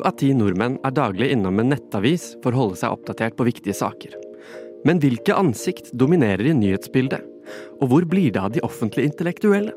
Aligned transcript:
Syv 0.00 0.06
av 0.08 0.14
ti 0.16 0.30
nordmenn 0.32 0.78
er 0.80 0.94
daglig 0.96 1.26
innom 1.34 1.58
en 1.60 1.74
nettavis 1.74 2.30
for 2.40 2.54
å 2.54 2.60
holde 2.62 2.78
seg 2.80 2.94
oppdatert 2.94 3.34
på 3.36 3.44
viktige 3.44 3.74
saker. 3.76 4.14
Men 4.88 4.96
hvilke 5.02 5.36
ansikt 5.36 5.90
dominerer 5.92 6.46
i 6.48 6.54
nyhetsbildet? 6.56 7.20
Og 7.82 7.90
hvor 7.90 8.06
blir 8.08 8.32
det 8.32 8.40
av 8.40 8.54
de 8.54 8.62
offentlige 8.64 9.10
intellektuelle? 9.10 9.74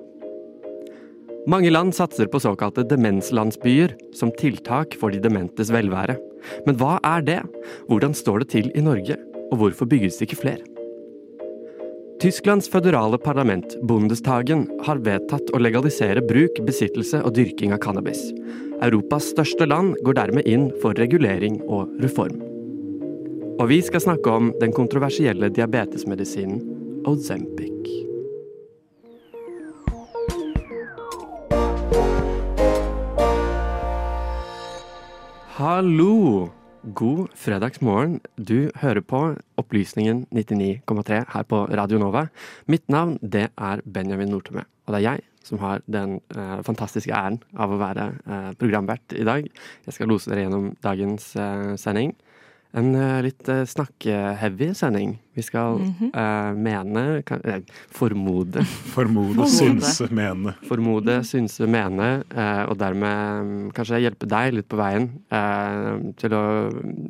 Mange 1.52 1.74
land 1.74 1.92
satser 1.92 2.32
på 2.32 2.40
såkalte 2.40 2.88
demenslandsbyer 2.88 3.98
som 4.16 4.32
tiltak 4.40 4.96
for 5.02 5.12
de 5.12 5.20
dementes 5.20 5.74
velvære. 5.76 6.16
Men 6.64 6.80
hva 6.80 7.02
er 7.04 7.28
det? 7.28 7.42
Hvordan 7.92 8.16
står 8.16 8.46
det 8.46 8.52
til 8.56 8.72
i 8.72 8.86
Norge? 8.86 9.20
Og 9.52 9.60
hvorfor 9.60 9.92
bygges 9.92 10.22
det 10.22 10.30
ikke 10.30 10.44
flere? 10.46 10.64
Tysklands 12.24 12.72
føderale 12.72 13.20
parlament, 13.20 13.76
Bundestagen, 13.84 14.70
har 14.88 15.04
vedtatt 15.04 15.52
å 15.52 15.60
legalisere 15.60 16.24
bruk, 16.24 16.64
besittelse 16.64 17.20
og 17.20 17.36
dyrking 17.36 17.76
av 17.76 17.84
cannabis. 17.84 18.30
Europas 18.84 19.30
største 19.32 19.64
land 19.64 19.94
går 20.04 20.18
dermed 20.18 20.48
inn 20.50 20.66
for 20.82 20.98
regulering 21.00 21.62
og 21.72 21.92
reform. 22.04 22.36
Og 23.62 23.70
vi 23.70 23.78
skal 23.86 24.04
snakke 24.04 24.28
om 24.28 24.50
den 24.60 24.74
kontroversielle 24.76 25.48
diabetesmedisinen 25.56 26.60
Ozempic. 27.08 27.72
Hallo! 35.56 36.50
God 36.84 37.30
fredagsmorgen. 37.40 38.18
Du 38.36 38.68
hører 38.82 39.00
på 39.00 39.22
Opplysningen 39.56 40.26
99,3 40.36 41.24
her 41.32 41.46
på 41.48 41.62
Radio 41.72 42.02
Nova. 42.02 42.26
Mitt 42.68 42.90
navn 42.92 43.16
det 43.24 43.48
er 43.56 43.86
Benjamin 43.88 44.34
Nortemø, 44.36 44.66
og 44.84 44.92
det 44.92 45.00
er 45.00 45.08
jeg 45.14 45.24
som 45.44 45.60
har 45.64 45.84
den 45.92 46.18
eh, 46.36 46.60
fantastiske 46.66 47.14
æren 47.14 47.40
av 47.60 47.74
å 47.74 47.80
være 47.82 48.10
eh, 48.24 48.52
programvert 48.60 49.16
i 49.18 49.26
dag. 49.28 49.48
Jeg 49.86 49.96
skal 49.96 50.12
lose 50.12 50.32
dere 50.32 50.46
gjennom 50.46 50.72
dagens 50.84 51.34
eh, 51.36 51.74
sending. 51.80 52.16
En 52.74 52.88
uh, 52.98 53.20
litt 53.22 53.46
uh, 53.54 53.62
snakkeheavy 53.70 54.72
sending. 54.74 55.20
Vi 55.38 55.42
skal 55.46 55.78
mm 55.78 55.94
-hmm. 56.00 56.10
uh, 56.18 56.58
mene 56.58 57.22
kan, 57.22 57.42
Formode. 57.90 58.64
Formode, 58.66 59.48
synse, 59.48 60.08
mene. 60.12 60.54
Formode, 60.68 61.24
synse, 61.24 61.68
mene, 61.68 62.24
og 62.68 62.78
dermed 62.78 63.42
um, 63.42 63.72
kanskje 63.72 64.00
hjelpe 64.02 64.26
deg 64.26 64.54
litt 64.54 64.68
på 64.68 64.78
veien 64.78 65.10
til 66.18 66.34
å 66.34 66.44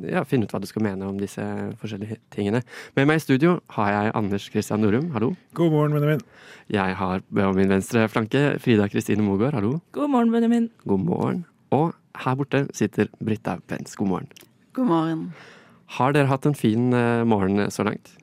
ja, 0.08 0.24
finne 0.24 0.44
ut 0.44 0.52
hva 0.52 0.60
du 0.60 0.66
skal 0.66 0.82
mene 0.82 1.06
om 1.06 1.18
disse 1.18 1.42
forskjellige 1.80 2.16
tingene. 2.30 2.62
Med 2.96 3.06
meg 3.06 3.16
i 3.16 3.24
studio 3.24 3.60
har 3.68 3.90
jeg 3.92 4.12
Anders 4.14 4.50
Christian 4.50 4.80
Norum, 4.80 5.10
hallo. 5.12 5.34
God 5.54 5.70
morgen, 5.70 5.92
Benjamin. 5.92 6.20
Jeg 6.68 6.94
har 6.94 7.20
på 7.20 7.52
min 7.52 7.68
venstre 7.68 8.08
flanke 8.08 8.58
Frida 8.58 8.88
Kristine 8.88 9.22
Mogård, 9.22 9.54
hallo. 9.54 9.80
God 9.92 10.08
morgen, 10.10 10.32
Benjamin. 10.32 10.70
God 10.84 11.00
morgen. 11.00 11.44
Og 11.70 11.92
her 12.24 12.34
borte 12.34 12.66
sitter 12.72 13.06
Britta 13.24 13.58
Pence, 13.68 13.96
god 13.96 14.08
morgen. 14.08 14.28
God 14.72 14.86
morgen. 14.86 15.32
Har 15.98 16.14
dere 16.14 16.30
hatt 16.30 16.46
en 16.48 16.56
fin 16.56 16.92
uh, 16.94 17.24
morgen 17.28 17.68
så 17.72 17.84
langt? 17.86 18.14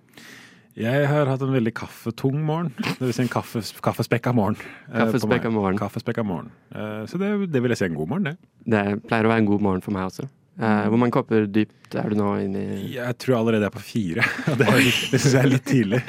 Jeg 0.80 1.08
har 1.10 1.28
hatt 1.28 1.42
en 1.44 1.52
veldig 1.52 1.74
kaffetung 1.76 2.38
morgen. 2.48 2.72
Det 2.80 3.04
vil 3.04 3.14
si 3.14 3.26
en 3.26 3.32
kaffe, 3.32 3.62
kaffespekka 3.84 4.32
morgen. 4.34 4.56
Kaffespekka 4.90 5.52
morgen. 5.52 5.80
Kaffespekka 5.80 6.24
morgen. 6.24 6.52
Uh, 6.74 7.04
så 7.12 7.20
det, 7.22 7.32
det, 7.52 7.62
vil 7.62 7.76
jeg 7.76 7.82
si 7.82 7.90
en 7.90 7.98
god 7.98 8.14
morgen, 8.14 8.30
det. 8.32 8.38
Det 8.72 8.86
pleier 9.10 9.28
å 9.28 9.34
være 9.34 9.44
en 9.44 9.50
god 9.52 9.66
morgen 9.68 9.84
for 9.84 9.96
meg 9.96 10.08
også. 10.08 10.30
Uh, 10.62 10.88
hvor 10.92 11.00
mange 11.00 11.16
kopper 11.16 11.46
dypt 11.48 11.96
er 11.96 12.12
du 12.12 12.18
nå 12.20 12.34
inni 12.44 12.64
Jeg 12.92 13.16
tror 13.24 13.38
allerede 13.38 13.66
jeg 13.66 13.72
er 13.72 13.76
på 13.76 13.84
fire. 13.84 14.26
Det, 14.60 14.68
er 14.68 14.82
litt, 14.84 15.04
det 15.12 15.20
syns 15.20 15.36
jeg 15.36 15.44
er 15.44 15.52
litt 15.52 15.68
tidlig. 15.68 16.02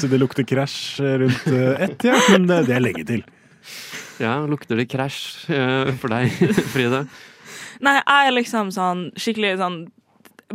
Så 0.00 0.10
det 0.12 0.20
lukter 0.20 0.48
krasj 0.48 0.80
rundt 1.22 1.48
ett, 1.52 2.08
ja. 2.08 2.18
Men 2.34 2.48
det, 2.50 2.62
det 2.68 2.76
er 2.76 2.84
lenge 2.84 3.06
til. 3.08 3.24
Ja, 4.20 4.34
lukter 4.50 4.80
det 4.80 4.88
krasj 4.90 5.20
for 6.00 6.12
deg, 6.12 6.32
Frida? 6.74 7.04
Nei, 7.84 7.94
jeg 8.00 8.28
er 8.30 8.34
liksom 8.34 8.72
sånn 8.74 9.08
skikkelig 9.20 9.56
sånn 9.60 9.78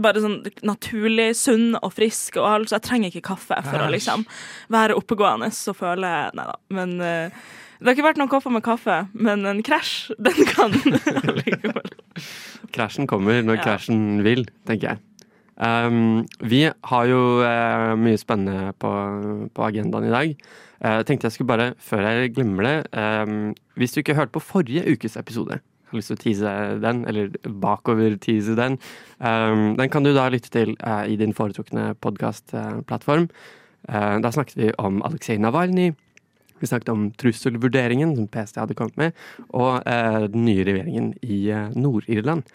bare 0.01 0.21
sånn 0.23 0.39
naturlig 0.65 1.33
sunn 1.37 1.75
og 1.79 1.91
frisk, 1.93 2.39
og 2.41 2.47
alt, 2.49 2.71
så 2.71 2.79
jeg 2.79 2.87
trenger 2.87 3.11
ikke 3.11 3.27
kaffe 3.33 3.59
for 3.67 3.83
å 3.83 3.91
liksom 3.93 4.25
være 4.73 4.97
oppegående 4.97 5.51
og 5.53 5.77
føle 5.77 6.13
Nei 6.33 6.47
da. 6.49 6.55
Men 6.73 6.95
uh, 7.01 7.43
det 7.83 7.89
har 7.89 7.97
ikke 7.97 8.05
vært 8.05 8.19
noen 8.21 8.31
kopper 8.31 8.53
med 8.55 8.63
kaffe, 8.65 8.97
men 9.11 9.43
en 9.49 9.63
krasj, 9.65 10.13
den 10.25 10.45
kan 10.49 10.71
allikevel. 10.71 11.89
Krasjen 12.73 13.09
kommer 13.11 13.43
når 13.43 13.59
ja. 13.59 13.65
krasjen 13.67 14.23
vil, 14.25 14.47
tenker 14.69 14.93
jeg. 14.93 15.03
Um, 15.53 16.23
vi 16.41 16.63
har 16.65 17.09
jo 17.11 17.19
uh, 17.43 17.91
mye 17.99 18.17
spennende 18.17 18.71
på, 18.81 18.89
på, 19.53 19.65
agendaen 19.67 20.07
i 20.07 20.13
dag. 20.13 20.31
Jeg 20.33 21.03
uh, 21.03 21.03
tenkte 21.05 21.27
jeg 21.27 21.35
skulle 21.35 21.51
bare, 21.51 21.67
før 21.77 22.07
jeg 22.07 22.31
glemmer 22.33 22.65
det 22.65 22.73
um, 22.97 23.51
Hvis 23.79 23.93
du 23.93 24.01
ikke 24.01 24.15
hørte 24.17 24.33
på 24.33 24.41
forrige 24.43 24.95
ukes 24.95 25.19
episode, 25.19 25.59
har 25.93 26.01
lyst 26.01 26.11
til 26.11 26.19
å 26.19 26.23
tease 26.23 26.53
den, 26.83 27.03
eller 27.09 27.33
bakover-tease 27.63 28.55
den, 28.59 28.77
um, 29.19 29.73
den 29.79 29.91
kan 29.93 30.05
du 30.05 30.13
da 30.15 30.27
lytte 30.33 30.51
til 30.53 30.75
uh, 30.81 31.03
i 31.09 31.17
din 31.19 31.35
foretrukne 31.37 31.93
podkastplattform. 32.03 33.29
Uh, 33.89 34.17
da 34.23 34.31
snakket 34.33 34.59
vi 34.59 34.71
om 34.81 35.01
Aleksej 35.05 35.41
Navalnyj. 35.43 35.93
Vi 36.63 36.69
snakket 36.69 36.93
om 36.93 37.09
trusselvurderingen 37.19 38.15
som 38.15 38.29
PST 38.31 38.61
hadde 38.61 38.77
kommet 38.79 38.99
med, 38.99 39.23
og 39.51 39.81
uh, 39.83 40.25
den 40.27 40.45
nye 40.47 40.65
regjeringen 40.67 41.13
i 41.23 41.45
Nord-Irland. 41.75 42.47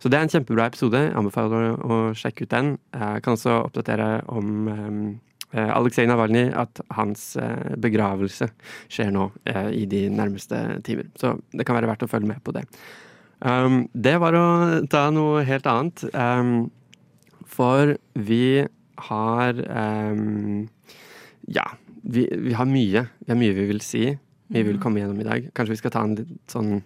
Så 0.00 0.08
det 0.08 0.16
er 0.16 0.24
en 0.24 0.32
kjempebra 0.32 0.70
episode. 0.70 0.96
Jeg 0.96 1.16
anbefaler 1.18 1.74
å, 1.74 1.74
å 1.80 1.96
sjekke 2.16 2.46
ut 2.46 2.54
den. 2.54 2.70
Jeg 2.96 3.24
kan 3.24 3.36
også 3.36 3.58
oppdatere 3.66 4.14
om 4.32 4.54
um, 4.70 5.02
Eh, 5.10 5.29
Aleksej 5.58 6.06
Navalnyj 6.06 6.52
at 6.54 6.80
hans 6.94 7.32
eh, 7.40 7.74
begravelse 7.80 8.50
skjer 8.90 9.10
nå 9.14 9.30
eh, 9.50 9.70
i 9.82 9.86
de 9.90 10.04
nærmeste 10.12 10.80
timer. 10.86 11.08
Så 11.18 11.34
det 11.50 11.66
kan 11.66 11.78
være 11.78 11.90
verdt 11.90 12.04
å 12.06 12.10
følge 12.10 12.30
med 12.30 12.42
på 12.46 12.54
det. 12.54 12.66
Um, 13.40 13.86
det 13.96 14.18
var 14.20 14.36
å 14.36 14.46
ta 14.92 15.08
noe 15.14 15.42
helt 15.48 15.66
annet. 15.70 16.04
Um, 16.14 16.68
for 17.50 17.96
vi 18.14 18.66
har 19.10 19.62
um, 19.66 20.68
Ja, 21.50 21.64
vi, 22.04 22.28
vi, 22.30 22.52
har 22.54 22.68
mye. 22.68 23.06
Vi 23.24 23.32
har 23.32 23.40
mye 23.40 23.56
vi 23.56 23.66
vil 23.72 23.82
si. 23.82 24.04
Mye 24.50 24.60
vi 24.60 24.68
vil 24.68 24.78
mm. 24.78 24.84
komme 24.84 25.02
gjennom 25.02 25.18
i 25.24 25.26
dag. 25.26 25.50
Kanskje 25.56 25.74
vi 25.74 25.80
skal 25.80 25.94
ta 25.96 26.04
en 26.06 26.14
litt 26.20 26.52
sånn 26.52 26.78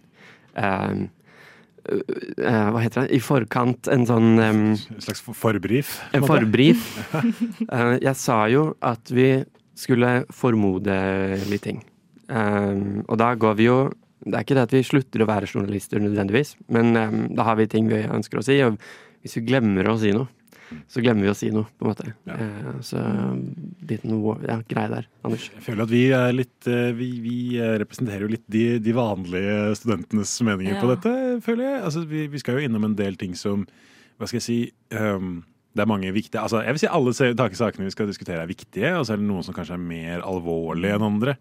Uh, 1.84 2.69
hva 2.72 2.81
heter 2.81 3.05
det, 3.05 3.17
i 3.19 3.21
forkant 3.21 3.91
en 3.93 4.06
sånn 4.09 4.39
um, 4.41 4.62
En 4.72 5.03
slags 5.05 5.21
forbrif? 5.37 5.99
En 6.17 6.25
forbrif. 6.25 6.87
uh, 7.12 7.97
jeg 8.06 8.15
sa 8.17 8.39
jo 8.49 8.71
at 8.84 9.12
vi 9.12 9.28
skulle 9.77 10.23
formode 10.33 10.94
litt 11.50 11.65
ting. 11.67 11.83
Um, 12.31 13.03
og 13.05 13.19
da 13.21 13.34
går 13.37 13.59
vi 13.59 13.67
jo 13.67 13.78
Det 14.25 14.39
er 14.39 14.44
ikke 14.47 14.55
det 14.56 14.62
at 14.65 14.73
vi 14.73 14.81
slutter 14.89 15.21
å 15.21 15.28
være 15.28 15.49
journalister 15.50 16.00
nødvendigvis, 16.00 16.55
men 16.73 16.97
um, 16.97 17.19
da 17.37 17.44
har 17.50 17.59
vi 17.59 17.69
ting 17.69 17.91
vi 17.91 18.00
ønsker 18.09 18.41
å 18.41 18.44
si, 18.47 18.56
og 18.65 18.78
hvis 19.21 19.37
vi 19.37 19.43
glemmer 19.50 19.91
å 19.91 19.99
si 20.00 20.15
noe, 20.17 20.31
så 20.91 21.03
glemmer 21.05 21.27
vi 21.27 21.31
å 21.33 21.37
si 21.37 21.51
noe, 21.55 21.69
på 21.79 21.85
en 21.87 21.91
måte. 21.91 22.11
Ja. 22.29 22.37
Eh, 22.41 22.69
så 22.85 23.01
liten 23.89 24.15
ja, 24.47 24.59
greie 24.69 24.91
der. 24.93 25.09
Anders? 25.27 25.49
Jeg 25.55 25.65
føler 25.67 25.85
at 25.85 25.93
vi 25.93 26.03
er 26.17 26.37
litt 26.37 26.69
eh, 26.71 26.93
Vi, 26.97 27.09
vi 27.25 27.39
eh, 27.61 27.77
representerer 27.83 28.27
jo 28.27 28.33
litt 28.35 28.45
de, 28.51 28.65
de, 28.83 28.95
vanlige 28.97 29.75
studentenes 29.81 30.35
meninger 30.47 30.77
ja. 30.77 30.83
på 30.83 30.93
dette, 30.93 31.15
føler 31.45 31.69
jeg. 31.69 31.83
Altså, 31.89 32.05
vi, 32.11 32.27
vi, 32.33 32.43
skal 32.43 32.59
jo 32.59 32.69
innom 32.69 32.89
en 32.89 32.97
del 32.99 33.19
ting 33.21 33.37
som 33.39 33.67
Hva 34.19 34.31
skal 34.31 34.41
jeg 34.41 34.47
si 34.47 34.61
um, 34.95 35.43
det 35.75 35.83
er 35.83 35.91
mange 35.91 36.12
viktige 36.15 36.38
altså 36.38 36.61
Jeg 36.62 36.77
vil 36.77 36.83
si 36.85 36.91
alle 36.91 37.15
sakene 37.17 37.88
vi 37.88 37.94
skal 37.94 38.06
diskutere 38.06 38.44
er 38.44 38.50
viktige, 38.50 38.93
og 38.94 39.06
så 39.06 39.15
er 39.15 39.23
det 39.23 39.27
noen 39.27 39.43
som 39.47 39.56
kanskje 39.56 39.75
er 39.75 39.83
mer 39.83 40.23
alvorlige 40.23 40.94
enn 40.94 41.06
andre. 41.09 41.35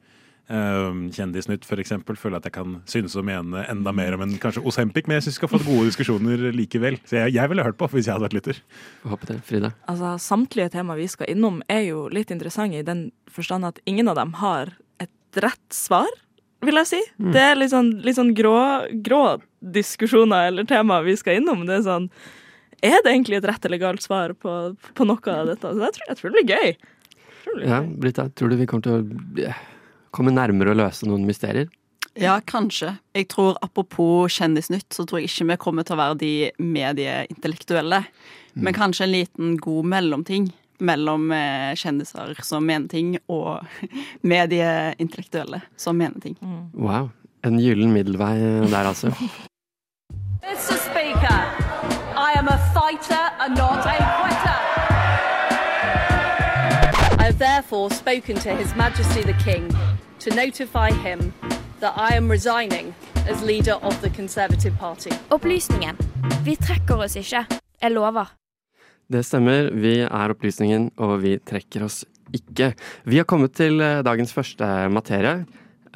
Uh, 0.52 1.08
Kjendisnytt 1.16 1.64
for 1.64 1.80
eksempel, 1.80 2.18
føler 2.20 2.42
at 2.42 2.48
jeg 2.50 2.56
kan 2.58 2.76
synes 2.90 3.16
og 3.16 3.24
mene 3.28 3.64
enda 3.72 3.94
mer 3.96 4.18
om 4.18 4.26
en 4.26 4.36
kanskje 4.42 4.64
Osempic, 4.68 5.08
men 5.08 5.18
jeg 5.18 5.28
syns 5.28 5.38
vi 5.38 5.40
skal 5.40 5.52
få 5.54 5.62
gode 5.64 5.88
diskusjoner 5.88 6.50
likevel. 6.56 7.00
Så 7.08 7.22
jeg, 7.22 7.36
jeg 7.38 7.52
ville 7.52 7.64
hørt 7.64 7.80
på 7.80 7.88
hvis 7.94 8.10
jeg 8.10 8.18
hadde 8.18 8.28
vært 8.28 8.38
lytter. 8.38 8.60
Håper 9.08 9.32
det, 9.32 9.40
Frida. 9.48 9.72
Altså, 9.88 10.18
Samtlige 10.20 10.74
tema 10.76 10.98
vi 11.00 11.08
skal 11.12 11.32
innom 11.32 11.62
er 11.72 11.88
jo 11.88 12.06
litt 12.12 12.34
interessante 12.36 12.82
i 12.82 12.86
den 12.86 13.08
forstand 13.32 13.72
at 13.72 13.80
ingen 13.90 14.12
av 14.12 14.20
dem 14.20 14.36
har 14.44 14.76
et 15.04 15.42
rett 15.44 15.66
svar, 15.74 16.12
vil 16.64 16.80
jeg 16.84 16.92
si. 16.92 17.02
Mm. 17.20 17.34
Det 17.36 17.44
er 17.48 17.60
litt 17.60 17.72
sånn, 17.72 17.92
litt 18.04 18.20
sånn 18.20 18.36
grå, 18.36 18.60
grå, 19.06 19.26
diskusjoner 19.64 20.52
eller 20.52 20.68
tema 20.68 21.00
vi 21.08 21.16
skal 21.20 21.40
innom. 21.40 21.64
Det 21.68 21.80
er 21.80 21.86
sånn 21.88 22.10
Er 22.84 23.00
det 23.00 23.14
egentlig 23.14 23.40
et 23.40 23.48
rett 23.48 23.64
eller 23.64 23.80
galt 23.80 24.04
svar 24.04 24.34
på, 24.36 24.76
på 24.76 25.08
noe 25.08 25.36
av 25.40 25.54
dette? 25.54 25.72
Så 25.72 25.88
jeg 25.88 25.96
tror, 25.96 26.08
jeg 26.10 26.20
tror 26.20 26.34
det 26.34 26.42
blir 26.42 26.58
gøy. 26.58 26.74
Det 27.44 27.54
blir 27.56 27.70
ja, 27.70 27.80
Britta, 27.84 28.28
tror 28.36 28.52
du 28.52 28.60
vi 28.60 28.68
kommer 28.68 28.84
til 28.84 28.98
å 29.00 29.54
komme 30.14 30.34
nærmere 30.34 30.74
å 30.74 30.78
løse 30.78 31.08
noen 31.10 31.26
mysterier? 31.28 31.72
Ja, 32.20 32.38
kanskje. 32.46 32.98
Jeg 33.16 33.28
tror 33.34 33.58
Apropos 33.66 34.30
Kjendisnytt, 34.38 34.92
så 34.94 35.06
tror 35.06 35.22
jeg 35.22 35.32
ikke 35.32 35.48
vi 35.50 35.62
kommer 35.62 35.86
til 35.88 35.96
å 35.96 36.02
være 36.02 36.20
de 36.22 36.34
medieintellektuelle. 36.62 38.04
Mm. 38.54 38.68
Men 38.68 38.78
kanskje 38.78 39.08
en 39.08 39.16
liten 39.16 39.56
god 39.58 39.90
mellomting 39.96 40.52
mellom 40.84 41.32
eh, 41.34 41.74
kjendiser 41.80 42.38
som 42.46 42.66
mener 42.68 42.92
ting, 42.92 43.16
og 43.32 43.66
medieintellektuelle 44.34 45.64
som 45.78 45.98
mener 45.98 46.22
ting. 46.22 46.38
Mm. 46.42 46.70
Wow. 46.78 47.10
En 47.44 47.58
gyllen 47.60 47.94
middelvei 47.96 48.38
der, 48.70 48.86
altså. 48.86 49.10
Mr. 50.44 50.78
Speaker, 50.86 51.42
I 52.14 52.38
am 52.38 52.48
a 52.48 52.60
fighter 52.76 53.26
and 53.40 53.58
not 53.58 53.86
a 53.86 53.98
quitter. 54.22 54.60
I 57.18 57.28
have 57.28 57.40
therefore 57.40 57.90
spoken 57.90 58.36
to 58.36 58.54
His 58.56 58.76
Majesty 58.76 59.22
the 59.24 59.34
King 59.44 59.72
to 60.24 60.36
notify 60.36 60.90
him 60.90 61.34
that 61.82 61.94
I 61.98 62.16
am 62.16 62.32
resigning 62.32 62.94
as 63.28 63.42
leader 63.44 63.74
of 63.82 64.02
the 64.02 64.10
Conservative 64.10 64.74
Party. 64.80 65.12
Opplysningen. 65.30 65.98
Vi 66.46 66.56
trekker 66.56 67.04
oss 67.04 67.18
ikke. 67.20 67.44
Jeg 67.82 67.92
lover. 67.92 68.32
Det 69.12 69.26
stemmer. 69.28 69.68
Vi 69.76 69.98
er 70.06 70.32
Opplysningen, 70.32 70.92
og 70.96 71.18
vi 71.26 71.36
trekker 71.44 71.84
oss 71.84 72.06
ikke. 72.32 72.72
Vi 73.04 73.20
har 73.20 73.28
kommet 73.28 73.52
til 73.60 73.84
eh, 73.84 74.00
dagens 74.06 74.32
første 74.34 74.70
materie. 74.96 75.44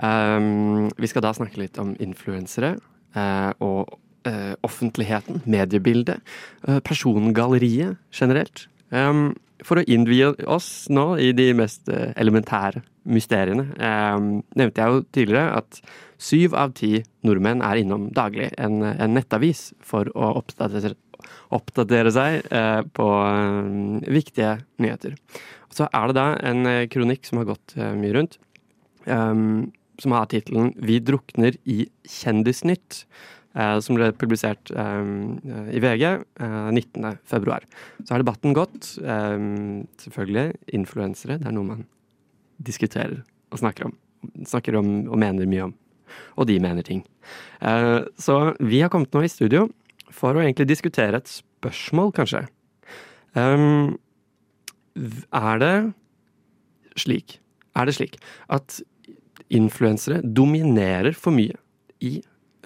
Um, 0.04 0.92
vi 1.00 1.08
skal 1.08 1.24
da 1.24 1.32
snakke 1.34 1.64
litt 1.64 1.80
om 1.82 1.96
influensere 2.04 2.76
uh, 3.16 3.50
og 3.64 3.96
uh, 4.28 4.54
offentligheten, 4.68 5.40
mediebildet, 5.50 6.20
uh, 6.68 6.78
persongalleriet 6.86 7.96
generelt. 8.14 8.68
Um, 8.92 9.32
for 9.66 9.80
å 9.80 9.86
innvie 9.90 10.30
oss 10.46 10.88
nå 10.94 11.16
i 11.22 11.32
de 11.36 11.50
mest 11.58 11.90
elementære 11.90 12.84
mysteriene, 13.08 13.70
eh, 13.80 14.18
nevnte 14.60 14.84
jeg 14.84 14.94
jo 14.94 15.04
tidligere 15.16 15.58
at 15.62 15.80
syv 16.22 16.56
av 16.58 16.74
ti 16.78 17.04
nordmenn 17.26 17.64
er 17.66 17.82
innom 17.82 18.10
daglig 18.14 18.52
en, 18.58 18.82
en 18.84 19.14
nettavis 19.16 19.72
for 19.86 20.10
å 20.18 20.34
oppdatere, 20.42 20.96
oppdatere 21.54 22.12
seg 22.14 22.50
på 22.98 23.08
viktige 24.10 24.58
nyheter. 24.82 25.16
Så 25.74 25.86
er 25.88 26.10
det 26.10 26.18
da 26.18 26.28
en 26.50 26.66
kronikk 26.90 27.28
som 27.28 27.42
har 27.42 27.52
gått 27.52 27.76
mye 27.78 28.16
rundt. 28.18 28.40
Um, 29.06 29.70
som 30.00 30.12
har 30.12 30.30
tittelen 30.30 30.74
'Vi 30.78 31.00
drukner 31.00 31.58
i 31.66 31.88
Kjendisnytt'. 32.06 33.06
Eh, 33.58 33.80
som 33.82 33.98
ble 33.98 34.12
publisert 34.14 34.70
eh, 34.70 35.08
i 35.74 35.80
VG 35.82 36.04
eh, 36.06 36.70
19.2. 36.70 37.58
Så 38.06 38.14
har 38.14 38.22
debatten 38.22 38.54
gått. 38.54 38.98
Eh, 39.02 39.38
selvfølgelig 39.98 40.54
influensere. 40.78 41.40
Det 41.42 41.48
er 41.50 41.56
noe 41.56 41.72
man 41.72 41.86
diskuterer 42.62 43.24
og 43.52 43.62
snakker 43.62 43.90
om. 43.90 43.98
Snakker 44.46 44.78
om 44.78 45.08
og 45.08 45.18
mener 45.22 45.50
mye 45.50 45.70
om. 45.70 45.74
Og 46.38 46.48
de 46.50 46.60
mener 46.62 46.86
ting. 46.86 47.04
Eh, 47.62 48.06
så 48.22 48.54
vi 48.60 48.82
har 48.84 48.94
kommet 48.94 49.14
nå 49.16 49.26
i 49.26 49.32
studio 49.32 49.68
for 50.14 50.38
å 50.38 50.44
egentlig 50.44 50.70
diskutere 50.70 51.18
et 51.18 51.32
spørsmål, 51.32 52.14
kanskje. 52.14 52.46
Eh, 53.38 53.94
er 54.98 55.60
det 55.62 55.76
slik 56.98 57.40
Er 57.78 57.86
det 57.86 57.94
slik 57.94 58.16
at 58.50 58.80
influensere 59.54 60.22
dominerer 60.24 61.16
for 61.18 61.36
mye 61.36 61.58
i 62.04 62.18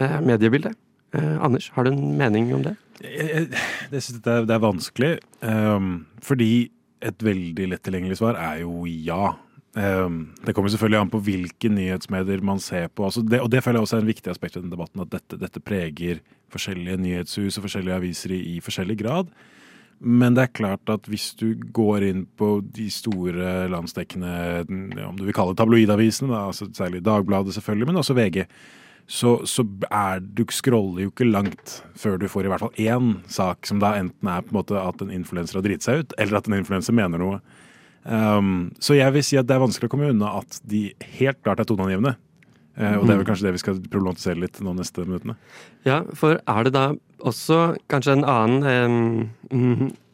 eh, 0.02 0.20
mediebildet. 0.26 0.78
Eh, 1.16 1.38
Anders, 1.44 1.70
har 1.76 1.86
du 1.86 1.92
en 1.92 2.18
mening 2.18 2.52
om 2.56 2.64
det? 2.66 2.76
Jeg, 3.02 3.48
jeg, 3.92 4.02
synes 4.04 4.22
det, 4.22 4.34
er, 4.34 4.46
det 4.46 4.56
er 4.56 4.62
vanskelig, 4.62 5.14
um, 5.42 5.94
fordi 6.22 6.70
et 7.02 7.24
veldig 7.26 7.72
lett 7.72 7.82
tilgjengelig 7.86 8.20
svar 8.20 8.38
er 8.38 8.62
jo 8.62 8.86
ja. 8.86 9.34
Um, 9.72 10.36
det 10.46 10.54
kommer 10.54 10.70
selvfølgelig 10.70 11.00
an 11.00 11.12
på 11.14 11.22
hvilke 11.26 11.72
nyhetsmedier 11.72 12.44
man 12.46 12.62
ser 12.62 12.92
på. 12.92 13.08
Altså 13.08 13.24
det, 13.26 13.40
og 13.42 13.50
det 13.52 13.64
føler 13.64 13.80
jeg 13.80 13.88
også 13.88 13.98
er 13.98 14.06
en 14.06 14.12
viktig 14.12 14.34
aspekt 14.34 14.58
i 14.58 14.62
denne 14.62 14.76
debatten, 14.76 15.02
at 15.02 15.14
dette, 15.16 15.40
dette 15.42 15.64
preger 15.64 16.22
forskjellige 16.52 17.00
nyhetshus 17.02 17.58
og 17.58 17.66
forskjellige 17.66 17.98
aviser 17.98 18.36
i, 18.36 18.42
i 18.54 18.62
forskjellig 18.64 19.00
grad. 19.02 19.32
Men 20.02 20.34
det 20.34 20.44
er 20.44 20.54
klart 20.58 20.90
at 20.90 21.06
hvis 21.10 21.32
du 21.38 21.54
går 21.74 22.08
inn 22.08 22.24
på 22.40 22.56
de 22.74 22.88
store 22.90 23.68
landsdekkende, 23.70 24.66
om 25.06 25.18
du 25.18 25.28
vil 25.28 25.36
kalle 25.38 25.54
det 25.54 25.62
tabloidavisene, 25.62 26.32
da, 26.34 26.48
altså 26.50 26.66
særlig 26.74 27.04
Dagbladet 27.06 27.54
selvfølgelig, 27.54 27.90
men 27.92 28.02
også 28.02 28.18
VG, 28.18 28.40
så, 29.12 29.36
så 29.46 29.66
er 29.92 30.22
du 30.24 30.44
scroller 30.54 31.06
jo 31.06 31.12
ikke 31.12 31.28
langt 31.28 31.82
før 32.00 32.18
du 32.18 32.28
får 32.32 32.48
i 32.48 32.52
hvert 32.52 32.64
fall 32.64 32.82
én 32.82 33.14
sak 33.30 33.68
som 33.68 33.82
da 33.82 33.94
enten 34.00 34.30
er 34.30 34.46
på 34.46 34.54
en 34.54 34.60
måte 34.62 34.78
at 34.80 35.04
en 35.04 35.14
influenser 35.14 35.60
har 35.60 35.66
driti 35.66 35.90
seg 35.90 36.02
ut, 36.02 36.16
eller 36.18 36.40
at 36.40 36.50
en 36.50 36.58
influenser 36.58 36.96
mener 36.98 37.22
noe. 37.22 37.42
Um, 38.02 38.72
så 38.82 38.98
jeg 38.98 39.14
vil 39.14 39.26
si 39.26 39.38
at 39.38 39.46
det 39.50 39.54
er 39.54 39.62
vanskelig 39.62 39.90
å 39.90 39.94
komme 39.94 40.10
unna 40.10 40.34
at 40.40 40.58
de 40.66 40.88
helt 41.20 41.42
klart 41.46 41.62
er 41.62 41.70
toneangivende. 41.70 42.16
Uh, 42.78 43.02
og 43.02 43.08
det 43.08 43.14
er 43.14 43.20
vel 43.20 43.28
kanskje 43.28 43.50
det 43.50 43.56
vi 43.58 43.64
skal 43.64 43.82
problematisere 43.92 44.40
litt 44.40 44.62
nå 44.64 44.74
neste 44.78 45.04
minuttene. 45.04 45.36
Ja, 45.88 46.02
for 46.18 46.40
er 46.40 46.68
det 46.68 46.76
da 46.78 46.86
også 47.20 47.76
kanskje 47.92 48.20
en 48.20 48.26
annen 48.26 49.30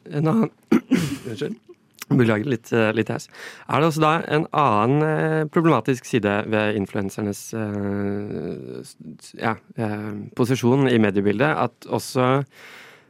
En 0.07 0.27
annen 0.31 0.51
Unnskyld. 1.27 1.57
Beklager 2.07 2.47
litt, 2.47 2.69
eh, 2.71 2.93
litt 2.95 3.09
hes. 3.11 3.27
Er 3.67 3.81
det 3.81 3.87
også 3.89 3.99
da 3.99 4.11
en 4.31 4.45
annen 4.55 5.03
eh, 5.03 5.45
problematisk 5.51 6.07
side 6.07 6.37
ved 6.47 6.77
influensernes 6.79 7.41
eh, 7.51 8.93
ja, 9.41 9.57
eh, 9.75 10.13
posisjon 10.39 10.87
i 10.87 11.01
mediebildet? 11.03 11.51
At 11.67 11.89
også 11.91 12.29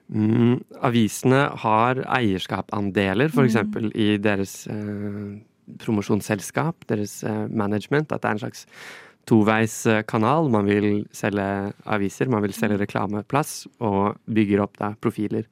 mm, 0.09 0.81
avisene 0.89 1.43
har 1.61 2.01
eierskapandeler, 2.17 3.29
f.eks. 3.29 3.59
Mm. 3.69 3.91
i 3.93 4.09
deres 4.17 4.63
eh, 4.73 5.37
promosjonsselskap, 5.85 6.89
deres 6.89 7.19
eh, 7.21 7.45
management. 7.53 8.09
At 8.09 8.25
det 8.25 8.31
er 8.31 8.39
en 8.39 8.45
slags 8.47 8.65
toveiskanal. 9.27 10.47
Man 10.53 10.69
vil 10.69 11.03
selge 11.15 11.47
aviser, 11.85 12.31
man 12.31 12.45
vil 12.45 12.55
selge 12.55 12.79
reklameplass, 12.81 13.65
og 13.83 14.17
bygger 14.25 14.63
opp 14.65 14.79
da 14.79 14.93
profiler. 15.01 15.47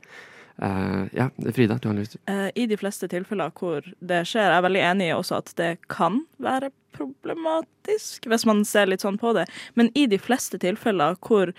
Uh, 0.55 1.03
ja, 1.11 1.27
Frida, 1.51 1.75
du 1.83 1.89
har 1.89 1.97
lyst 1.97 2.13
uh, 2.31 2.47
I 2.55 2.63
de 2.71 2.77
fleste 2.79 3.09
tilfeller 3.11 3.51
hvor 3.59 3.83
det 3.99 4.21
skjer, 4.23 4.45
jeg 4.47 4.55
er 4.55 4.63
veldig 4.63 4.83
enig 4.87 5.09
i 5.09 5.11
også 5.11 5.41
at 5.41 5.51
det 5.59 5.71
kan 5.91 6.21
være 6.39 6.69
problematisk, 6.95 8.29
hvis 8.31 8.45
man 8.47 8.63
ser 8.63 8.87
litt 8.87 9.03
sånn 9.03 9.19
på 9.19 9.33
det. 9.35 9.43
Men 9.75 9.91
i 9.99 10.05
de 10.07 10.15
fleste 10.21 10.55
tilfeller 10.63 11.19
hvor 11.19 11.51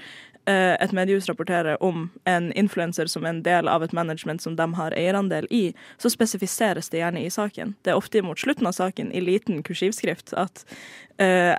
et 0.47 0.93
mediehus 0.95 1.27
rapporterer 1.27 1.81
om 1.83 2.05
en 2.25 2.53
influenser 2.53 3.11
som 3.11 3.25
en 3.27 3.41
del 3.43 3.69
av 3.69 3.83
et 3.83 3.95
management 3.97 4.43
som 4.43 4.55
de 4.57 4.67
har 4.79 4.95
eierandel 4.95 5.49
i, 5.51 5.75
så 5.99 6.11
spesifiseres 6.13 6.93
det 6.93 7.01
gjerne 7.01 7.25
i 7.27 7.33
saken. 7.35 7.75
Det 7.83 7.91
er 7.91 7.99
ofte 7.99 8.23
mot 8.23 8.39
slutten 8.39 8.69
av 8.71 8.77
saken 8.77 9.11
i 9.11 9.25
liten 9.25 9.65
kursivskrift 9.67 10.37
at 10.39 10.63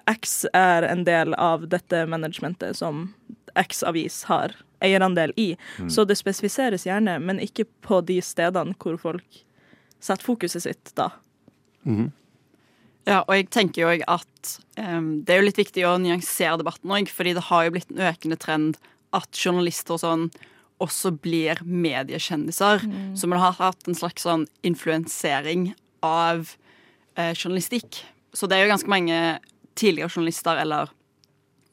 X 0.08 0.46
er 0.54 0.88
en 0.88 1.04
del 1.04 1.36
av 1.36 1.68
dette 1.68 2.06
managementet 2.08 2.78
som 2.80 3.10
X 3.58 3.84
avis 3.84 4.24
har 4.32 4.56
eierandel 4.80 5.34
i. 5.36 5.58
Mm. 5.80 5.90
Så 5.90 6.06
det 6.06 6.16
spesifiseres 6.16 6.86
gjerne, 6.88 7.18
men 7.20 7.42
ikke 7.44 7.66
på 7.82 8.02
de 8.06 8.20
stedene 8.22 8.76
hvor 8.80 8.98
folk 9.02 9.44
setter 10.00 10.26
fokuset 10.26 10.64
sitt 10.64 10.94
da. 10.98 11.10
Mm. 11.84 12.12
Ja, 13.08 13.22
og 13.24 13.34
jeg 13.38 13.48
tenker 13.56 13.86
jo 13.86 14.06
at 14.12 14.54
um, 14.76 15.22
det 15.24 15.34
er 15.34 15.40
jo 15.40 15.48
litt 15.48 15.62
viktig 15.62 15.86
å 15.88 15.96
nyansere 16.02 16.60
debatten 16.60 16.92
òg, 16.92 17.10
fordi 17.14 17.38
det 17.38 17.46
har 17.48 17.66
jo 17.66 17.74
blitt 17.78 17.94
en 17.94 18.04
økende 18.10 18.40
trend 18.42 18.80
at 19.16 19.40
journalister 19.40 19.96
og 19.96 20.04
sånn 20.04 20.28
også 20.84 21.14
blir 21.24 21.62
mediekjendiser. 21.64 22.84
Mm. 22.86 23.16
Så 23.18 23.30
man 23.32 23.42
har 23.42 23.56
hatt 23.58 23.88
en 23.88 23.98
slags 23.98 24.28
sånn 24.28 24.46
influensering 24.68 25.72
av 26.06 26.52
eh, 27.16 27.32
journalistikk. 27.32 28.04
Så 28.36 28.50
det 28.50 28.58
er 28.58 28.68
jo 28.68 28.74
ganske 28.76 28.92
mange 28.92 29.18
tidligere 29.80 30.12
journalister 30.12 30.60
eller 30.62 30.92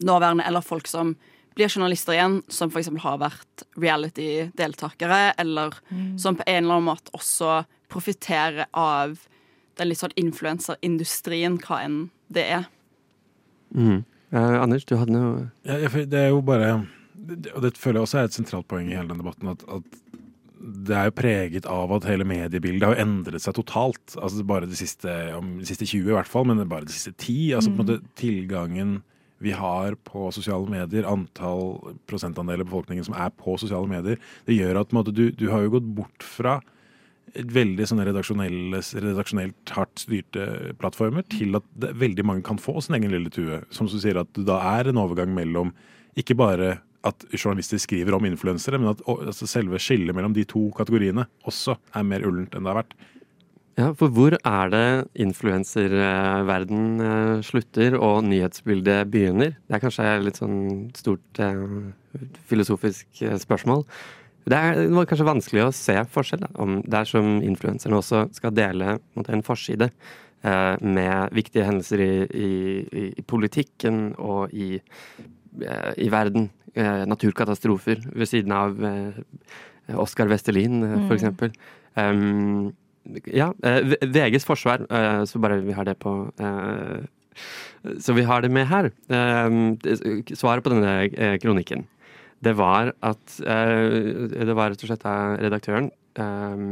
nåværende 0.04 0.46
eller 0.46 0.64
folk 0.64 0.88
som 0.88 1.16
blir 1.54 1.70
journalister 1.70 2.16
igjen 2.16 2.40
som 2.50 2.70
f.eks. 2.70 2.90
har 3.02 3.20
vært 3.22 3.66
reality-deltakere, 3.78 5.34
eller 5.38 5.76
mm. 5.90 6.16
som 6.18 6.38
på 6.38 6.46
en 6.46 6.64
eller 6.64 6.78
annen 6.78 6.88
måte 6.88 7.14
også 7.14 7.62
profitterer 7.92 8.66
av 8.70 9.18
den 9.78 9.90
litt 9.90 10.00
sånn 10.00 10.14
influenserindustrien, 10.20 11.58
hva 11.64 11.80
enn 11.84 11.98
det 12.32 12.46
er. 12.58 12.66
Mm. 13.74 14.04
Eh, 14.34 14.56
Anders, 14.60 14.86
du 14.86 14.96
hadde 14.98 15.14
noe 15.14 15.48
ja, 15.66 15.88
Det 15.90 16.18
er 16.18 16.28
jo 16.30 16.38
bare 16.46 16.68
Og 16.78 17.58
det 17.64 17.72
føler 17.80 17.98
jeg 17.98 18.06
også 18.06 18.18
er 18.20 18.28
et 18.28 18.36
sentralt 18.36 18.68
poeng 18.70 18.86
i 18.86 18.94
hele 18.94 19.10
den 19.10 19.22
debatten. 19.22 19.50
at, 19.50 19.64
at 19.66 20.04
det 20.64 20.94
er 20.96 21.08
jo 21.08 21.16
preget 21.18 21.66
av 21.68 21.92
at 21.92 22.06
hele 22.08 22.24
mediebildet 22.24 22.86
har 22.86 22.94
jo 22.94 23.04
endret 23.04 23.42
seg 23.44 23.56
totalt. 23.58 24.14
Altså 24.16 24.44
Bare 24.48 24.68
de 24.68 24.78
siste, 24.78 25.12
om 25.36 25.58
de 25.58 25.66
siste 25.68 25.84
20 25.84 26.08
i 26.08 26.16
hvert 26.16 26.30
fall, 26.30 26.46
men 26.48 26.62
bare 26.70 26.88
de 26.88 26.94
siste 26.94 27.12
10. 27.12 27.58
Altså 27.58 27.72
på 27.72 27.76
en 27.76 27.82
måte 27.82 27.98
mm. 28.00 28.06
tilgangen 28.16 28.94
vi 29.44 29.52
har 29.52 29.96
på 30.06 30.30
sosiale 30.32 30.70
medier, 30.70 31.04
antall 31.08 31.96
prosentandeler 32.08 32.64
av 32.64 32.70
befolkningen 32.70 33.04
som 33.04 33.16
er 33.18 33.32
på 33.36 33.58
sosiale 33.60 33.90
medier, 33.90 34.20
det 34.48 34.56
gjør 34.56 34.80
at 34.80 34.94
måte, 34.96 35.12
du, 35.12 35.26
du, 35.34 35.50
har 35.52 35.66
jo 35.66 35.74
gått 35.74 35.90
bort 35.98 36.24
fra 36.24 36.60
veldig 37.34 37.86
sånne 37.90 38.06
redaksjonelt 38.06 39.72
hardt 39.74 40.04
styrte 40.04 40.74
plattformer 40.80 41.26
til 41.32 41.58
at 41.58 41.66
det, 41.80 41.94
veldig 42.00 42.26
mange 42.26 42.46
kan 42.46 42.60
få 42.60 42.78
sin 42.84 42.98
egen 42.98 43.14
lille 43.14 43.32
tue. 43.34 43.62
Som 43.74 43.90
du 43.90 43.96
sier, 43.98 44.20
at 44.20 44.30
det 44.36 44.46
da 44.48 44.60
er 44.76 44.90
en 44.90 45.00
overgang 45.02 45.34
mellom 45.34 45.72
ikke 46.18 46.36
bare 46.38 46.76
at 47.04 47.26
journalister 47.36 47.80
skriver 47.82 48.16
om 48.16 48.24
influensere, 48.24 48.78
men 48.80 48.94
at 48.94 49.02
altså 49.08 49.48
selve 49.50 49.80
skillet 49.82 50.14
mellom 50.16 50.32
de 50.36 50.46
to 50.48 50.70
kategoriene 50.76 51.26
også 51.44 51.76
er 51.92 52.06
mer 52.06 52.24
ullent 52.24 52.54
enn 52.54 52.64
det 52.64 52.72
har 52.72 52.80
vært. 52.80 52.96
Ja, 53.74 53.88
for 53.98 54.12
hvor 54.14 54.36
er 54.38 54.68
det 54.70 54.88
influenserverden 55.18 56.82
eh, 57.02 57.40
slutter 57.42 57.96
og 57.98 58.22
nyhetsbildet 58.28 59.10
begynner? 59.10 59.56
Det 59.66 59.74
er 59.74 59.82
kanskje 59.82 60.06
et 60.12 60.26
litt 60.28 60.38
sånn 60.38 60.60
stort 60.94 61.40
eh, 61.42 61.64
filosofisk 62.46 63.24
eh, 63.26 63.34
spørsmål. 63.42 63.82
Det 64.44 64.56
er, 64.56 64.76
det 64.76 64.92
var 64.92 65.06
kanskje 65.08 65.26
vanskelig 65.26 65.62
å 65.64 65.72
se 65.74 65.96
forskjell, 66.12 66.42
da, 66.44 66.50
om 66.60 66.76
dersom 66.90 67.38
influenserne 67.44 67.96
også 67.96 68.26
skal 68.36 68.52
dele 68.56 68.98
en 69.16 69.44
forside 69.46 69.88
eh, 69.88 70.74
med 70.84 71.32
viktige 71.36 71.64
hendelser 71.64 72.02
i, 72.04 72.10
i, 72.28 72.50
i 73.08 73.24
politikken 73.24 74.10
og 74.20 74.52
i, 74.52 74.76
eh, 74.76 75.92
i 76.04 76.10
verden. 76.12 76.50
Eh, 76.74 77.04
naturkatastrofer 77.08 78.02
ved 78.12 78.28
siden 78.28 78.52
av 78.52 78.80
Oskar 80.00 80.28
Vestelin, 80.28 80.80
mm. 80.82 81.08
eksempel. 81.14 81.52
Um, 81.94 82.72
ja, 83.28 83.50
VGs 83.60 84.46
forsvar, 84.48 84.86
så 85.28 85.40
bare 85.44 85.60
vi 85.62 85.76
har 85.76 85.84
det 85.84 85.98
på 86.00 86.14
Så 88.00 88.14
vi 88.16 88.24
har 88.24 88.40
det 88.40 88.48
med 88.48 88.64
her. 88.66 88.88
Svaret 90.32 90.64
på 90.64 90.72
denne 90.72 91.36
kronikken. 91.38 91.84
Det 92.44 92.54
var 92.58 92.92
at 93.04 93.38
eh, 93.40 94.44
Det 94.44 94.56
var 94.56 94.72
rett 94.72 94.84
og 94.84 94.90
slett 94.90 95.06
redaktøren 95.44 95.88
eh, 96.20 96.66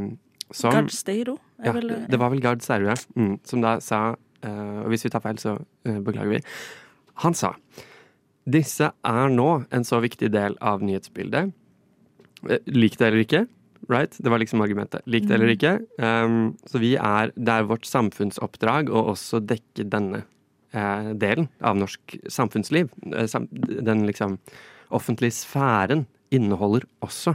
som 0.53 0.75
Gard 0.75 0.93
Steiro 0.93 1.39
ja, 1.65 1.73
vel 1.73 1.89
det, 2.11 2.19
var 2.21 2.33
vel 2.33 2.43
Gard 2.45 2.63
Steiro, 2.65 2.91
ja. 2.91 2.97
mm, 3.17 3.39
som 3.49 3.63
da 3.65 3.79
sa 3.85 4.03
eh, 4.45 4.79
Og 4.83 4.93
hvis 4.93 5.07
vi 5.07 5.13
tar 5.15 5.23
feil, 5.25 5.39
så 5.41 5.57
eh, 5.87 6.01
beklager 6.03 6.35
vi. 6.35 6.43
Han 7.25 7.37
sa 7.39 7.55
disse 8.43 8.89
er 8.91 9.29
nå 9.31 9.49
en 9.71 9.85
så 9.87 10.01
viktig 10.03 10.33
del 10.35 10.57
av 10.59 10.83
nyhetsbildet. 10.83 11.53
Eh, 12.49 12.71
Lik 12.75 12.99
det 12.99 13.09
eller 13.09 13.23
ikke. 13.23 13.45
Right? 13.91 14.15
Det 14.19 14.31
var 14.31 14.39
liksom 14.39 14.63
argumentet. 14.63 15.03
Lik 15.07 15.27
det 15.29 15.37
eller 15.37 15.51
ikke. 15.55 15.77
Um, 15.99 16.55
så 16.71 16.79
vi 16.83 16.95
er, 16.95 17.33
det 17.35 17.55
er 17.55 17.67
vårt 17.67 17.87
samfunnsoppdrag 17.87 18.91
å 18.91 19.09
også 19.11 19.41
dekke 19.43 19.89
denne 19.91 20.23
eh, 20.71 21.11
delen 21.19 21.49
av 21.59 21.79
norsk 21.81 22.15
samfunnsliv. 22.31 22.93
Eh, 23.11 23.27
sam, 23.31 23.49
den 23.51 24.07
liksom 24.07 24.39
offentlige 24.95 25.35
sfæren 25.37 26.07
inneholder 26.33 26.87
også 27.05 27.35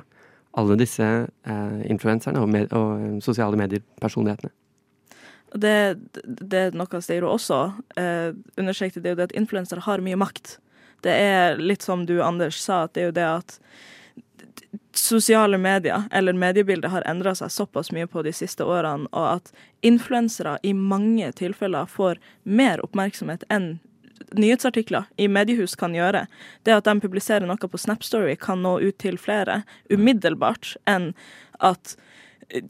alle 0.58 0.78
disse 0.80 1.06
eh, 1.06 1.82
influenserne 1.90 2.42
og, 2.42 2.50
med, 2.50 2.72
og 2.74 3.02
eh, 3.02 3.18
sosiale 3.22 3.60
medier-personlighetene. 3.60 4.54
Det, 5.58 5.76
det 6.26 6.60
er 6.60 6.76
noe 6.76 7.02
Steiro 7.02 7.30
også 7.32 7.60
eh, 8.00 8.34
understrekte, 8.60 9.00
det 9.04 9.12
er 9.12 9.16
jo 9.16 9.20
det 9.22 9.30
at 9.30 9.38
influensere 9.38 9.86
har 9.86 10.04
mye 10.04 10.18
makt. 10.20 10.58
Det 11.06 11.14
er 11.14 11.62
litt 11.62 11.86
som 11.86 12.08
du, 12.10 12.18
Anders, 12.26 12.58
sa, 12.60 12.84
at 12.88 12.98
det 12.98 13.04
er 13.04 13.12
jo 13.12 13.18
det 13.20 13.28
at 13.30 13.60
sosiale 14.98 15.60
medier, 15.62 16.08
eller 16.12 16.34
mediebildet, 16.34 16.90
har 16.92 17.06
endra 17.08 17.36
seg 17.38 17.54
såpass 17.54 17.92
mye 17.94 18.10
på 18.10 18.24
de 18.26 18.34
siste 18.34 18.66
årene, 18.66 19.06
og 19.14 19.28
at 19.38 19.52
influensere 19.86 20.58
i 20.66 20.74
mange 20.74 21.30
tilfeller 21.38 21.86
får 21.86 22.18
mer 22.44 22.82
oppmerksomhet 22.84 23.46
enn 23.54 23.76
nyhetsartikler 24.38 25.08
i 25.18 25.28
mediehus 25.32 25.76
kan 25.80 25.96
gjøre. 25.96 26.26
Det 26.64 26.76
at 26.76 26.88
de 26.88 26.98
publiserer 27.04 27.48
noe 27.48 27.70
på 27.70 27.82
Snapstory 27.82 28.36
kan 28.40 28.64
nå 28.66 28.78
ut 28.84 28.98
til 29.02 29.20
flere 29.22 29.62
umiddelbart 29.94 30.76
enn 30.90 31.14
at 31.64 31.98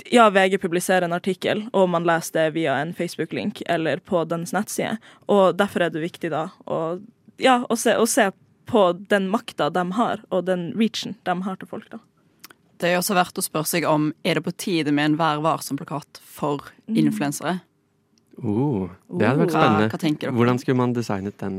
ja, 0.10 0.30
VG 0.30 0.58
publiserer 0.62 1.06
en 1.06 1.13
artikkel, 1.13 1.68
og 1.74 1.89
man 1.94 2.06
leser 2.08 2.39
det 2.39 2.46
via 2.56 2.80
en 2.82 2.94
Facebook-link 2.98 3.62
eller 3.70 4.01
på 4.01 4.24
dens 4.25 4.54
nettside. 4.56 4.98
Og 5.30 5.58
derfor 5.58 5.86
er 5.86 5.94
det 5.94 6.01
viktig 6.01 6.32
da 6.34 6.48
å, 6.66 6.98
ja, 7.38 7.60
å, 7.70 7.77
se, 7.77 7.94
å 7.94 8.08
se 8.10 8.32
på 8.68 8.84
den 9.10 9.30
makta 9.32 9.70
de 9.70 9.86
har, 10.00 10.24
og 10.34 10.48
den 10.50 10.72
reachen 10.77 11.16
de 11.24 11.38
har 11.46 11.60
til 11.62 11.70
folk. 11.70 11.89
da. 11.94 12.01
Det 12.77 12.92
er 12.92 13.00
også 13.00 13.16
verdt 13.18 13.39
å 13.39 13.46
spørre 13.46 13.70
seg 13.70 13.88
om 13.89 14.12
er 14.27 14.38
det 14.38 14.46
på 14.46 14.54
tide 14.54 14.94
med 14.94 15.12
en 15.12 15.20
Vær 15.22 15.42
varsom-plakat 15.46 16.20
for 16.22 16.68
influensere. 16.88 17.60
Oh, 18.38 18.88
det 19.17 19.25
hadde 19.25 19.39
vært 19.41 19.53
spennende. 19.56 19.86
hva 19.89 19.98
tenker 19.98 20.27
dere? 20.27 20.36
Hvordan 20.38 20.60
skulle 20.62 20.77
man 20.77 20.91
designet 20.94 21.38
den? 21.41 21.56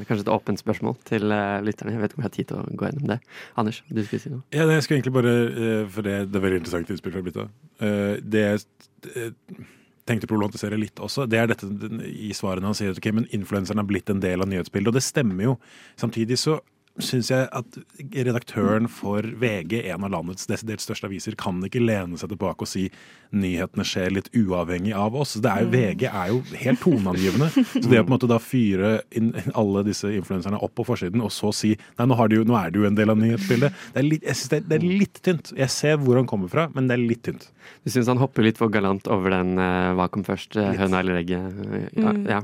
eh, 0.00 0.04
Kanskje 0.08 0.24
et 0.26 0.32
åpent 0.34 0.58
spørsmål 0.58 0.96
til 1.06 1.30
eh, 1.30 1.60
lytterne. 1.62 1.92
Jeg 1.94 2.00
vet 2.02 2.10
ikke 2.10 2.18
om 2.18 2.24
jeg 2.24 2.30
har 2.30 2.34
tid 2.36 2.48
til 2.50 2.56
å 2.58 2.64
gå 2.80 2.88
gjennom 2.88 3.06
det. 3.12 3.18
Anders, 3.56 3.82
du 3.86 4.02
skulle 4.02 4.22
si 4.24 4.32
noe? 4.34 4.42
Ja, 4.50 4.66
det 4.66 4.74
jeg 4.80 4.82
skulle 4.88 4.98
egentlig 5.00 5.14
bare, 5.14 5.34
eh, 5.46 5.86
for 5.94 6.02
det, 6.02 6.16
det 6.32 6.40
er 6.40 6.46
veldig 6.48 6.60
interessant 6.64 6.90
innspill 6.90 7.14
fra 7.14 7.22
Brita. 7.28 7.46
Eh, 7.78 8.16
Det 8.26 8.42
jeg 8.42 8.66
tenkte 10.06 10.26
å 10.26 10.30
problematisere 10.30 10.78
litt 10.78 10.98
også, 11.02 11.28
det 11.30 11.38
er 11.38 11.48
dette 11.50 11.66
i 12.10 12.32
svarene 12.34 12.68
han 12.70 12.74
sier 12.78 12.90
at 12.94 12.98
ok, 13.00 13.08
men 13.14 13.26
influenseren 13.34 13.78
er 13.82 13.86
blitt 13.88 14.10
en 14.10 14.20
del 14.22 14.42
av 14.42 14.50
nyhetsbildet, 14.50 14.90
og 14.92 14.94
det 14.98 15.02
stemmer 15.06 15.42
jo. 15.48 15.54
Samtidig 15.98 16.38
så 16.38 16.60
syns 16.98 17.28
jeg 17.30 17.48
at 17.52 17.76
redaktøren 18.14 18.88
for 18.90 19.22
VG, 19.22 19.82
en 19.92 20.04
av 20.06 20.10
landets 20.14 20.46
desidert 20.48 20.80
største 20.84 21.08
aviser, 21.08 21.36
kan 21.38 21.58
ikke 21.66 21.82
lene 21.84 22.16
seg 22.20 22.30
tilbake 22.32 22.64
og 22.64 22.70
si 22.70 22.86
nyhetene 23.36 23.84
skjer 23.86 24.14
litt 24.14 24.30
uavhengig 24.38 24.94
av 24.96 25.16
oss. 25.18 25.34
Det 25.42 25.50
er 25.50 25.64
jo, 25.66 25.70
VG 25.74 26.06
er 26.08 26.30
jo 26.32 26.38
helt 26.62 26.80
toneangivende. 26.82 27.48
Så 27.52 27.82
det 27.90 28.00
å 28.00 28.04
på 28.06 28.08
en 28.08 28.14
måte 28.14 28.30
da 28.30 28.38
fyre 28.42 28.92
inn 29.18 29.32
alle 29.58 29.82
disse 29.86 30.08
influenserne 30.14 30.60
opp 30.62 30.74
på 30.78 30.86
forsiden, 30.88 31.20
og 31.26 31.32
så 31.34 31.52
si 31.54 31.74
nei, 31.98 32.06
nå, 32.08 32.16
har 32.16 32.28
du, 32.32 32.38
jo- 32.40 32.48
nå 32.48 32.56
er 32.60 32.70
du 32.74 32.80
jo 32.82 32.88
en 32.90 32.96
del 32.98 33.12
av 33.12 33.20
nyhetsbildet, 33.20 33.76
det 33.92 34.02
er, 34.02 34.08
litt, 34.08 34.24
jeg 34.26 34.38
synes 34.40 34.52
det, 34.54 34.62
er, 34.62 34.66
det 34.72 34.78
er 34.80 34.88
litt 35.04 35.22
tynt. 35.26 35.52
Jeg 35.58 35.70
ser 35.74 35.96
hvor 36.02 36.16
han 36.20 36.26
kommer 36.30 36.48
fra, 36.52 36.68
men 36.74 36.88
det 36.88 36.96
er 36.98 37.04
litt 37.06 37.24
tynt. 37.26 37.48
Du 37.84 37.90
syns 37.92 38.08
han 38.08 38.20
hopper 38.22 38.46
litt 38.46 38.58
for 38.60 38.72
galant 38.72 39.06
over 39.12 39.34
den 39.36 39.56
eh, 39.58 39.92
hva 39.98 40.08
kom 40.12 40.24
først, 40.26 40.56
eh, 40.56 40.72
høna 40.80 41.02
eller 41.04 41.20
egget? 41.22 41.64
eh, 41.66 41.88
Ja, 41.96 42.12
Mm. 42.16 42.26
ja. 42.30 42.40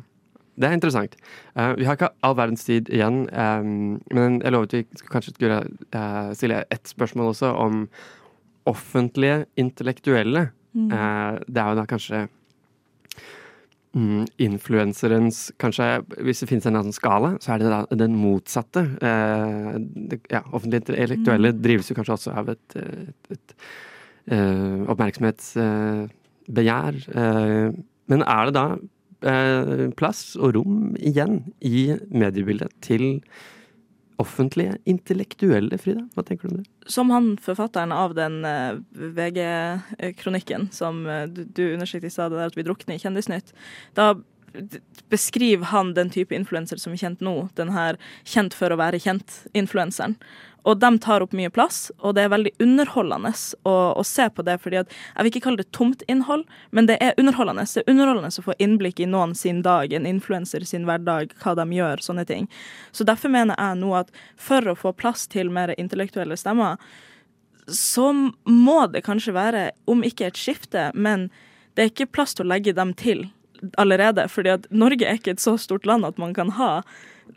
Det 0.53 0.69
er 0.69 0.77
interessant. 0.77 1.15
Uh, 1.57 1.73
vi 1.79 1.87
har 1.89 1.97
ikke 1.97 2.13
all 2.23 2.37
verdens 2.37 2.65
tid 2.65 2.91
igjen, 2.93 3.25
um, 3.33 4.01
men 4.13 4.43
jeg 4.43 4.53
lovet 4.53 4.75
vi 4.77 4.83
skulle 4.99 5.15
kanskje 5.15 5.37
skulle 5.37 5.63
uh, 5.97 6.33
stille 6.37 6.65
ett 6.71 6.91
spørsmål 6.91 7.33
også 7.33 7.55
om 7.57 7.87
offentlige 8.69 9.47
intellektuelle. 9.57 10.51
Eh, 10.73 11.33
det 11.49 11.61
er 11.61 11.69
jo 11.69 11.77
da 11.77 11.85
kanskje 11.89 12.29
mm, 13.93 14.25
influenserens 14.41 15.53
Kanskje 15.61 16.01
hvis 16.25 16.41
det 16.41 16.49
finnes 16.49 16.67
en 16.69 16.79
annen 16.81 16.97
skala, 16.97 17.31
så 17.45 17.53
er 17.53 17.59
det 17.61 17.73
da 17.73 17.81
den 18.05 18.15
motsatte. 18.17 18.83
Eh, 19.03 19.73
det, 20.09 20.17
ja, 20.33 20.41
offentlige 20.53 20.81
intellektuelle 20.87 21.51
drives 21.59 21.91
jo 21.91 21.97
kanskje 21.99 22.17
også 22.17 22.31
av 22.41 22.47
et, 22.55 22.69
et, 22.81 23.23
et 23.37 23.49
eh, 24.33 24.81
oppmerksomhetsbegjær. 24.93 26.95
Eh, 27.13 27.69
men 28.13 28.21
er 28.25 28.43
det 28.49 28.55
da 28.57 28.67
eh, 28.77 28.83
plass 29.99 30.33
og 30.35 30.57
rom 30.57 30.93
igjen 30.99 31.41
i 31.63 31.93
mediebildet 32.11 32.73
til 32.85 33.23
offentlige 34.23 34.77
intellektuelle, 34.89 35.79
Frida? 35.81 36.05
Hva 36.15 36.25
tenker 36.27 36.49
du 36.49 36.55
om 36.55 36.61
det? 36.63 36.91
Som 36.91 37.13
han 37.15 37.33
forfatteren 37.43 37.95
av 37.95 38.15
den 38.19 38.43
eh, 38.49 38.79
VG-kronikken 39.19 40.69
som 40.75 41.05
eh, 41.07 41.25
du, 41.31 41.45
du 41.47 41.65
understreket 41.73 42.11
i 42.11 42.15
stad, 42.15 42.37
at 42.37 42.59
vi 42.59 42.67
drukner 42.67 42.97
i 42.99 43.03
Kjendisnytt, 43.03 43.55
da 43.99 44.13
beskriver 45.09 45.65
han 45.65 45.95
den 45.95 46.11
type 46.11 46.35
influenser 46.35 46.81
som 46.81 46.95
er 46.95 47.03
kjent 47.03 47.21
nå, 47.25 47.49
den 47.59 47.73
her 47.75 47.99
kjent 48.25 48.55
for 48.57 48.73
å 48.73 48.81
være 48.81 49.01
kjent-influenseren. 49.03 50.17
Og 50.63 50.79
de 50.79 50.91
tar 51.03 51.25
opp 51.25 51.33
mye 51.35 51.51
plass, 51.51 51.89
og 51.99 52.15
det 52.15 52.23
er 52.23 52.31
veldig 52.31 52.53
underholdende 52.63 53.33
å, 53.67 53.75
å 53.99 54.03
se 54.07 54.29
på 54.31 54.45
det. 54.47 54.61
fordi 54.63 54.79
at, 54.79 54.93
Jeg 55.17 55.25
vil 55.25 55.33
ikke 55.33 55.45
kalle 55.49 55.63
det 55.63 55.73
tomt 55.75 56.05
innhold, 56.09 56.45
men 56.71 56.87
det 56.87 57.01
er 57.03 57.19
underholdende. 57.19 57.67
Det 57.67 57.83
er 57.83 57.91
underholdende 57.91 58.31
å 58.31 58.47
få 58.47 58.55
innblikk 58.63 59.03
i 59.03 59.09
noen 59.11 59.35
sin 59.35 59.63
dag, 59.67 59.93
en 59.93 60.07
influenser 60.07 60.65
sin 60.69 60.87
hverdag, 60.87 61.35
hva 61.43 61.57
de 61.59 61.67
gjør, 61.79 62.05
sånne 62.07 62.27
ting. 62.29 62.47
Så 62.93 63.07
derfor 63.09 63.33
mener 63.35 63.59
jeg 63.59 63.81
nå 63.83 63.91
at 63.99 64.15
for 64.39 64.71
å 64.71 64.79
få 64.79 64.95
plass 64.95 65.27
til 65.27 65.51
mer 65.51 65.75
intellektuelle 65.75 66.39
stemmer, 66.39 66.79
så 67.67 68.13
må 68.47 68.79
det 68.91 69.05
kanskje 69.07 69.35
være, 69.35 69.71
om 69.91 70.03
ikke 70.07 70.31
et 70.31 70.39
skifte, 70.39 70.91
men 70.95 71.29
det 71.75 71.83
er 71.83 71.91
ikke 71.91 72.13
plass 72.15 72.37
til 72.37 72.47
å 72.47 72.53
legge 72.55 72.75
dem 72.77 72.95
til 72.95 73.27
allerede. 73.79 74.29
fordi 74.29 74.49
at 74.49 74.67
Norge 74.71 75.07
er 75.07 75.19
ikke 75.19 75.37
et 75.37 75.41
så 75.41 75.57
stort 75.57 75.87
land 75.87 76.07
at 76.07 76.19
man 76.19 76.35
kan 76.35 76.51
ha 76.51 76.83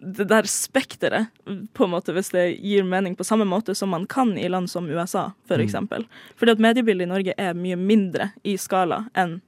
det 0.01 0.27
der 0.27 0.43
spekteret, 0.49 1.27
på 1.73 1.85
en 1.85 1.91
måte, 1.93 2.11
hvis 2.11 2.31
det 2.33 2.57
gir 2.59 2.83
mening, 2.83 3.15
på 3.15 3.23
samme 3.23 3.45
måte 3.45 3.75
som 3.75 3.89
man 3.89 4.05
kan 4.09 4.37
i 4.37 4.47
land 4.49 4.67
som 4.69 4.89
USA, 4.89 5.31
for 5.47 5.61
eksempel. 5.61 6.05
Fordi 6.35 6.51
at 6.51 6.59
mediebildet 6.59 7.05
i 7.05 7.09
Norge 7.09 7.35
er 7.37 7.53
mye 7.53 7.77
mindre 7.79 8.31
i 8.43 8.57
skala 8.57 9.05
enn 9.15 9.39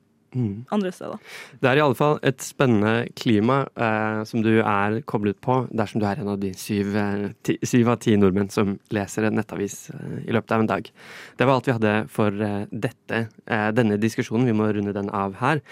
andre 0.69 0.91
steder. 0.91 1.17
Det 1.61 1.69
er 1.69 1.79
i 1.79 1.83
alle 1.83 1.97
fall 1.97 2.19
et 2.25 2.43
spennende 2.43 3.07
klima 3.17 3.61
eh, 3.79 4.21
som 4.27 4.43
du 4.45 4.59
er 4.59 4.99
koblet 5.09 5.39
på 5.43 5.59
dersom 5.71 6.01
du 6.01 6.07
er 6.09 6.21
en 6.21 6.33
av 6.33 6.39
de 6.41 6.51
syv, 6.57 6.95
eh, 6.99 7.27
ti, 7.47 7.57
syv 7.63 7.93
av 7.93 7.99
ti 8.03 8.17
nordmenn 8.19 8.51
som 8.53 8.77
leser 8.93 9.27
en 9.27 9.39
nettavis 9.39 9.89
eh, 9.95 10.21
i 10.27 10.35
løpet 10.35 10.55
av 10.55 10.65
en 10.65 10.71
dag. 10.75 10.91
Det 11.37 11.47
var 11.47 11.57
alt 11.57 11.69
vi 11.69 11.77
hadde 11.79 11.97
for 12.13 12.47
eh, 12.49 12.63
dette, 12.71 13.27
eh, 13.47 13.69
denne 13.75 13.99
diskusjonen. 14.01 14.47
Vi 14.49 14.57
må 14.57 14.69
runde 14.69 14.95
den 14.95 15.13
av 15.15 15.39
her. 15.41 15.63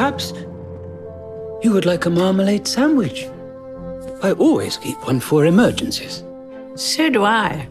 Perhaps 0.00 0.32
you 1.62 1.72
would 1.72 1.84
like 1.84 2.06
a 2.06 2.10
marmalade 2.10 2.66
sandwich. 2.66 3.28
I 4.22 4.32
always 4.32 4.78
keep 4.78 4.96
one 5.06 5.20
for 5.20 5.44
emergencies. 5.44 6.24
So 6.74 7.10
do 7.10 7.22
I. 7.22 7.68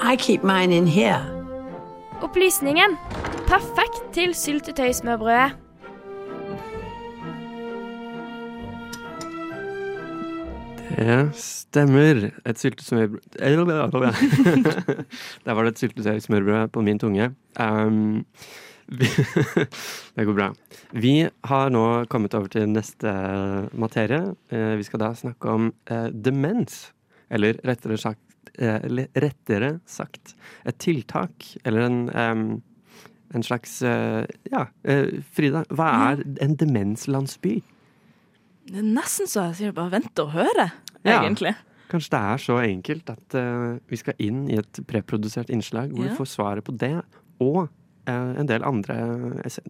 I 0.00 0.16
keep 0.16 0.44
mine 0.44 0.70
in 0.70 0.86
here. 0.86 1.24
Opplysningen. 2.20 2.98
Perfekt 3.46 4.12
til 4.12 4.34
syltetøysmørbrødet. 4.34 5.52
Det 10.96 11.30
stemmer. 11.34 12.30
Et 12.46 12.58
syltesmørbrød 12.58 13.20
Der 15.44 15.52
var 15.52 15.62
det 15.62 15.70
et 15.70 15.78
syltetøysmørbrød 15.78 16.68
på 16.68 16.80
min 16.80 16.98
tunge. 16.98 17.30
Um, 17.60 18.26
det 20.14 20.24
går 20.26 20.34
bra. 20.36 20.48
Vi 20.92 21.14
har 21.48 21.70
nå 21.72 21.84
kommet 22.12 22.34
over 22.38 22.50
til 22.52 22.68
neste 22.70 23.12
materie. 23.78 24.34
Eh, 24.52 24.74
vi 24.80 24.86
skal 24.86 25.02
da 25.04 25.12
snakke 25.16 25.48
om 25.54 25.70
eh, 25.90 26.08
demens. 26.12 26.90
Eller 27.32 27.56
rettere 27.64 27.96
sagt, 28.00 28.20
eh, 28.58 28.84
rettere 29.16 29.78
sagt 29.88 30.34
et 30.68 30.78
tiltak. 30.82 31.54
Eller 31.64 31.88
en, 31.88 32.00
en 33.32 33.42
slags 33.46 33.78
eh, 33.86 34.24
Ja, 34.52 34.66
eh, 34.84 35.20
Frida, 35.32 35.64
hva 35.72 35.90
er 36.12 36.24
en 36.44 36.56
demenslandsby? 36.60 37.58
Det 38.68 38.78
er 38.78 38.88
nesten 38.94 39.26
så 39.26 39.48
jeg 39.50 39.58
sier 39.58 39.72
bare 39.76 39.90
vente 39.96 40.22
og 40.22 40.34
høre, 40.36 40.68
Ja. 41.02 41.22
egentlig. 41.24 41.56
Kanskje 41.90 42.12
det 42.14 42.20
er 42.24 42.38
så 42.40 42.54
enkelt 42.62 43.10
at 43.12 43.34
uh, 43.36 43.74
vi 43.90 43.96
skal 44.00 44.14
inn 44.22 44.44
i 44.48 44.54
et 44.56 44.78
preprodusert 44.88 45.50
innslag 45.52 45.90
hvor 45.92 46.06
Ja. 46.06 46.12
vi 46.12 46.16
får 46.20 46.28
svaret 46.30 46.64
på 46.64 46.72
det, 46.80 46.94
og 47.42 47.66
eh, 47.66 47.72
en 48.10 48.48
del 48.48 48.64
andre 48.66 48.96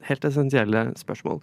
helt 0.09 0.25
essensielle 0.25 0.87
spørsmål 0.97 1.43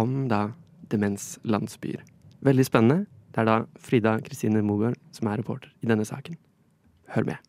om 0.00 0.28
da 0.30 0.50
demenslandsbyer. 0.90 2.02
Veldig 2.40 2.66
spennende. 2.66 3.06
Det 3.30 3.42
er 3.42 3.46
da 3.46 3.58
Frida 3.78 4.16
Kristine 4.24 4.62
Mogård 4.64 4.98
som 5.14 5.28
er 5.30 5.38
reporter 5.42 5.70
i 5.84 5.90
denne 5.90 6.06
saken. 6.08 6.38
Hør 7.14 7.28
med. 7.28 7.46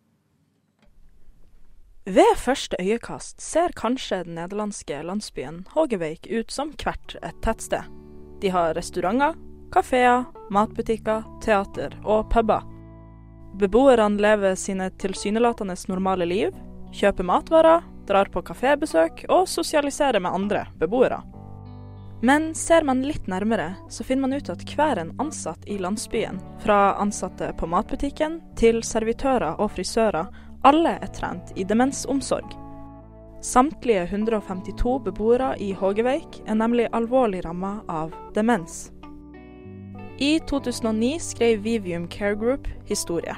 Ved 2.06 2.34
første 2.42 2.78
øyekast 2.82 3.42
ser 3.42 3.74
kanskje 3.78 4.24
den 4.26 4.36
nederlandske 4.36 5.04
landsbyen 5.06 5.62
Hågeveik 5.76 6.26
ut 6.34 6.52
som 6.52 6.74
hvert 6.82 7.16
et 7.22 7.38
tettsted. 7.46 7.86
De 8.42 8.50
har 8.50 8.74
restauranter, 8.74 9.36
kafeer, 9.72 10.26
matbutikker, 10.50 11.22
teater 11.46 11.94
og 12.02 12.26
puber. 12.34 12.66
Beboerne 13.62 14.18
lever 14.18 14.56
sine 14.58 14.90
tilsynelatende 14.98 15.76
normale 15.92 16.26
liv, 16.26 16.58
kjøper 16.96 17.28
matvarer, 17.28 17.86
drar 18.08 18.32
på 18.32 18.44
kafébesøk 18.46 19.26
og 19.30 19.48
sosialiserer 19.50 20.20
med 20.20 20.32
andre 20.32 20.66
beboere. 20.80 21.22
Men 22.22 22.52
ser 22.56 22.86
man 22.86 23.02
litt 23.02 23.28
nærmere, 23.28 23.74
så 23.90 24.04
finner 24.06 24.28
man 24.28 24.38
ut 24.38 24.50
at 24.54 24.62
hver 24.70 25.00
en 25.02 25.16
ansatt 25.20 25.66
i 25.66 25.80
landsbyen, 25.82 26.38
fra 26.62 26.94
ansatte 27.02 27.50
på 27.58 27.70
matbutikken 27.70 28.38
til 28.60 28.84
servitører 28.86 29.58
og 29.58 29.72
frisører, 29.74 30.30
alle 30.62 30.98
er 31.02 31.10
trent 31.18 31.54
i 31.58 31.66
demensomsorg. 31.66 32.54
Samtlige 33.42 34.04
152 34.04 35.00
beboere 35.08 35.56
i 35.58 35.72
Hågeveik 35.74 36.44
er 36.46 36.60
nemlig 36.62 36.92
alvorlig 36.94 37.42
ramma 37.46 37.80
av 37.90 38.14
demens. 38.36 38.92
I 40.22 40.36
2009 40.46 41.16
skrev 41.20 41.64
Vivium 41.66 42.06
Care 42.08 42.36
Group 42.38 42.70
historie. 42.86 43.34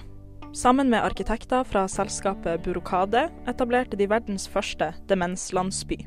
Sammen 0.54 0.90
med 0.90 1.04
arkitekter 1.04 1.64
fra 1.64 1.88
selskapet 1.88 2.64
Burokade 2.64 3.30
etablerte 3.50 3.98
de 3.98 4.06
verdens 4.06 4.44
første 4.48 4.92
demenslandsby. 5.10 5.98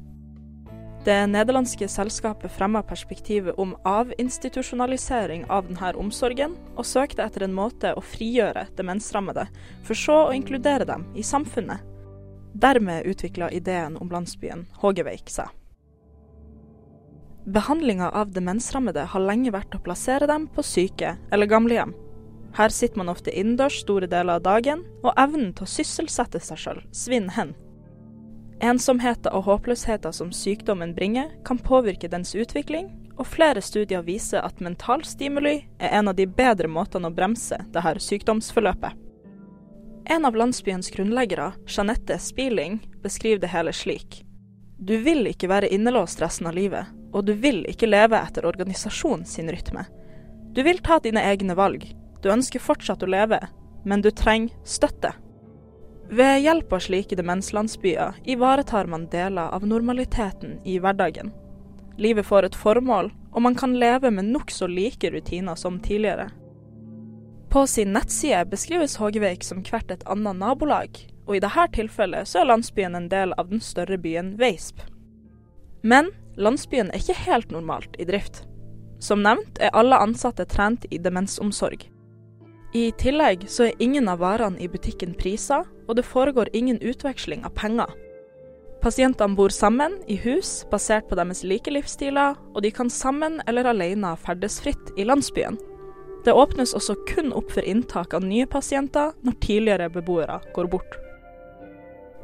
Det 1.02 1.16
nederlandske 1.32 1.88
selskapet 1.90 2.54
fremma 2.54 2.84
perspektivet 2.86 3.58
om 3.58 3.74
avinstitusjonalisering 3.82 5.48
av 5.50 5.66
denne 5.66 5.90
omsorgen, 5.98 6.54
og 6.78 6.86
søkte 6.86 7.26
etter 7.26 7.48
en 7.48 7.58
måte 7.58 7.90
å 7.90 8.04
frigjøre 8.14 8.68
demensrammede, 8.78 9.48
for 9.82 9.98
så 9.98 10.20
å 10.28 10.32
inkludere 10.38 10.86
dem 10.86 11.08
i 11.18 11.26
samfunnet. 11.26 11.82
Dermed 12.54 13.10
utvikla 13.10 13.50
ideen 13.50 13.98
om 13.98 14.14
landsbyen 14.14 14.68
Hågeveik 14.78 15.26
seg. 15.30 15.50
Behandlinga 17.50 18.14
av 18.14 18.30
demensrammede 18.30 19.10
har 19.10 19.26
lenge 19.26 19.50
vært 19.54 19.74
å 19.74 19.82
plassere 19.82 20.30
dem 20.30 20.46
på 20.54 20.62
syke 20.62 21.16
eller 21.34 21.50
gamlehjem. 21.50 21.94
Her 22.56 22.68
sitter 22.72 22.96
man 22.98 23.12
ofte 23.12 23.32
innendørs 23.36 23.82
store 23.82 24.08
deler 24.08 24.38
av 24.38 24.44
dagen, 24.46 24.86
og 25.04 25.12
evnen 25.20 25.50
til 25.52 25.66
å 25.66 25.68
sysselsette 25.68 26.40
seg 26.40 26.60
sjøl 26.62 26.82
svinner 26.96 27.36
hen. 27.36 27.50
Ensomheten 28.64 29.34
og 29.36 29.44
håpløsheten 29.44 30.14
som 30.16 30.30
sykdommen 30.32 30.94
bringer, 30.96 31.34
kan 31.44 31.60
påvirke 31.60 32.08
dens 32.08 32.32
utvikling, 32.32 32.88
og 33.16 33.28
flere 33.28 33.60
studier 33.60 34.04
viser 34.04 34.40
at 34.44 34.62
mental 34.64 35.04
stimuli 35.04 35.58
er 35.76 35.98
en 35.98 36.08
av 36.08 36.16
de 36.16 36.24
bedre 36.28 36.68
måtene 36.68 37.10
å 37.10 37.16
bremse 37.16 37.58
dette 37.74 38.00
sykdomsforløpet. 38.06 38.96
En 40.16 40.24
av 40.24 40.36
landsbyens 40.38 40.88
grunnleggere, 40.94 41.50
Jeanette 41.66 42.16
Spiling, 42.22 42.78
beskriver 43.02 43.42
det 43.42 43.52
hele 43.52 43.72
slik. 43.76 44.22
Du 44.78 44.96
vil 45.02 45.26
ikke 45.28 45.50
være 45.52 45.68
innelåst 45.72 46.22
resten 46.22 46.48
av 46.48 46.56
livet, 46.56 46.88
og 47.12 47.28
du 47.28 47.34
vil 47.36 47.64
ikke 47.68 47.88
leve 47.90 48.16
etter 48.20 48.48
organisasjonen 48.48 49.28
sin 49.28 49.52
rytme. 49.52 49.84
Du 50.56 50.62
vil 50.64 50.80
ta 50.84 51.00
dine 51.02 51.24
egne 51.26 51.56
valg, 51.58 51.88
du 52.26 52.32
ønsker 52.34 52.62
fortsatt 52.62 53.04
å 53.06 53.10
leve, 53.10 53.38
men 53.86 54.02
du 54.02 54.10
trenger 54.10 54.54
støtte. 54.66 55.12
Ved 56.10 56.40
hjelp 56.42 56.72
av 56.74 56.82
slike 56.82 57.18
demenslandsbyer 57.18 58.18
ivaretar 58.26 58.90
man 58.90 59.06
deler 59.10 59.54
av 59.54 59.66
normaliteten 59.66 60.58
i 60.66 60.80
hverdagen. 60.82 61.30
Livet 61.98 62.26
får 62.26 62.48
et 62.48 62.58
formål, 62.58 63.12
og 63.32 63.42
man 63.46 63.54
kan 63.58 63.78
leve 63.78 64.10
med 64.10 64.28
nokså 64.32 64.66
like 64.70 65.10
rutiner 65.10 65.54
som 65.54 65.78
tidligere. 65.80 66.28
På 67.50 67.66
sin 67.66 67.94
nettside 67.94 68.44
beskrives 68.50 68.98
Hågeveik 69.00 69.46
som 69.46 69.62
hvert 69.64 69.90
et 69.90 70.04
annet 70.10 70.38
nabolag, 70.42 70.98
og 71.26 71.38
i 71.38 71.42
dette 71.42 71.70
tilfellet 71.78 72.28
så 72.28 72.42
er 72.42 72.50
landsbyen 72.50 72.98
en 72.98 73.10
del 73.10 73.34
av 73.38 73.50
den 73.50 73.62
større 73.62 73.98
byen 74.02 74.34
Veisp. 74.38 74.82
Men 75.82 76.10
landsbyen 76.36 76.90
er 76.90 77.02
ikke 77.02 77.22
helt 77.26 77.54
normalt 77.54 77.98
i 78.02 78.06
drift. 78.06 78.44
Som 78.98 79.22
nevnt 79.22 79.60
er 79.62 79.74
alle 79.78 79.98
ansatte 80.02 80.46
trent 80.50 80.86
i 80.90 80.98
demensomsorg. 80.98 81.86
I 82.76 82.92
tillegg 83.00 83.46
så 83.48 83.70
er 83.70 83.78
ingen 83.80 84.08
av 84.10 84.20
varene 84.20 84.60
i 84.60 84.66
butikken 84.68 85.14
priser, 85.16 85.62
og 85.88 85.96
det 85.96 86.04
foregår 86.04 86.50
ingen 86.52 86.76
utveksling 86.84 87.44
av 87.46 87.54
penger. 87.56 87.88
Pasientene 88.82 89.38
bor 89.38 89.54
sammen 89.54 89.94
i 90.12 90.18
hus 90.20 90.66
basert 90.70 91.06
på 91.08 91.16
deres 91.16 91.40
like 91.46 91.72
livsstiler, 91.72 92.36
og 92.52 92.60
de 92.62 92.72
kan 92.74 92.90
sammen 92.92 93.38
eller 93.48 93.70
alene 93.70 94.10
ferdes 94.20 94.58
fritt 94.60 94.92
i 95.00 95.06
landsbyen. 95.08 95.56
Det 96.26 96.34
åpnes 96.36 96.74
også 96.76 96.98
kun 97.08 97.32
opp 97.38 97.54
for 97.54 97.64
inntak 97.64 98.12
av 98.18 98.26
nye 98.26 98.48
pasienter 98.50 99.14
når 99.24 99.38
tidligere 99.46 99.88
beboere 99.94 100.36
går 100.52 100.68
bort. 100.68 100.98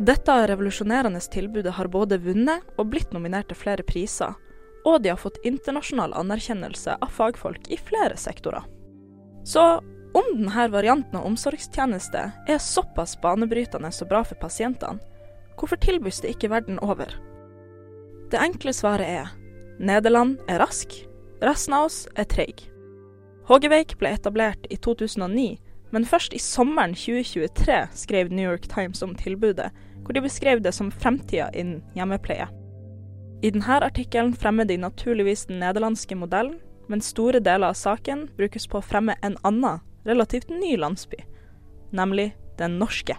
Dette 0.03 0.37
revolusjonerende 0.51 1.23
tilbudet 1.33 1.79
har 1.79 1.89
både 1.89 2.21
vunnet 2.21 2.77
og 2.77 2.91
blitt 2.93 3.15
nominert 3.17 3.49
til 3.49 3.61
flere 3.63 3.87
priser, 3.89 4.37
og 4.85 5.01
de 5.01 5.15
har 5.15 5.23
fått 5.23 5.41
internasjonal 5.49 6.13
anerkjennelse 6.19 6.99
av 7.01 7.17
fagfolk 7.17 7.73
i 7.73 7.81
flere 7.81 8.21
sektorer. 8.21 8.67
Så 9.49 9.65
om 10.13 10.25
denne 10.35 10.69
varianten 10.69 11.19
av 11.19 11.27
omsorgstjeneste 11.27 12.25
er 12.49 12.59
såpass 12.61 13.15
banebrytende 13.21 13.89
og 13.93 14.09
bra 14.11 14.23
for 14.27 14.41
pasientene, 14.41 15.01
hvorfor 15.57 15.81
tilbys 15.81 16.21
det 16.21 16.35
ikke 16.35 16.51
verden 16.53 16.81
over? 16.85 17.13
Det 18.33 18.41
enkle 18.41 18.73
svaret 18.77 19.09
er 19.09 19.33
Nederland 19.83 20.39
er 20.49 20.61
rask, 20.63 20.95
resten 21.43 21.75
av 21.75 21.89
oss 21.89 22.05
er 22.17 22.29
treig. 22.29 22.65
Hågeveik 23.49 23.97
ble 23.99 24.13
etablert 24.15 24.67
i 24.71 24.77
2009, 24.77 25.57
men 25.93 26.07
først 26.09 26.35
i 26.37 26.41
sommeren 26.41 26.95
2023 26.97 27.79
skrev 28.05 28.31
New 28.33 28.47
York 28.49 28.69
Times 28.71 29.03
om 29.03 29.15
tilbudet, 29.19 29.71
hvor 30.03 30.17
de 30.17 30.23
beskrev 30.25 30.63
det 30.63 30.73
som 30.77 30.91
fremtida 30.91 31.51
innen 31.53 31.83
hjemmepleie. 31.97 32.49
I 33.43 33.51
denne 33.51 33.81
artikkelen 33.83 34.37
fremmer 34.39 34.69
de 34.69 34.77
naturligvis 34.79 35.49
den 35.49 35.59
nederlandske 35.61 36.17
modellen, 36.17 36.61
men 36.89 37.03
store 37.03 37.41
deler 37.41 37.73
av 37.73 37.79
saken 37.79 38.29
brukes 38.37 38.69
på 38.71 38.79
å 38.79 38.87
fremme 38.87 39.17
en 39.23 39.37
annen, 39.43 39.83
relativt 40.05 40.51
ny 40.51 40.77
landsby, 40.77 41.21
nemlig 41.91 42.33
den 42.59 42.79
norske. 42.79 43.17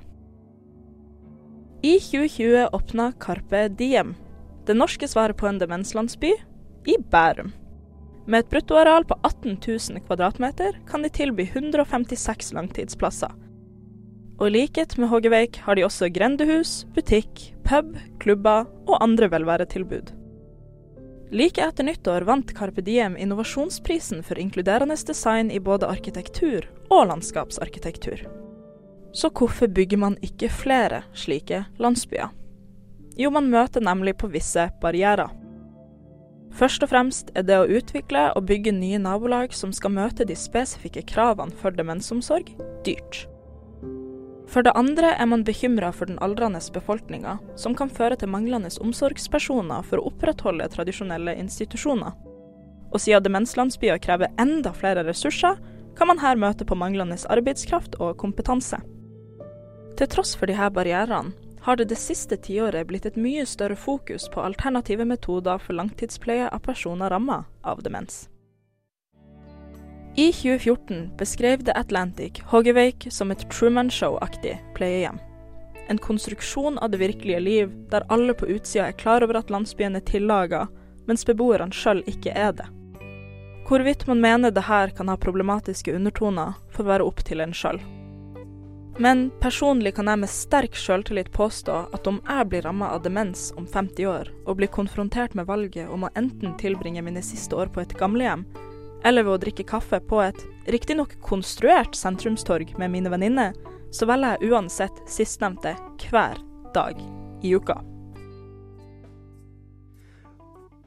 I 1.84 1.98
2020 2.00 2.68
åpna 2.72 3.12
Carpe 3.20 3.68
Diem, 3.68 4.16
det 4.66 4.78
norske 4.78 5.08
svaret 5.08 5.38
på 5.38 5.48
en 5.48 5.60
demenslandsby, 5.60 6.32
i 6.88 6.96
Bærum. 7.12 7.52
Med 8.28 8.40
et 8.40 8.50
bruttoareal 8.50 9.04
på 9.06 9.18
18 9.24 9.58
000 9.68 10.04
kvadratmeter 10.06 10.80
kan 10.88 11.04
de 11.04 11.12
tilby 11.12 11.44
156 11.50 12.54
langtidsplasser. 12.56 13.32
Og 14.40 14.48
i 14.48 14.54
likhet 14.56 14.96
med 14.98 15.12
Hågeveik 15.12 15.60
har 15.66 15.76
de 15.76 15.84
også 15.86 16.10
grendehus, 16.12 16.86
butikk, 16.96 17.52
pub, 17.68 17.96
klubber 18.24 18.68
og 18.88 19.04
andre 19.04 19.30
velværetilbud. 19.32 20.23
Like 21.34 21.62
etter 21.66 21.84
nyttår 21.84 22.22
vant 22.22 22.52
Carpe 22.54 22.82
Diem 22.82 23.18
innovasjonsprisen 23.18 24.24
for 24.24 24.38
inkluderende 24.38 24.96
design 25.08 25.52
i 25.52 25.60
både 25.60 25.88
arkitektur 25.90 26.68
og 26.90 27.08
landskapsarkitektur. 27.10 28.22
Så 29.14 29.30
hvorfor 29.34 29.68
bygger 29.68 29.98
man 29.98 30.18
ikke 30.22 30.50
flere 30.54 31.02
slike 31.14 31.64
landsbyer? 31.82 32.30
Jo, 33.18 33.34
man 33.34 33.50
møter 33.50 33.82
nemlig 33.82 34.14
på 34.22 34.30
visse 34.30 34.68
barrierer. 34.82 35.34
Først 36.54 36.86
og 36.86 36.94
fremst 36.94 37.34
er 37.34 37.50
det 37.50 37.58
å 37.58 37.66
utvikle 37.66 38.28
og 38.38 38.46
bygge 38.46 38.78
nye 38.78 39.02
nabolag 39.02 39.58
som 39.58 39.74
skal 39.74 39.98
møte 39.98 40.30
de 40.30 40.38
spesifikke 40.38 41.02
kravene 41.10 41.58
for 41.58 41.74
demensomsorg, 41.74 42.54
dyrt. 42.86 43.26
For 44.54 44.62
det 44.62 44.76
andre 44.78 45.16
er 45.18 45.26
man 45.26 45.42
bekymra 45.42 45.90
for 45.98 46.06
den 46.06 46.20
aldrende 46.22 46.60
befolkninga, 46.74 47.40
som 47.58 47.74
kan 47.74 47.90
føre 47.90 48.16
til 48.22 48.30
manglende 48.30 48.70
omsorgspersoner 48.86 49.82
for 49.88 49.98
å 49.98 50.12
opprettholde 50.12 50.68
tradisjonelle 50.70 51.34
institusjoner. 51.42 52.14
Og 52.94 53.02
siden 53.02 53.26
demenslandsbyer 53.26 53.98
krever 53.98 54.30
enda 54.38 54.70
flere 54.78 55.02
ressurser, 55.08 55.58
kan 55.98 56.10
man 56.10 56.22
her 56.22 56.38
møte 56.38 56.66
på 56.70 56.78
manglende 56.78 57.18
arbeidskraft 57.34 57.98
og 58.00 58.20
kompetanse. 58.22 58.78
Til 59.98 60.10
tross 60.10 60.36
for 60.38 60.50
disse 60.50 60.70
barrierene 60.74 61.34
har 61.66 61.80
det 61.80 61.88
det 61.90 61.98
siste 61.98 62.38
tiåret 62.38 62.86
blitt 62.90 63.08
et 63.10 63.18
mye 63.18 63.46
større 63.50 63.78
fokus 63.80 64.28
på 64.30 64.44
alternative 64.44 65.06
metoder 65.08 65.62
for 65.64 65.78
langtidspleie 65.80 66.50
av 66.50 66.62
personer 66.62 67.10
ramma 67.10 67.46
av 67.64 67.82
demens. 67.82 68.28
I 70.16 70.32
2014 70.34 71.12
beskrev 71.18 71.66
The 71.66 71.74
Atlantic 71.74 72.42
Hoggevake 72.46 73.12
som 73.12 73.32
et 73.32 73.50
Truman 73.50 73.90
Show-aktig 73.90 74.60
pleiehjem. 74.76 75.18
En 75.88 75.98
konstruksjon 75.98 76.78
av 76.78 76.92
det 76.92 76.98
virkelige 76.98 77.40
liv, 77.40 77.72
der 77.90 78.06
alle 78.10 78.34
på 78.34 78.46
utsida 78.46 78.88
er 78.88 78.98
klar 78.98 79.26
over 79.26 79.40
at 79.40 79.50
landsbyen 79.50 79.98
er 79.98 80.06
tillaga, 80.06 80.68
mens 81.10 81.26
beboerne 81.26 81.74
sjøl 81.74 82.04
ikke 82.06 82.30
er 82.30 82.54
det. 82.54 82.68
Hvorvidt 83.66 84.06
man 84.08 84.22
mener 84.22 84.54
det 84.54 84.68
her 84.68 84.94
kan 84.94 85.10
ha 85.10 85.16
problematiske 85.18 85.96
undertoner, 85.96 86.54
får 86.70 86.88
være 86.92 87.08
opp 87.10 87.24
til 87.26 87.42
en 87.42 87.56
sjøl. 87.58 87.82
Men 89.02 89.32
personlig 89.42 89.96
kan 89.98 90.12
jeg 90.12 90.22
med 90.22 90.30
sterk 90.30 90.78
selvtillit 90.78 91.32
påstå 91.34 91.80
at 91.98 92.06
om 92.08 92.20
jeg 92.28 92.52
blir 92.52 92.68
ramma 92.68 92.92
av 92.94 93.02
demens 93.02 93.48
om 93.58 93.66
50 93.66 94.06
år, 94.06 94.30
og 94.46 94.62
blir 94.62 94.70
konfrontert 94.70 95.34
med 95.34 95.50
valget 95.50 95.90
om 95.90 96.06
å 96.06 96.14
enten 96.14 96.54
tilbringe 96.62 97.02
mine 97.02 97.26
siste 97.26 97.58
år 97.58 97.74
på 97.74 97.82
et 97.82 97.98
gamlehjem, 97.98 98.46
eller 99.04 99.24
ved 99.24 99.36
å 99.36 99.42
drikke 99.46 99.66
kaffe 99.68 100.00
på 100.00 100.22
et 100.24 100.40
riktignok 100.72 101.16
konstruert 101.22 101.96
sentrumstorg 101.96 102.76
med 102.80 102.92
mine 102.94 103.12
venninner, 103.12 103.54
så 103.94 104.08
velger 104.10 104.38
jeg 104.38 104.54
uansett 104.54 105.04
sistnevnte 105.10 105.76
hver 106.08 106.40
dag 106.74 107.00
i 107.44 107.54
uka. 107.56 107.82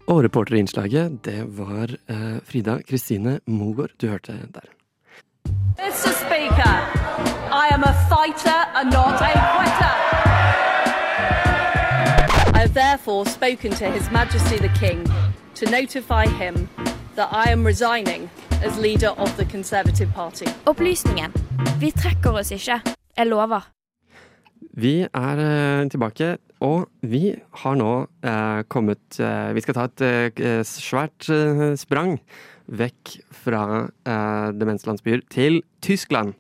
Og 0.07 0.23
reporterinnslaget, 0.23 1.25
det 1.27 1.41
var 1.59 1.91
eh, 2.07 2.39
Frida 2.47 2.79
Kristine 2.87 3.41
Mogård 3.47 3.97
du 3.99 4.09
hørte 4.09 4.39
der. 4.55 4.71
Mr. 5.79 6.13
Speaker, 6.15 6.77
I 7.51 7.69
am 7.75 7.83
a 7.83 7.93
fighter 8.09 8.61
and 8.75 8.93
not 8.93 9.21
a 9.21 9.33
quitter. 9.55 9.95
I 12.55 12.59
have 12.59 12.75
therefore 12.75 13.27
spoken 13.27 13.73
to 13.73 13.91
His 13.91 14.11
Majesty 14.11 14.59
the 14.59 14.71
King 14.81 15.05
to 15.55 15.71
notify 15.71 16.27
him 16.27 16.69
that 17.17 17.29
I 17.33 17.51
am 17.53 17.67
resigning 17.67 18.29
as 18.65 18.79
leader 18.79 19.09
of 19.19 19.37
the 19.37 19.45
Conservative 19.45 20.13
Party. 20.15 20.47
Opplysningen. 20.67 21.33
Vi 21.81 21.91
trekker 21.93 22.33
oss 22.41 22.51
ikke. 22.55 22.81
Jeg 23.17 23.27
lover. 23.31 23.61
Vi 24.77 25.01
er 25.09 25.39
eh, 25.41 25.89
tilbake, 25.89 26.37
og 26.61 26.89
vi 27.01 27.35
har 27.63 27.75
nå 27.81 28.07
eh, 28.25 28.63
kommet 28.73 29.21
eh, 29.21 29.53
Vi 29.57 29.61
skal 29.65 29.75
ta 29.77 29.85
et 29.89 30.01
eh, 30.05 30.63
svært 30.69 31.29
eh, 31.33 31.75
sprang 31.81 32.19
vekk 32.67 33.21
fra 33.45 33.63
eh, 33.89 34.49
demenslandsbyer 34.57 35.21
til 35.33 35.63
Tyskland. 35.85 36.35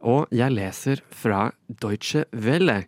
Og 0.00 0.26
jeg 0.32 0.50
leser 0.54 0.96
fra 1.10 1.50
Deutsche 1.82 2.24
Welle. 2.32 2.84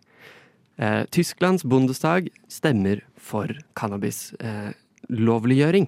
Eh, 0.79 1.03
Tysklands 1.11 1.63
Bundestag 1.67 2.29
stemmer 2.51 2.99
for 3.19 3.47
cannabis-lovliggjøring. 3.75 5.87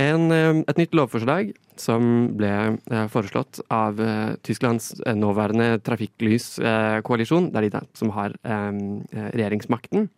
En, 0.00 0.32
eh, 0.32 0.62
et 0.66 0.78
nytt 0.80 0.94
lovforslag 0.96 1.52
som 1.78 2.34
ble 2.34 2.50
eh, 2.74 3.06
foreslått 3.12 3.60
av 3.70 4.00
eh, 4.02 4.34
Tysklands 4.42 4.90
nåværende 5.06 5.78
trafikklyskoalisjon, 5.86 7.52
det 7.54 7.60
er 7.60 7.68
de 7.70 7.82
som 7.98 8.10
har 8.14 8.34
regjeringsmakten, 8.44 10.08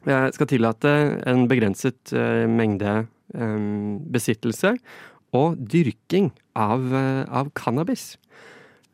skal 0.00 0.48
tillate 0.48 0.90
en 1.28 1.42
begrenset 1.44 2.08
mengde 2.48 3.02
besittelse 4.08 4.70
og 5.36 5.58
dyrking 5.60 6.30
av, 6.56 6.86
av 7.28 7.50
cannabis. 7.52 8.14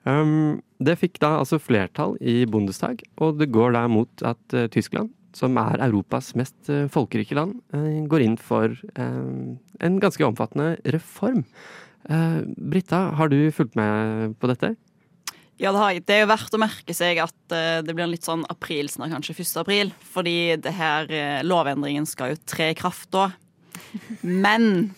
Det 0.03 0.97
fikk 0.99 1.21
da 1.23 1.37
altså 1.45 1.61
flertall 1.63 2.17
i 2.19 2.41
Bundestag, 2.51 3.05
og 3.23 3.39
det 3.39 3.53
går 3.55 3.77
da 3.79 3.85
mot 3.87 4.27
at 4.27 4.59
Tyskland, 4.75 5.13
som 5.37 5.59
er 5.61 5.83
Europas 5.85 6.33
mest 6.39 6.71
eh, 6.73 6.87
folkerike 6.93 7.37
land, 7.37 7.59
eh, 7.77 8.03
går 8.09 8.25
inn 8.25 8.39
for 8.41 8.73
eh, 8.73 9.23
en 9.87 10.01
ganske 10.03 10.25
omfattende 10.27 10.77
reform. 10.97 11.45
Britta, 12.07 13.01
har 13.19 13.33
du 13.33 13.49
fulgt 13.51 13.75
med 13.75 14.37
på 14.39 14.47
dette? 14.47 14.77
Ja, 15.59 15.73
det 15.73 15.81
har 15.81 15.91
jeg. 15.91 16.05
Det 16.07 16.15
er 16.15 16.21
jo 16.21 16.29
verdt 16.31 16.55
å 16.55 16.61
merke 16.63 16.95
seg 16.95 17.19
at 17.19 17.55
det 17.83 17.97
blir 17.97 18.05
en 18.05 18.13
litt 18.13 18.29
sånn 18.29 18.45
aprilsnarr, 18.53 19.11
kanskje 19.11 19.35
1. 19.35 19.51
april. 19.65 19.91
Fordi 20.13 20.55
det 20.63 20.71
her 20.77 21.11
lovendringen 21.43 22.07
skal 22.07 22.37
jo 22.37 22.39
tre 22.47 22.69
i 22.71 22.79
kraft 22.79 23.11
da. 23.17 23.33
Men 24.23 24.93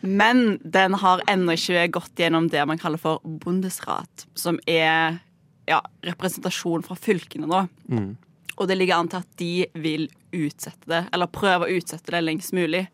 men 0.00 0.56
den 0.64 0.96
har 0.96 1.20
ennå 1.28 1.52
ikke 1.58 1.90
gått 1.98 2.22
gjennom 2.22 2.48
det 2.48 2.62
man 2.64 2.80
kaller 2.80 3.00
for 3.02 3.20
bondesrat, 3.20 4.24
som 4.32 4.56
er 4.64 5.18
ja, 5.68 5.80
representasjon 6.08 6.84
fra 6.86 6.96
fylkene 6.96 7.50
da. 7.50 7.66
Mm. 7.92 8.14
Og 8.60 8.68
det 8.68 8.76
ligger 8.76 9.00
an 9.00 9.08
til 9.08 9.22
at 9.24 9.38
de 9.40 9.54
vil 9.80 10.06
utsette 10.36 10.90
det, 10.90 11.06
eller 11.14 11.32
prøve 11.32 11.66
å 11.66 11.78
utsette 11.80 12.12
det 12.12 12.20
lengst 12.22 12.52
mulig. 12.56 12.84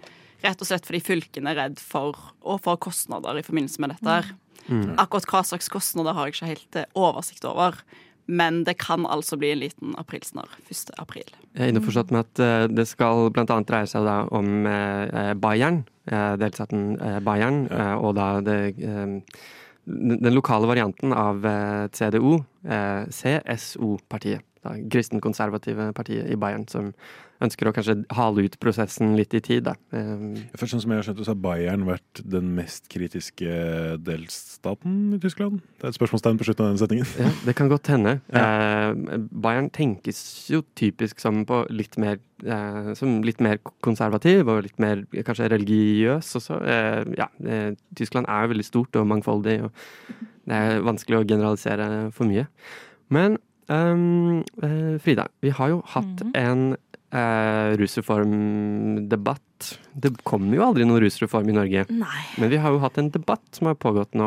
Rett 0.45 0.61
og 0.63 0.69
slett 0.69 0.87
fordi 0.87 1.03
fylkene 1.03 1.53
er 1.53 1.59
redd 1.59 1.81
for 1.83 2.15
å 2.47 2.59
få 2.63 2.77
kostnader 2.81 3.39
i 3.41 3.45
forbindelse 3.45 3.83
med 3.83 3.97
dette. 3.97 4.19
her. 4.19 4.35
Mm. 4.67 4.97
Akkurat 4.99 5.27
hva 5.31 5.43
slags 5.47 5.71
kostnader 5.71 6.17
har 6.17 6.29
jeg 6.29 6.37
ikke 6.37 6.53
helt 6.53 6.79
eh, 6.79 6.91
oversikt 6.99 7.47
over. 7.49 7.81
Men 8.27 8.65
det 8.67 8.75
kan 8.83 9.07
altså 9.07 9.37
bli 9.39 9.53
en 9.55 9.61
liten 9.61 9.93
aprilsnarr 10.01 10.51
1. 10.67 10.97
april. 10.99 11.29
Jeg 11.55 11.69
er 11.69 11.71
innforstått 11.71 12.11
med 12.15 12.25
at 12.25 12.43
eh, 12.43 12.65
det 12.75 12.89
skal 12.91 13.29
annet 13.31 13.69
dreie 13.69 13.91
seg 13.91 14.07
da 14.07 14.25
om 14.35 14.67
eh, 14.67 15.35
Bayern, 15.39 15.85
delstaten 16.07 16.93
Bayern, 17.27 17.65
og 17.99 18.13
da 18.15 18.37
det 18.39 18.77
den 18.77 20.35
lokale 20.37 20.69
varianten 20.71 21.11
av 21.11 21.43
CDO, 21.91 22.37
CSO-partiet. 23.11 24.47
Da 24.67 24.75
Kristenkonservative 24.91 25.93
partiet 25.97 26.29
i 26.31 26.39
Bayern, 26.41 26.67
som 26.71 26.93
ønsker 27.45 27.69
å 27.69 27.73
kanskje 27.77 27.99
hale 28.17 28.47
ut 28.47 28.55
prosessen 28.63 29.13
litt 29.19 29.35
i 29.37 29.43
tid. 29.45 29.67
Da. 29.67 29.75
Eh, 29.93 30.43
Først 30.57 30.73
sånn 30.73 30.83
som 30.85 30.93
jeg 30.93 31.03
har 31.03 31.07
skjønt 31.09 31.23
så 31.25 31.35
har 31.35 31.41
Bayern 31.45 31.85
vært 31.89 32.23
den 32.25 32.55
mest 32.57 32.89
kritiske 32.93 33.59
delstaten 34.07 35.17
i 35.17 35.21
Tyskland. 35.23 35.61
Det 35.77 35.85
er 35.85 35.93
et 35.93 35.99
spørsmålstegn 35.99 36.41
på 36.41 36.49
slutten 36.49 36.65
av 36.67 36.73
den 36.73 36.81
setningen. 36.81 37.11
Ja, 37.21 37.33
det 37.45 37.57
kan 37.59 37.69
godt 37.73 37.91
hende. 37.93 38.17
Eh, 38.33 39.19
Bayern 39.37 39.69
tenkes 39.75 40.23
jo 40.53 40.63
typisk 40.79 41.21
som, 41.21 41.45
på 41.49 41.63
litt 41.69 41.99
mer, 42.01 42.23
eh, 42.45 42.93
som 42.97 43.19
litt 43.27 43.43
mer 43.45 43.61
konservativ 43.85 44.49
og 44.49 44.65
litt 44.69 44.81
mer 44.83 45.05
kanskje 45.13 45.51
religiøs 45.53 46.33
også. 46.41 46.63
Eh, 46.65 47.03
ja, 47.21 47.29
eh, 47.45 47.75
Tyskland 48.01 48.31
er 48.33 48.47
jo 48.47 48.55
veldig 48.55 48.71
stort 48.71 48.97
og 48.97 49.11
mangfoldig, 49.13 49.59
og 49.69 50.25
det 50.47 50.57
er 50.57 50.81
vanskelig 50.87 51.21
å 51.21 51.29
generalisere 51.29 51.91
for 52.17 52.29
mye. 52.31 52.49
Men 53.13 53.37
ehm, 53.69 54.43
uh, 54.63 54.97
Frida, 55.03 55.29
vi 55.43 55.51
har 55.51 55.69
jo 55.75 55.83
hatt 55.95 56.23
Mhm. 56.25 56.33
en 56.35 56.77
uh, 57.15 57.77
rusreformdebatt. 57.79 59.79
Det 59.95 60.11
kommer 60.25 60.57
jo 60.57 60.65
aldri 60.67 60.85
noen 60.85 61.01
rusreform 61.05 61.49
i 61.49 61.55
Norge. 61.57 61.87
Nei. 61.91 62.23
Men 62.39 62.51
vi 62.53 62.57
har 62.61 62.71
jo 62.75 62.81
hatt 62.83 62.99
en 62.99 63.11
debatt 63.11 63.45
som 63.57 63.71
har 63.71 63.75
pågått 63.81 64.15
nå 64.19 64.27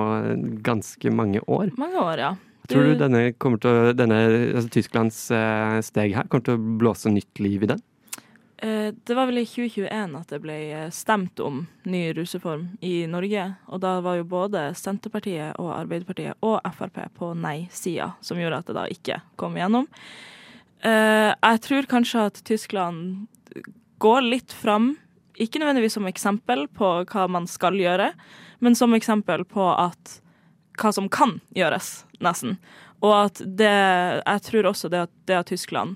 ganske 0.66 1.12
mange 1.14 1.42
år. 1.48 1.72
Mange 1.78 2.00
år, 2.02 2.18
ja. 2.18 2.32
Tror 2.70 2.86
du 2.86 2.96
denne, 3.02 3.32
til 3.34 3.66
å, 3.66 3.94
denne 3.98 4.18
altså 4.54 4.70
Tysklands 4.70 5.18
eh, 5.34 5.80
steg 5.82 6.14
her 6.14 6.28
kommer 6.30 6.46
til 6.46 6.58
å 6.58 6.62
blåse 6.78 7.10
nytt 7.10 7.40
liv 7.42 7.64
i 7.66 7.70
den? 7.72 7.80
Eh, 8.62 8.94
Det 9.04 9.16
var 9.16 9.26
vel 9.26 9.38
i 9.38 9.46
2021 9.46 10.16
at 10.20 10.32
det 10.34 10.40
ble 10.44 10.56
eh, 10.72 10.90
stemt 10.92 11.40
om 11.40 11.62
ny 11.88 12.10
rusreform 12.14 12.66
i 12.84 13.06
Norge. 13.08 13.46
Og 13.72 13.80
da 13.80 14.00
var 14.04 14.18
jo 14.20 14.26
både 14.28 14.66
Senterpartiet 14.76 15.56
og 15.60 15.72
Arbeiderpartiet 15.78 16.36
og 16.44 16.60
Frp 16.76 17.00
på 17.16 17.32
nei-sida, 17.40 18.14
som 18.22 18.40
gjorde 18.42 18.60
at 18.60 18.68
det 18.72 18.76
da 18.76 18.88
ikke 18.92 19.22
kom 19.40 19.56
igjennom. 19.56 19.88
Eh, 20.84 21.32
Jeg 21.40 21.62
tror 21.62 21.88
kanskje 21.88 22.26
at 22.28 22.42
Tyskland 22.44 23.28
går 24.00 24.22
litt 24.28 24.52
fram, 24.52 24.98
ikke 25.40 25.60
nødvendigvis 25.60 25.96
som 25.96 26.08
eksempel 26.08 26.68
på 26.68 27.06
hva 27.08 27.30
man 27.32 27.48
skal 27.48 27.80
gjøre, 27.80 28.12
men 28.60 28.76
som 28.76 28.92
eksempel 28.94 29.46
på 29.48 29.64
at 29.72 30.20
hva 30.80 30.92
som 30.96 31.08
kan 31.12 31.40
gjøres, 31.56 32.04
nesten. 32.20 32.58
Og 33.02 33.14
at 33.26 33.40
det 33.40 33.72
Jeg 34.26 34.42
tror 34.44 34.64
også 34.68 34.90
det 34.92 35.00
at, 35.08 35.12
det 35.26 35.36
at 35.38 35.48
Tyskland 35.48 35.96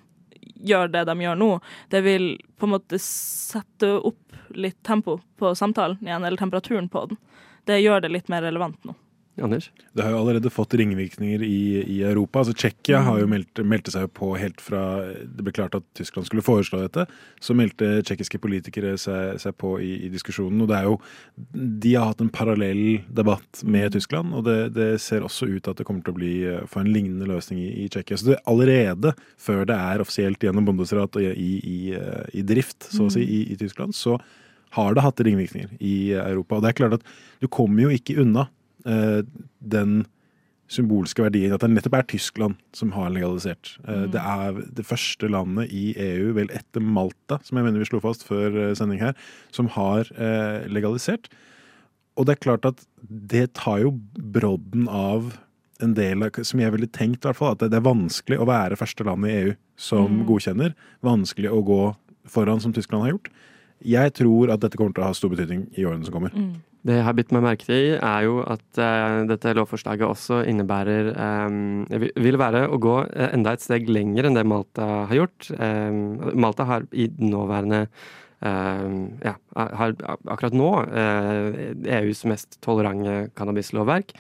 gjør 0.53 0.91
det 0.93 1.05
de 1.09 1.15
gjør 1.21 1.39
nå, 1.39 1.51
det 1.89 2.01
vil 2.05 2.27
på 2.59 2.67
en 2.67 2.75
måte 2.75 2.99
sette 3.01 3.89
opp 3.99 4.37
litt 4.53 4.79
tempo 4.83 5.19
på 5.39 5.53
samtalen 5.55 6.01
igjen, 6.01 6.23
eller 6.23 6.37
temperaturen 6.37 6.89
på 6.89 7.05
den. 7.09 7.17
Det 7.65 7.79
gjør 7.79 8.03
det 8.03 8.11
litt 8.13 8.29
mer 8.31 8.43
relevant 8.45 8.83
nå. 8.83 8.95
Anders? 9.41 9.71
Det 9.93 10.03
har 10.05 10.11
jo 10.13 10.19
allerede 10.19 10.49
fått 10.53 10.75
ringvirkninger 10.77 11.41
i, 11.41 11.81
i 11.89 11.95
Europa. 12.05 12.43
Altså 12.43 12.53
Tsjekkia 12.53 12.99
har 13.01 13.17
jo 13.17 13.29
meldt, 13.29 13.61
meldte 13.65 13.89
seg 13.89 14.11
på 14.13 14.29
helt 14.37 14.61
fra 14.61 14.83
det 15.09 15.41
ble 15.41 15.53
klart 15.55 15.73
at 15.77 15.87
Tyskland 15.97 16.27
skulle 16.27 16.45
foreslå 16.45 16.83
dette. 16.83 17.07
Så 17.41 17.55
meldte 17.57 18.03
tsjekkiske 18.05 18.37
politikere 18.43 18.93
seg, 19.01 19.39
seg 19.41 19.57
på 19.57 19.73
i, 19.81 19.95
i 20.05 20.11
diskusjonen. 20.13 20.61
Og 20.61 20.69
det 20.69 20.77
er 20.77 20.85
jo 20.85 20.99
De 21.89 21.95
har 21.95 22.11
hatt 22.11 22.21
en 22.21 22.29
parallell 22.33 23.01
debatt 23.09 23.63
med 23.65 23.97
Tyskland, 23.97 24.37
og 24.37 24.45
det, 24.45 24.59
det 24.77 24.91
ser 25.01 25.25
også 25.25 25.49
ut 25.49 25.63
til 25.63 25.73
at 25.73 25.81
det 25.81 25.89
kommer 25.89 26.05
til 26.05 26.13
å 26.13 26.21
bli 26.21 26.33
eh, 26.45 26.63
få 26.69 26.83
en 26.83 26.93
lignende 26.93 27.29
løsning 27.29 27.65
i, 27.65 27.71
i 27.83 27.89
Tsjekkia. 27.89 28.21
Så 28.21 28.29
det, 28.29 28.41
allerede 28.49 29.15
før 29.41 29.65
det 29.69 29.81
er 29.81 30.05
offisielt 30.05 30.45
gjennom 30.45 30.69
Bundesrat 30.69 31.17
og 31.17 31.25
i, 31.25 31.51
i, 31.57 31.77
eh, 31.97 32.25
i 32.37 32.45
drift, 32.45 32.85
så 32.85 33.09
å 33.09 33.13
si, 33.13 33.25
i, 33.25 33.57
Tyskland, 33.57 33.97
så 33.97 34.19
har 34.77 34.93
det 34.93 35.03
hatt 35.05 35.21
ringvirkninger 35.25 35.79
i 35.81 36.13
Europa. 36.17 36.57
Og 36.57 36.65
det 36.65 36.73
er 36.73 36.83
klart 36.83 37.01
at 37.01 37.15
du 37.41 37.49
kommer 37.49 37.87
jo 37.87 37.93
ikke 37.93 38.21
unna 38.21 38.51
den 38.83 40.03
symbolske 40.73 41.23
verdien 41.23 41.53
at 41.53 41.63
det 41.63 41.71
nettopp 41.73 41.97
er 41.97 42.07
Tyskland 42.09 42.59
som 42.75 42.93
har 42.95 43.11
legalisert. 43.13 43.75
Eh, 43.87 44.05
Det 44.07 44.19
er 44.21 44.59
det 44.73 44.85
første 44.85 45.29
landet 45.29 45.71
i 45.71 45.93
EU, 45.97 46.33
vel 46.33 46.49
etter 46.51 46.81
Malta, 46.81 47.39
som 47.43 47.57
jeg 47.57 47.65
mener 47.65 47.79
vi 47.79 47.89
slo 47.89 47.99
fast 47.99 48.25
før 48.27 48.55
eh, 48.69 48.75
sending 48.75 48.99
her, 48.99 49.13
som 49.51 49.67
har 49.67 50.09
eh, 50.15 50.67
legalisert. 50.67 51.29
Og 52.17 52.25
det 52.25 52.37
er 52.37 52.45
klart 52.45 52.65
at 52.65 52.85
det 53.01 53.53
tar 53.53 53.81
jo 53.81 53.99
brodden 54.15 54.87
av 54.87 55.37
en 55.81 55.95
del 55.97 56.23
av, 56.23 56.37
som 56.45 56.59
jeg 56.61 56.71
ville 56.71 56.87
tenkt 56.87 57.23
i 57.23 57.27
hvert 57.27 57.39
fall, 57.39 57.55
at 57.57 57.65
det 57.65 57.73
er 57.73 57.83
vanskelig 57.83 58.39
å 58.39 58.47
være 58.47 58.77
første 58.77 59.03
land 59.03 59.25
i 59.25 59.33
EU 59.33 59.55
som 59.75 60.21
godkjenner. 60.27 60.75
Vanskelig 61.03 61.49
å 61.51 61.63
gå 61.65 61.81
foran, 62.29 62.61
som 62.61 62.71
Tyskland 62.71 63.03
har 63.03 63.15
gjort. 63.15 63.31
Jeg 63.85 64.13
tror 64.19 64.53
at 64.53 64.61
dette 64.63 64.79
kommer 64.79 64.95
til 64.95 65.03
å 65.03 65.09
ha 65.09 65.17
stor 65.17 65.31
betydning 65.33 65.67
i 65.77 65.85
årene 65.87 66.07
som 66.07 66.15
kommer. 66.15 66.33
Mm. 66.35 66.53
Det 66.83 66.97
jeg 66.97 67.05
har 67.07 67.15
bitt 67.15 67.29
meg 67.31 67.45
merke 67.45 67.71
i, 67.71 67.91
er 67.95 68.25
jo 68.25 68.41
at 68.43 68.79
uh, 68.81 69.21
dette 69.29 69.53
lovforslaget 69.55 70.03
også 70.03 70.41
innebærer 70.51 71.13
um, 71.15 71.85
vil- 71.87 72.39
være 72.41 72.65
å 72.67 72.79
gå 72.81 72.97
eh, 73.05 73.29
enda 73.31 73.53
et 73.55 73.63
steg 73.63 73.87
lenger 73.87 74.27
enn 74.27 74.35
det 74.35 74.43
Malta 74.43 75.05
har 75.07 75.15
gjort. 75.15 75.47
Um, 75.55 76.19
Malta 76.35 76.67
har 76.67 76.87
i 76.91 77.07
nåværende 77.23 77.85
eh, 77.85 78.97
ja, 79.23 79.35
har 79.55 79.95
akkurat 80.03 80.59
nå 80.59 80.71
uh, 80.91 81.61
EUs 82.01 82.25
mest 82.27 82.59
tolerante 82.65 83.29
cannabislovverk. 83.39 84.11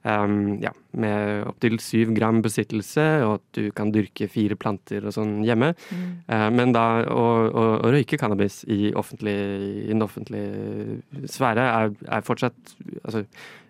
Um, 0.00 0.56
ja, 0.62 0.70
med 0.96 1.42
opptil 1.44 1.74
syv 1.84 2.14
gram 2.16 2.38
besittelse, 2.40 3.02
og 3.26 3.34
at 3.34 3.58
du 3.58 3.66
kan 3.76 3.90
dyrke 3.92 4.30
fire 4.32 4.56
planter 4.56 5.04
og 5.04 5.12
sånn 5.12 5.42
hjemme. 5.44 5.74
Mm. 5.92 6.06
Uh, 6.24 6.46
men 6.56 6.72
da 6.72 6.84
å, 7.04 7.26
å, 7.50 7.64
å 7.84 7.92
røyke 7.92 8.16
cannabis 8.20 8.62
i, 8.64 8.94
offentlig, 8.96 9.36
i 9.84 9.90
den 9.90 10.00
offentlige 10.06 11.28
sfære 11.28 11.68
er, 11.68 11.92
er 12.16 12.24
fortsatt 12.24 12.74
altså, 13.04 13.26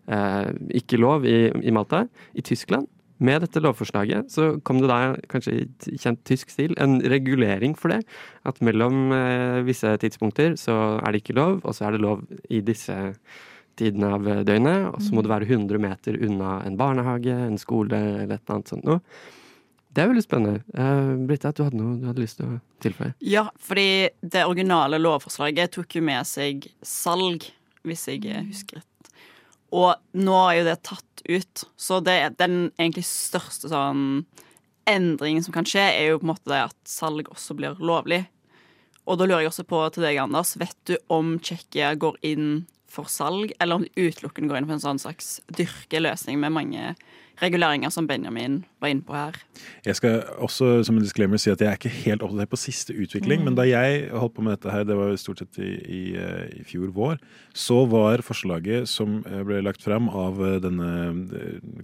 uh, 0.07 0.55
ikke 0.71 1.03
lov 1.03 1.27
i, 1.27 1.51
i 1.51 1.75
Malta. 1.75 2.05
I 2.39 2.47
Tyskland, 2.47 2.87
med 3.21 3.43
dette 3.45 3.61
lovforslaget, 3.61 4.31
så 4.33 4.55
kom 4.65 4.79
det 4.81 4.89
da 4.89 5.01
kanskje 5.29 5.59
i 5.59 5.99
kjent 6.01 6.23
tysk 6.25 6.55
stil 6.55 6.73
en 6.81 7.03
regulering 7.13 7.75
for 7.77 7.93
det. 7.93 8.01
At 8.49 8.63
mellom 8.65 9.13
eh, 9.13 9.61
visse 9.67 9.93
tidspunkter 10.01 10.57
så 10.57 10.77
er 11.03 11.13
det 11.13 11.21
ikke 11.21 11.37
lov, 11.37 11.59
og 11.61 11.77
så 11.77 11.89
er 11.89 11.97
det 11.97 12.05
lov 12.07 12.25
i 12.49 12.63
disse 12.65 12.97
tidene 13.81 14.15
av 14.17 14.31
døgnet. 14.47 14.89
Og 14.93 15.03
så 15.03 15.17
må 15.17 15.25
du 15.25 15.31
være 15.33 15.49
100 15.49 15.83
meter 15.83 16.19
unna 16.21 16.61
en 16.67 16.79
barnehage, 16.81 17.35
en 17.35 17.61
skole 17.61 17.97
eller 17.97 18.27
et 18.29 18.41
eller 18.41 18.59
annet 18.59 18.75
sånt 18.75 18.89
noe. 18.89 19.01
Det 19.91 20.05
er 20.05 20.11
veldig 20.13 20.23
spennende. 20.23 20.61
Uh, 20.77 21.17
Britta, 21.27 21.51
du 21.51 21.65
hadde 21.67 21.79
noe 21.81 21.97
du 21.99 22.07
hadde 22.07 22.23
lyst 22.23 22.39
til 22.39 22.47
å 22.47 22.61
tilføye? 22.85 23.15
Ja, 23.27 23.49
fordi 23.59 24.11
det 24.23 24.45
originale 24.47 25.01
lovforslaget 25.03 25.75
tok 25.75 25.99
jo 25.99 26.05
med 26.07 26.29
seg 26.31 26.69
salg, 26.87 27.49
hvis 27.83 28.07
jeg 28.13 28.23
husker 28.53 28.79
rett. 28.79 28.87
Og 29.75 29.95
nå 30.19 30.37
er 30.47 30.61
jo 30.61 30.69
det 30.69 30.77
tatt 30.87 31.25
ut, 31.27 31.65
så 31.79 31.99
det 32.03 32.17
er 32.23 32.39
den 32.39 32.71
egentlig 32.79 33.07
største 33.07 33.71
sånn 33.71 34.23
endringen 34.91 35.45
som 35.45 35.55
kan 35.55 35.67
skje, 35.69 35.83
er 35.83 36.11
jo 36.11 36.21
på 36.21 36.27
en 36.27 36.33
måte 36.33 36.51
det 36.51 36.63
at 36.71 36.79
salg 36.89 37.29
også 37.31 37.55
blir 37.59 37.79
lovlig. 37.83 38.25
Og 39.11 39.19
da 39.19 39.27
lurer 39.27 39.45
jeg 39.45 39.51
også 39.53 39.67
på 39.67 39.83
til 39.95 40.07
deg, 40.07 40.21
Anders, 40.23 40.55
vet 40.61 40.77
du 40.87 40.97
om 41.11 41.37
Tsjekkia 41.43 41.95
går 41.99 42.19
inn 42.27 42.51
for 42.91 43.11
salg, 43.11 43.55
eller 43.63 43.79
om 43.79 43.87
de 43.87 44.09
utelukkende 44.09 44.51
går 44.51 44.61
inn 44.61 44.69
for 44.69 44.77
en 44.77 44.83
sånn 44.83 45.03
slags 45.03 45.39
dyrkeløsning 45.55 46.41
med 46.43 46.55
mange 46.55 46.95
reguleringer 47.41 47.93
som 47.93 48.07
Benjamin 48.09 48.61
var 48.83 48.93
inne 48.93 49.05
på 49.07 49.17
her? 49.17 49.37
Jeg 49.87 49.99
skal 49.99 50.21
også 50.43 50.83
som 50.87 50.99
en 50.99 51.05
disclaimer 51.05 51.41
si 51.41 51.53
at 51.53 51.63
jeg 51.63 51.71
er 51.71 51.79
ikke 51.79 51.93
helt 52.05 52.25
oppdatert 52.27 52.53
på 52.53 52.61
siste 52.61 52.97
utvikling, 52.97 53.45
men 53.47 53.57
da 53.59 53.67
jeg 53.69 54.09
holdt 54.13 54.37
på 54.37 54.45
med 54.45 54.57
dette 54.57 54.75
her, 54.75 54.87
det 54.89 54.99
var 54.99 55.15
stort 55.21 55.43
sett 55.43 55.61
i, 55.63 55.71
i, 55.71 56.03
eh, 56.21 56.61
i 56.61 56.65
fjor 56.67 56.91
vår, 56.97 57.21
så 57.57 57.83
var 57.91 58.25
forslaget 58.27 58.91
som 58.91 59.21
eh, 59.25 59.43
ble 59.47 59.63
lagt 59.65 59.85
frem 59.87 60.11
av 60.13 60.41
eh, 60.45 60.59
denne 60.63 60.91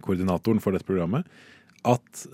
koordinatoren 0.05 0.63
for 0.63 0.77
dette 0.77 0.89
programmet, 0.89 1.29
at 1.87 2.25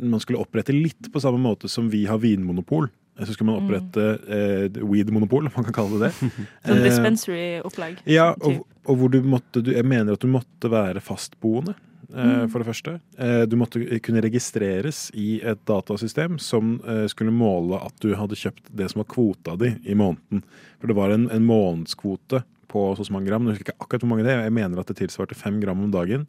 man 0.00 0.22
skulle 0.22 0.40
opprette 0.40 0.72
litt 0.72 1.10
på 1.12 1.20
samme 1.20 1.36
måte 1.36 1.68
som 1.68 1.90
vi 1.92 2.06
har 2.08 2.16
vinmonopol. 2.22 2.86
Så 3.20 3.34
skulle 3.34 3.50
man 3.52 3.60
opprette 3.60 4.04
eh, 4.24 4.80
weed-monopol, 4.82 5.46
om 5.46 5.52
man 5.54 5.66
kan 5.68 5.74
kalle 5.76 5.98
det 6.00 6.08
det. 6.08 6.30
Sånn 6.66 6.78
Eh, 6.80 6.84
dispensary-opplegg. 6.86 7.98
ja, 8.08 8.30
og, 8.40 8.62
og 8.88 8.98
hvor 8.98 9.12
du 9.12 9.20
måtte 9.22 9.60
du, 9.62 9.72
Jeg 9.74 9.84
mener 9.84 10.16
at 10.16 10.22
du 10.24 10.30
måtte 10.32 10.70
være 10.72 11.02
fastboende, 11.04 11.74
eh, 12.14 12.46
for 12.48 12.62
det 12.62 12.68
første. 12.70 12.94
Eh, 13.18 13.42
du 13.46 13.56
måtte 13.60 13.82
kunne 14.00 14.22
registreres 14.24 15.10
i 15.14 15.40
et 15.44 15.60
datasystem 15.68 16.38
som 16.40 16.78
eh, 16.88 17.04
skulle 17.12 17.34
måle 17.36 17.78
at 17.84 17.94
du 18.00 18.14
hadde 18.18 18.38
kjøpt 18.38 18.72
det 18.72 18.88
som 18.90 19.04
var 19.04 19.10
kvota 19.12 19.58
di 19.60 19.74
i 19.84 19.94
måneden. 19.94 20.42
For 20.80 20.88
det 20.90 20.96
var 20.96 21.12
en, 21.14 21.28
en 21.30 21.44
månedskvote 21.46 22.42
på 22.72 22.86
så 22.96 23.04
så 23.04 23.12
mange 23.12 23.28
gram. 23.28 23.44
Jeg 23.46 23.58
husker 23.58 23.68
ikke 23.68 23.84
akkurat 23.84 24.02
hvor 24.06 24.12
mange 24.14 24.24
det 24.24 24.32
er. 24.32 24.46
Jeg 24.48 24.56
mener 24.56 24.80
at 24.80 24.88
det 24.88 24.96
tilsvarte 25.02 25.36
fem 25.36 25.60
gram 25.60 25.84
om 25.84 25.92
dagen. 25.92 26.24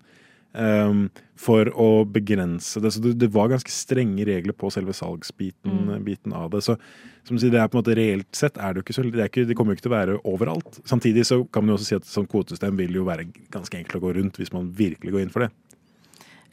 Ehm, 0.55 1.09
for 1.35 1.65
å 1.75 2.05
begrense 2.07 2.79
det. 2.79 2.91
Så 2.93 3.01
det, 3.03 3.15
det 3.19 3.31
var 3.33 3.49
ganske 3.51 3.71
strenge 3.73 4.25
regler 4.25 4.53
på 4.53 4.69
selve 4.71 4.93
salgsbiten 4.95 5.73
Mm. 5.89 6.03
biten 6.05 6.33
av 6.33 6.51
det. 6.51 6.61
Så 6.63 6.77
som 7.25 7.37
sier, 7.39 7.51
det 7.51 7.59
er 7.59 7.67
på 7.67 7.77
en 7.77 7.83
måte 7.83 7.95
reelt 7.95 8.29
sett 8.35 8.57
er 8.57 8.73
det 8.73 8.81
jo 8.81 8.85
ikke 8.85 8.93
så 8.95 9.03
det, 9.03 9.19
er 9.19 9.29
ikke, 9.31 9.47
det 9.47 9.55
kommer 9.55 9.73
jo 9.73 9.79
ikke 9.79 9.87
til 9.87 9.93
å 9.93 9.97
være 9.97 10.17
overalt. 10.27 10.79
Samtidig 10.85 11.25
så 11.25 11.43
kan 11.51 11.63
man 11.63 11.73
jo 11.73 11.77
også 11.79 11.89
si 11.89 11.95
at 11.95 12.03
et 12.03 12.11
sånt 12.11 12.29
kvotesystem 12.31 12.77
vil 12.77 12.93
jo 12.99 13.05
være 13.07 13.27
ganske 13.51 13.77
enkelt 13.79 13.95
å 13.99 14.03
gå 14.03 14.13
rundt 14.19 14.37
hvis 14.39 14.53
man 14.53 14.71
virkelig 14.75 15.11
går 15.11 15.21
inn 15.25 15.33
for 15.33 15.45
det. 15.45 15.51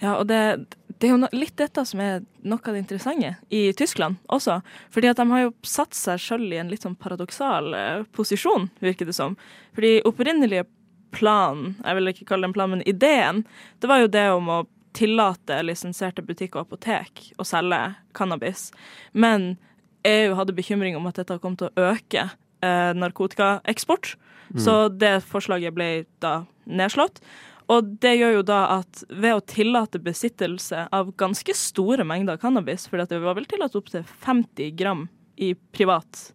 Ja, 0.01 0.15
og 0.17 0.29
det, 0.31 0.39
det 0.99 1.11
er 1.11 1.13
jo 1.13 1.29
litt 1.37 1.59
dette 1.61 1.83
som 1.85 2.01
er 2.01 2.23
noe 2.41 2.63
av 2.65 2.73
det 2.73 2.81
interessante 2.81 3.35
i 3.53 3.67
Tyskland 3.77 4.17
også. 4.33 4.63
Fordi 4.95 5.11
at 5.11 5.19
de 5.21 5.27
har 5.29 5.43
jo 5.43 5.51
satt 5.67 5.93
seg 5.99 6.23
sjøl 6.23 6.47
i 6.55 6.61
en 6.63 6.71
litt 6.73 6.87
sånn 6.87 6.97
paradoksal 6.97 7.75
eh, 7.77 8.05
posisjon, 8.17 8.71
virker 8.81 9.11
det 9.11 9.17
som. 9.19 9.37
Fordi 9.77 9.99
opprinnelige 10.09 10.65
planen, 11.15 11.75
jeg 11.85 11.99
vil 11.99 12.13
ikke 12.13 12.29
kalle 12.29 12.47
det 12.47 12.51
en 12.51 12.57
plan, 12.57 12.71
men 12.73 12.85
ideen, 12.89 13.43
det 13.81 13.91
var 13.91 14.03
jo 14.03 14.13
det 14.13 14.27
om 14.35 14.51
å 14.51 14.61
tillate 14.97 15.61
lisensierte 15.63 16.23
butikker 16.27 16.61
og 16.61 16.69
apotek 16.69 17.29
å 17.39 17.47
selge 17.47 17.79
cannabis. 18.17 18.71
Men 19.13 19.55
EU 20.07 20.35
hadde 20.39 20.57
bekymring 20.57 20.97
om 20.99 21.07
at 21.11 21.21
dette 21.21 21.39
kom 21.43 21.55
til 21.59 21.71
å 21.71 21.91
øke 21.93 22.25
eh, 22.27 22.91
narkotikaeksport. 22.97 24.17
Så 24.59 24.89
det 24.89 25.21
forslaget 25.31 25.75
ble 25.77 25.91
da 26.19 26.41
nedslått. 26.67 27.21
Og 27.71 27.87
det 28.03 28.17
gjør 28.17 28.41
jo 28.41 28.43
da 28.49 28.61
at 28.81 29.05
ved 29.07 29.37
å 29.37 29.45
tillate 29.47 30.01
besittelse 30.03 30.89
av 30.91 31.13
ganske 31.21 31.55
store 31.55 32.03
mengder 32.09 32.41
cannabis, 32.43 32.89
for 32.91 32.99
det 32.99 33.21
var 33.23 33.39
vel 33.39 33.47
tillatt 33.47 33.79
opptil 33.79 34.03
50 34.25 34.75
gram 34.75 35.07
i 35.39 35.53
privat, 35.71 36.33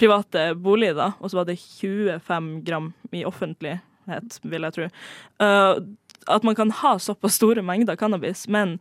private 0.00 0.54
boliger, 0.56 0.96
da, 0.96 1.10
og 1.20 1.28
så 1.28 1.42
var 1.42 1.50
det 1.50 1.58
25 1.60 2.48
gram 2.64 2.94
i 3.12 3.26
offentlighet, 4.10 4.40
vil 4.42 4.66
jeg 4.66 4.76
tro. 4.76 4.88
Uh, 5.40 5.80
at 6.28 6.44
man 6.44 6.54
kan 6.54 6.70
ha 6.70 6.98
såpass 6.98 7.38
store 7.38 7.62
mengder 7.62 7.96
cannabis, 7.96 8.48
men 8.48 8.78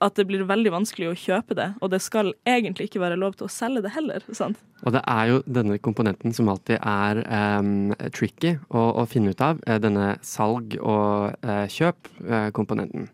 at 0.00 0.14
det 0.14 0.28
blir 0.28 0.44
veldig 0.46 0.70
vanskelig 0.70 1.08
å 1.10 1.16
kjøpe 1.18 1.56
det, 1.58 1.72
og 1.82 1.90
det 1.90 1.98
skal 2.00 2.30
egentlig 2.46 2.86
ikke 2.86 3.00
være 3.02 3.18
lov 3.18 3.34
til 3.34 3.48
å 3.48 3.50
selge 3.50 3.82
det 3.82 3.90
heller. 3.96 4.22
sant? 4.32 4.60
Og 4.86 4.94
det 4.94 5.02
er 5.02 5.24
jo 5.26 5.40
denne 5.42 5.78
komponenten 5.82 6.32
som 6.32 6.48
alltid 6.48 6.78
er 6.78 7.24
um, 7.58 7.90
tricky 8.14 8.54
å, 8.70 8.84
å 9.02 9.06
finne 9.10 9.34
ut 9.34 9.42
av. 9.42 9.58
eh, 9.66 9.80
Denne 9.82 10.14
salg- 10.22 10.78
og 10.78 11.34
uh, 11.42 11.66
kjøp-komponenten. 11.66 13.08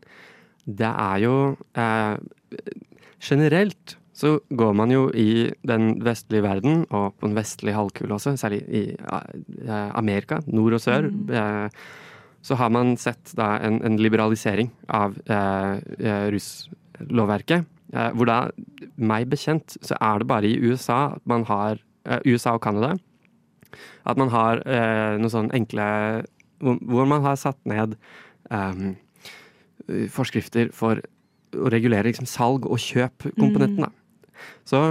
det 0.66 0.92
er 0.92 1.18
jo 1.24 1.56
uh, 1.78 2.16
Generelt 3.24 3.96
så 4.14 4.36
går 4.54 4.74
man 4.78 4.92
jo 4.94 5.08
i 5.10 5.50
den 5.66 5.98
vestlige 6.06 6.44
verden, 6.44 6.84
og 6.94 7.16
på 7.18 7.26
den 7.26 7.36
vestlige 7.36 7.74
halvkule 7.74 8.14
også, 8.14 8.36
særlig 8.38 8.62
i 8.70 8.82
eh, 8.94 9.90
Amerika, 9.98 10.38
nord 10.46 10.76
og 10.78 10.82
sør, 10.84 11.08
mm. 11.10 11.70
så 12.46 12.58
har 12.60 12.70
man 12.70 12.94
sett 13.00 13.34
da 13.34 13.56
en, 13.66 13.80
en 13.82 13.98
liberalisering 13.98 14.70
av 14.86 15.16
eh, 15.26 15.80
eh, 15.98 16.26
ruslovverket. 16.34 17.66
Eh, 17.94 18.12
hvor 18.14 18.30
da, 18.30 18.38
meg 19.02 19.26
bekjent, 19.32 19.76
så 19.82 19.98
er 19.98 20.22
det 20.22 20.30
bare 20.30 20.50
i 20.50 20.60
USA 20.62 21.16
at 21.16 21.26
man 21.30 21.46
har 21.50 21.82
eh, 22.06 22.22
USA 22.26 22.54
og 22.54 22.62
Canada. 22.62 22.94
At 24.06 24.20
man 24.20 24.30
har 24.30 24.62
eh, 24.62 25.16
noe 25.18 25.32
sånn 25.32 25.50
enkle 25.56 25.88
hvor, 26.62 26.78
hvor 26.86 27.10
man 27.10 27.26
har 27.26 27.40
satt 27.40 27.58
ned 27.66 27.98
eh, 28.54 28.86
forskrifter 30.14 30.70
for 30.74 31.02
å 31.54 31.70
regulere 31.70 32.08
liksom, 32.08 32.28
salg- 32.30 32.66
og 32.70 32.80
kjøp-komponenten. 32.82 33.84
da. 33.86 33.92
Så 34.68 34.84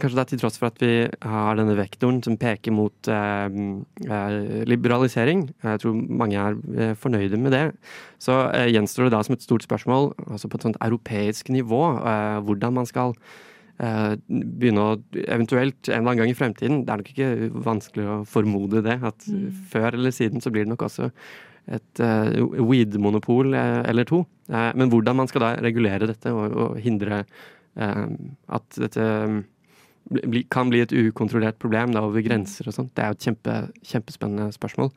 kanskje 0.00 0.18
det 0.18 0.22
er 0.22 0.30
til 0.32 0.42
tross 0.42 0.58
for 0.60 0.68
at 0.68 0.82
vi 0.82 1.06
har 1.24 1.56
denne 1.56 1.76
vektoren 1.78 2.20
som 2.24 2.36
peker 2.40 2.74
mot 2.76 3.08
eh, 3.08 3.56
eh, 4.04 4.36
liberalisering, 4.68 5.46
jeg 5.64 5.82
tror 5.82 5.96
mange 5.96 6.36
er 6.40 6.58
eh, 6.76 6.94
fornøyde 7.00 7.40
med 7.40 7.56
det, 7.56 7.64
så 8.22 8.44
eh, 8.50 8.68
gjenstår 8.74 9.08
det 9.08 9.16
da 9.16 9.22
som 9.24 9.36
et 9.36 9.46
stort 9.46 9.64
spørsmål, 9.64 10.12
altså 10.26 10.52
på 10.52 10.60
et 10.60 10.68
sånt 10.68 10.80
europeisk 10.84 11.50
nivå, 11.54 11.82
eh, 11.96 12.38
hvordan 12.44 12.76
man 12.76 12.88
skal 12.88 13.16
eh, 13.80 14.12
begynne 14.28 14.84
å 14.84 15.00
eventuelt 15.24 15.80
en 15.88 15.96
eller 15.96 16.04
annen 16.04 16.22
gang 16.24 16.34
i 16.34 16.38
fremtiden, 16.44 16.84
det 16.84 16.92
er 16.92 17.02
nok 17.02 17.12
ikke 17.14 17.32
vanskelig 17.72 18.08
å 18.12 18.22
formode 18.28 18.84
det, 18.84 19.00
at 19.00 19.28
før 19.72 19.96
eller 19.96 20.12
siden 20.14 20.44
så 20.44 20.52
blir 20.52 20.68
det 20.68 20.74
nok 20.76 20.88
også 20.90 21.12
et 21.66 21.98
weed-monopol 21.98 23.56
eller 23.58 24.06
to. 24.06 24.20
Men 24.46 24.86
hvordan 24.86 25.16
man 25.18 25.26
skal 25.26 25.42
da 25.42 25.48
regulere 25.58 26.06
dette 26.06 26.30
og, 26.30 26.52
og 26.54 26.76
hindre 26.78 27.24
at 27.76 28.78
dette 28.80 29.04
bli, 30.10 30.42
kan 30.52 30.70
bli 30.70 30.82
et 30.84 30.94
ukontrollert 30.94 31.58
problem 31.62 31.94
da, 31.94 32.04
over 32.06 32.24
grenser 32.24 32.68
og 32.68 32.76
sånt, 32.76 32.92
det 32.96 33.04
er 33.04 33.12
jo 33.12 33.18
et 33.18 33.28
kjempe, 33.28 33.56
kjempespennende 33.92 34.50
spørsmål. 34.54 34.92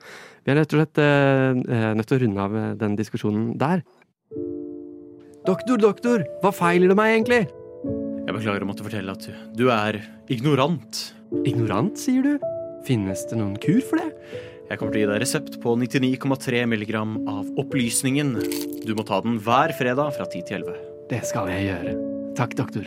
Vi 0.46 0.54
er 0.54 0.60
rett 0.62 0.76
og 0.76 0.82
slett 0.82 1.02
eh, 1.04 1.62
eh, 1.78 1.88
nødt 1.98 2.10
til 2.10 2.20
å 2.20 2.22
runde 2.26 2.46
av 2.46 2.58
eh, 2.60 2.76
den 2.80 2.98
diskusjonen 3.00 3.54
der. 3.60 3.84
Doktor, 5.48 5.80
doktor, 5.82 6.26
hva 6.44 6.54
feiler 6.54 6.92
det 6.92 7.00
meg 7.00 7.16
egentlig? 7.16 7.42
Jeg 8.28 8.36
beklager 8.36 8.66
å 8.66 8.70
måtte 8.70 8.86
fortelle 8.86 9.16
at 9.16 9.26
du 9.58 9.66
er 9.74 9.98
ignorant. 10.30 11.02
Ignorant, 11.48 11.98
sier 11.98 12.26
du? 12.26 12.46
Finnes 12.86 13.26
det 13.30 13.40
noen 13.40 13.58
kur 13.62 13.82
for 13.90 14.02
det? 14.02 14.12
Jeg 14.70 14.78
kommer 14.78 14.94
til 14.94 15.02
å 15.02 15.02
gi 15.02 15.10
deg 15.10 15.24
resept 15.24 15.58
på 15.64 15.74
99,3 15.82 16.62
mg 16.70 16.94
av 17.00 17.50
opplysningen. 17.64 18.36
Du 18.86 18.94
må 18.94 19.08
ta 19.08 19.24
den 19.26 19.42
hver 19.42 19.74
fredag 19.80 20.14
fra 20.20 20.30
10 20.30 20.46
til 20.46 20.62
11. 20.62 20.86
Det 21.10 21.26
skal 21.26 21.50
jeg 21.50 21.72
gjøre. 21.72 21.98
Takk, 22.40 22.54
doktor. 22.56 22.86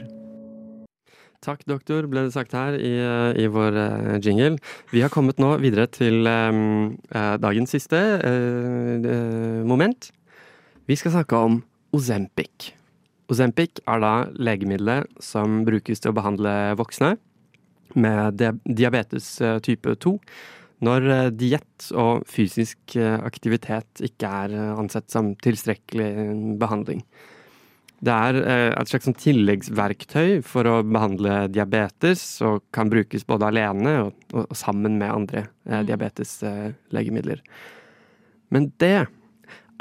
Takk, 1.45 1.65
doktor, 1.69 2.07
ble 2.09 2.23
det 2.25 2.33
sagt 2.33 2.55
her 2.57 2.73
i, 2.79 2.93
i 3.37 3.49
vår 3.53 3.75
eh, 3.77 4.15
jingle. 4.25 4.55
Vi 4.95 5.03
har 5.05 5.11
kommet 5.13 5.43
nå 5.43 5.51
videre 5.61 5.85
til 5.93 6.25
um, 6.25 6.95
dagens 7.13 7.75
siste 7.75 7.99
uh, 8.23 9.59
moment. 9.69 10.09
Vi 10.89 10.97
skal 10.97 11.13
snakke 11.19 11.37
om 11.37 11.59
Ozempic. 11.93 12.71
Ozempic 13.29 13.83
er 13.85 14.01
da 14.01 14.15
legemiddelet 14.41 15.21
som 15.21 15.61
brukes 15.69 16.01
til 16.01 16.15
å 16.15 16.17
behandle 16.17 16.55
voksne 16.81 17.13
med 17.93 18.41
diabetes 18.65 19.35
type 19.67 19.99
2 20.01 20.15
når 20.83 21.11
diett 21.37 21.91
og 21.93 22.25
fysisk 22.25 22.97
aktivitet 22.97 24.01
ikke 24.09 24.33
er 24.47 24.57
ansett 24.73 25.13
som 25.13 25.35
tilstrekkelig 25.45 26.09
eh, 26.25 26.35
behandling. 26.65 27.05
Det 28.03 28.11
er 28.11 28.39
eh, 28.41 28.69
et 28.75 28.91
slags 28.91 29.07
sånn 29.07 29.19
tilleggsverktøy 29.19 30.41
for 30.47 30.67
å 30.67 30.81
behandle 30.83 31.47
diabetes, 31.55 32.25
og 32.43 32.65
kan 32.75 32.91
brukes 32.91 33.27
både 33.29 33.53
alene 33.53 33.97
og, 34.09 34.25
og, 34.35 34.51
sammen 34.59 34.99
med 34.99 35.13
andre 35.15 35.45
eh, 35.69 35.85
diabeteslegemidler. 35.87 37.45
Men 38.53 38.73
det 38.83 39.07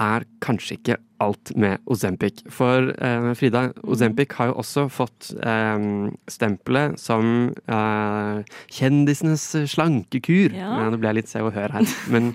er 0.02 0.26
kanskje 0.42 0.78
ikke 0.78 1.00
alt 1.22 1.52
med 1.60 1.82
Ozempic. 1.90 2.44
For 2.54 2.92
eh, 2.94 3.32
Frida, 3.38 3.68
Ozempic 3.90 4.34
har 4.38 4.52
jo 4.52 4.58
også 4.62 4.88
fått 4.94 5.32
eh, 5.42 5.86
stempelet 6.32 7.02
som 7.02 7.52
eh, 7.66 8.58
kjendisenes 8.74 9.46
slankekur. 9.74 10.58
Ja. 10.58 10.76
Eh, 10.78 10.92
Nå 10.94 11.02
ble 11.02 11.12
jeg 11.12 11.22
litt 11.22 11.34
se 11.34 11.42
og 11.46 11.56
hør 11.58 11.74
her. 11.78 11.96
Men 12.14 12.34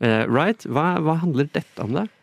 eh, 0.00 0.24
right, 0.28 0.64
hva, 0.68 0.94
hva 1.04 1.20
handler 1.24 1.48
dette 1.52 1.84
om, 1.84 1.96
da? 2.02 2.06
Ah, 2.08 2.21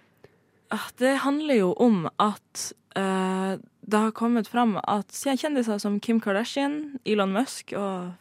Det 0.99 1.15
handler 1.23 1.61
jo 1.63 1.73
om 1.81 2.03
at 2.21 2.71
uh, 2.97 3.57
det 3.89 3.97
har 3.97 4.11
kommet 4.11 4.47
fram 4.47 4.75
at 4.83 5.15
kjendiser 5.17 5.79
som 5.81 5.97
Kim 5.99 6.19
Kardashian, 6.21 6.99
Elon 7.09 7.31
Musk 7.33 7.73
og 7.73 8.11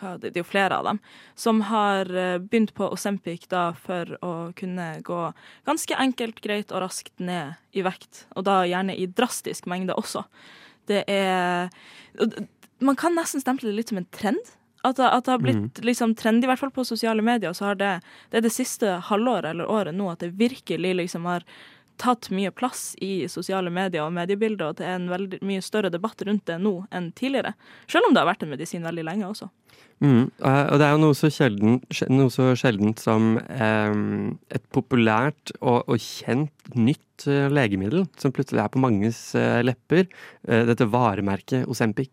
hva, 0.00 0.16
det 0.18 0.32
er 0.32 0.40
jo 0.40 0.46
flere 0.46 0.80
av 0.80 0.88
dem, 0.88 0.98
som 1.38 1.60
har 1.68 2.10
eh, 2.10 2.38
begynt 2.42 2.72
på 2.74 2.88
Osempic 2.92 3.46
da 3.52 3.68
for 3.78 4.16
å 4.24 4.32
kunne 4.58 4.88
gå 5.06 5.20
ganske 5.68 5.98
enkelt, 6.02 6.42
greit 6.42 6.74
og 6.74 6.82
raskt 6.82 7.14
ned 7.22 7.54
i 7.76 7.84
vekt. 7.86 8.26
Og 8.34 8.48
da 8.48 8.64
gjerne 8.66 8.96
i 8.98 9.06
drastisk 9.06 9.68
mengde 9.70 9.94
også. 9.94 10.24
Det 10.90 11.04
er 11.10 11.70
Man 12.78 12.98
kan 12.98 13.14
nesten 13.16 13.40
stemple 13.40 13.70
det 13.70 13.78
litt 13.78 13.88
som 13.94 14.02
en 14.02 14.10
trend. 14.12 14.42
At 14.84 14.98
det, 14.98 15.06
at 15.06 15.24
det 15.24 15.32
har 15.32 15.40
blitt 15.42 15.78
liksom 15.82 16.12
trendy, 16.18 16.44
i 16.44 16.50
hvert 16.50 16.60
fall 16.60 16.74
på 16.74 16.84
sosiale 16.84 17.22
medier. 17.24 17.54
Så 17.56 17.70
har 17.70 17.78
det, 17.78 17.94
det 18.30 18.38
er 18.38 18.44
det 18.44 18.52
siste 18.54 18.98
halvåret 19.08 19.54
eller 19.54 19.70
året 19.70 19.96
nå 19.96 20.10
at 20.12 20.20
det 20.22 20.34
virkelig 20.38 20.92
liksom 21.00 21.26
har 21.26 21.46
tatt 22.00 22.30
mye 22.34 22.52
plass 22.54 22.94
i 23.02 23.26
sosiale 23.32 23.72
medier 23.72 24.04
og 24.06 24.14
mediebilder, 24.16 24.70
og 24.70 24.80
det 24.80 24.88
er 24.88 24.98
en 24.98 25.10
veldig 25.12 25.42
mye 25.46 25.64
større 25.64 25.92
debatt 25.92 26.22
rundt 26.26 26.46
det 26.48 26.58
nå 26.62 26.78
enn 26.94 27.12
tidligere. 27.16 27.54
Selv 27.90 28.08
om 28.08 28.16
det 28.16 28.22
har 28.22 28.30
vært 28.30 28.46
en 28.46 28.52
medisin 28.54 28.86
veldig 28.86 29.06
lenge 29.06 29.30
også. 29.30 29.50
Mm, 30.04 30.28
eh, 30.44 30.66
og 30.68 30.76
det 30.76 30.84
er 30.84 30.92
jo 30.92 31.00
noe 31.00 31.16
så, 31.16 31.30
sjeldent, 31.32 31.86
noe 32.12 32.32
så 32.32 32.50
sjeldent 32.58 33.00
som 33.00 33.38
eh, 33.40 33.94
et 34.52 34.64
populært 34.76 35.54
og, 35.62 35.86
og 35.88 35.96
kjent 36.02 36.52
nytt 36.76 37.24
eh, 37.30 37.46
legemiddel 37.48 38.04
som 38.20 38.34
plutselig 38.36 38.60
er 38.60 38.72
på 38.74 38.82
manges 38.82 39.20
eh, 39.38 39.62
lepper. 39.64 40.04
Eh, 40.44 40.66
dette 40.68 40.88
varemerket 40.92 41.64
Ozempic. 41.72 42.12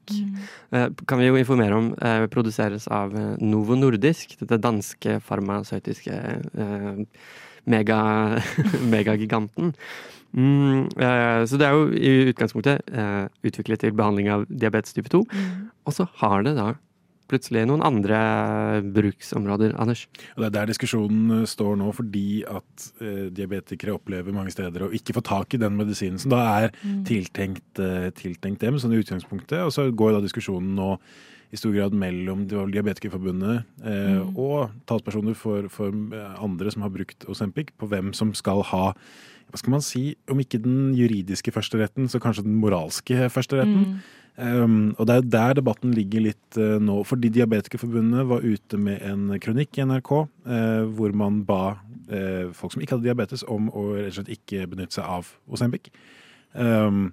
Eh, 0.71 0.87
kan 1.03 1.19
vi 1.19 1.27
jo 1.27 1.39
informere 1.39 1.81
om 1.81 1.91
eh, 1.99 2.27
produseres 2.31 2.87
av 2.87 3.11
Novo 3.43 3.75
Nordisk, 3.75 4.37
dette 4.39 4.61
danske 4.63 5.19
farmasøytiske 5.27 6.21
eh, 6.39 7.03
mega, 7.69 7.99
megagiganten. 8.93 9.73
Mm, 10.33 10.89
eh, 10.97 11.43
så 11.45 11.59
det 11.61 11.67
er 11.67 11.75
jo 11.77 11.91
i 11.93 12.31
utgangspunktet 12.31 12.89
eh, 12.89 13.27
utviklet 13.45 13.83
til 13.83 13.93
behandling 13.93 14.31
av 14.33 14.47
diabetes 14.49 14.95
type 14.95 15.11
2. 15.13 15.21
Og 15.85 15.93
så 15.93 16.07
har 16.23 16.47
det 16.47 16.55
da 16.57 16.73
plutselig 17.31 17.63
noen 17.69 17.83
andre 17.85 18.19
bruksområder, 18.93 19.75
Anders. 19.79 20.05
Og 20.35 20.43
Det 20.43 20.49
er 20.49 20.55
der 20.57 20.71
diskusjonen 20.73 21.39
eh, 21.39 21.45
står 21.49 21.77
nå, 21.79 21.91
fordi 21.95 22.43
at 22.49 22.87
eh, 23.01 23.27
diabetikere 23.33 23.95
opplever 23.95 24.35
mange 24.35 24.53
steder 24.53 24.85
å 24.85 24.91
ikke 24.93 25.15
få 25.17 25.23
tak 25.25 25.55
i 25.55 25.61
den 25.61 25.77
medisinen 25.79 26.21
som 26.21 26.33
da 26.33 26.43
er 26.63 26.73
tiltenkt, 27.07 27.79
eh, 27.79 28.09
tiltenkt 28.17 28.63
dem, 28.65 28.79
sånn 28.81 28.95
i 28.95 29.01
utgangspunktet. 29.01 29.61
Og 29.63 29.73
så 29.75 29.87
går 29.89 30.17
da 30.17 30.23
diskusjonen 30.25 30.75
nå 30.77 30.95
i 31.53 31.59
stor 31.59 31.73
grad 31.75 31.93
mellom 31.93 32.47
Diabetikerforbundet 32.49 33.61
eh, 33.85 34.23
og 34.33 34.73
talspersoner 34.89 35.37
for, 35.37 35.69
for 35.73 35.93
eh, 35.93 36.41
andre 36.41 36.73
som 36.73 36.85
har 36.85 36.93
brukt 36.93 37.27
Osempic, 37.29 37.69
på 37.77 37.89
hvem 37.91 38.09
som 38.17 38.33
skal 38.37 38.65
ha 38.73 38.89
hva 39.53 39.59
skal 39.59 39.73
man 39.75 39.83
si, 39.85 40.15
om 40.31 40.39
ikke 40.41 40.57
den 40.63 40.95
juridiske 40.97 41.51
førsteretten, 41.53 42.07
så 42.09 42.17
kanskje 42.21 42.45
den 42.47 42.55
moralske 42.57 43.27
førsteretten. 43.29 43.99
Um, 44.33 44.95
og 44.97 45.05
det 45.05 45.15
er 45.15 45.27
der 45.29 45.53
debatten 45.59 45.91
ligger 45.93 46.23
litt 46.25 46.57
uh, 46.57 46.79
nå. 46.81 46.95
Fordi 47.05 47.29
Diabetikerforbundet 47.29 48.25
var 48.31 48.41
ute 48.41 48.79
med 48.81 49.03
en 49.05 49.27
kronikk 49.43 49.77
i 49.77 49.85
NRK 49.85 50.09
uh, 50.15 50.87
hvor 50.97 51.13
man 51.13 51.43
ba 51.45 51.75
uh, 52.09 52.49
folk 52.57 52.73
som 52.73 52.81
ikke 52.81 52.97
hadde 52.97 53.05
diabetes, 53.05 53.45
om 53.45 53.69
å 53.69 53.91
rett 53.91 54.09
og 54.09 54.17
slett 54.17 54.33
ikke 54.39 54.65
benytte 54.71 54.97
seg 54.97 55.11
av 55.19 55.29
Osempic. 55.53 55.91
Um, 56.57 57.11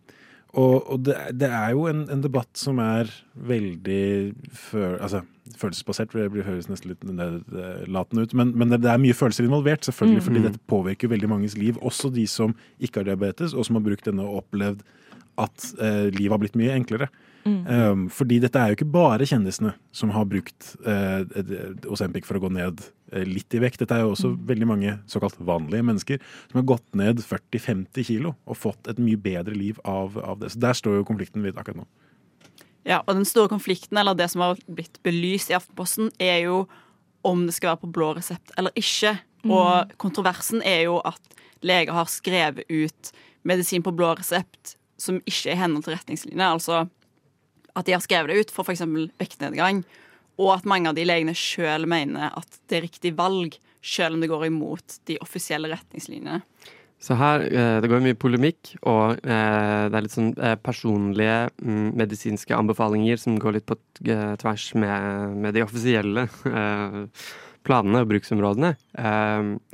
og 0.58 0.88
og 0.90 1.04
det, 1.06 1.16
det 1.38 1.50
er 1.50 1.74
jo 1.76 1.84
en, 1.90 2.06
en 2.10 2.22
debatt 2.24 2.50
som 2.58 2.80
er 2.82 3.10
veldig 3.34 4.34
føl, 4.50 4.96
altså, 4.98 5.22
følelsesbasert, 5.60 6.10
for 6.10 6.22
det 6.22 6.32
blir 6.34 6.46
høres 6.46 6.68
nesten 6.70 6.92
litt 6.92 7.04
nedlatende 7.06 8.24
ut. 8.24 8.34
Men, 8.38 8.52
men 8.58 8.72
det, 8.72 8.80
det 8.84 8.90
er 8.92 9.02
mye 9.02 9.16
følelser 9.16 9.46
involvert, 9.46 9.86
selvfølgelig, 9.86 10.24
fordi 10.26 10.44
dette 10.46 10.62
påvirker 10.70 11.12
veldig 11.12 11.30
manges 11.30 11.56
liv. 11.58 11.78
Også 11.86 12.10
de 12.14 12.26
som 12.30 12.54
ikke 12.82 13.02
har 13.02 13.10
diabetes, 13.10 13.54
og 13.54 13.66
som 13.66 13.78
har 13.78 13.86
brukt 13.86 14.06
denne 14.08 14.26
og 14.26 14.42
opplevd 14.44 14.82
at 15.40 15.68
eh, 15.80 16.08
livet 16.14 16.34
har 16.34 16.42
blitt 16.42 16.58
mye 16.58 16.74
enklere. 16.76 17.10
Um, 17.44 18.08
fordi 18.12 18.36
dette 18.42 18.60
er 18.60 18.70
jo 18.70 18.76
ikke 18.76 18.90
bare 18.92 19.26
kjendisene 19.28 19.72
som 19.96 20.12
har 20.12 20.26
brukt 20.28 20.74
uh, 20.84 21.22
Osempic 21.88 22.26
for 22.28 22.36
å 22.36 22.42
gå 22.42 22.50
ned 22.52 22.82
uh, 23.14 23.22
litt 23.24 23.56
i 23.56 23.62
vekt. 23.62 23.80
Dette 23.80 23.96
er 23.96 24.04
jo 24.04 24.12
også 24.12 24.34
veldig 24.50 24.68
mange 24.68 24.96
såkalt 25.10 25.38
vanlige 25.40 25.86
mennesker 25.86 26.20
som 26.50 26.60
har 26.60 26.68
gått 26.74 26.98
ned 27.00 27.22
40-50 27.24 28.08
kilo 28.10 28.34
og 28.44 28.60
fått 28.60 28.90
et 28.92 29.00
mye 29.00 29.20
bedre 29.20 29.56
liv 29.56 29.80
av, 29.88 30.18
av 30.20 30.42
det. 30.42 30.52
Så 30.52 30.60
der 30.60 30.76
står 30.76 31.00
jo 31.00 31.08
konflikten 31.08 31.46
litt 31.46 31.56
akkurat 31.60 31.80
nå. 31.80 31.88
Ja, 32.88 33.00
og 33.06 33.14
den 33.14 33.28
store 33.28 33.50
konflikten, 33.52 33.98
eller 34.00 34.16
det 34.16 34.30
som 34.32 34.44
har 34.44 34.60
blitt 34.68 35.00
belyst 35.04 35.52
i 35.52 35.56
Aftenposten, 35.56 36.12
er 36.20 36.44
jo 36.46 36.62
om 37.26 37.44
det 37.44 37.56
skal 37.56 37.74
være 37.74 37.82
på 37.82 37.92
blå 37.96 38.14
resept 38.16 38.52
eller 38.60 38.72
ikke. 38.80 39.16
Og 39.48 39.92
kontroversen 40.00 40.60
er 40.64 40.84
jo 40.88 41.00
at 41.08 41.36
leger 41.64 41.96
har 41.96 42.08
skrevet 42.08 42.68
ut 42.68 43.12
medisin 43.48 43.84
på 43.84 43.92
blå 43.96 44.14
resept 44.18 44.76
som 45.00 45.20
ikke 45.24 45.48
er 45.48 45.56
i 45.56 45.60
henhold 45.60 45.86
til 45.86 45.96
retningslinjer. 45.96 46.44
Altså 46.46 46.84
at 47.76 47.86
de 47.86 47.94
har 47.96 48.04
skrevet 48.04 48.32
det 48.32 48.44
ut 48.44 48.54
for 48.54 48.66
f.eks. 48.66 48.84
vektnedgang, 49.20 49.84
og 50.40 50.54
at 50.56 50.68
mange 50.68 50.90
av 50.90 50.96
de 50.96 51.04
legene 51.04 51.36
sjøl 51.36 51.86
mener 51.90 52.32
at 52.36 52.60
det 52.70 52.78
er 52.78 52.86
riktig 52.86 53.14
valg, 53.18 53.56
sjøl 53.80 54.16
om 54.16 54.22
det 54.22 54.30
går 54.30 54.48
imot 54.48 55.00
de 55.08 55.18
offisielle 55.24 55.70
retningslinjene. 55.72 56.40
Så 57.00 57.16
her, 57.16 57.40
eh, 57.48 57.78
det 57.80 57.88
går 57.88 58.02
mye 58.04 58.16
polemikk, 58.20 58.74
og 58.84 59.22
eh, 59.24 59.84
det 59.88 59.96
er 59.96 60.04
litt 60.04 60.12
sånn 60.12 60.34
eh, 60.36 60.56
personlige 60.60 61.48
mm, 61.56 61.94
medisinske 61.96 62.52
anbefalinger 62.52 63.20
som 63.20 63.38
går 63.40 63.56
litt 63.56 63.68
på 63.70 63.78
tvers 64.04 64.66
med, 64.76 65.48
de 65.56 65.64
offisielle 65.64 66.26
planene 67.64 68.02
og 68.04 68.12
bruksområdene. 68.12 68.74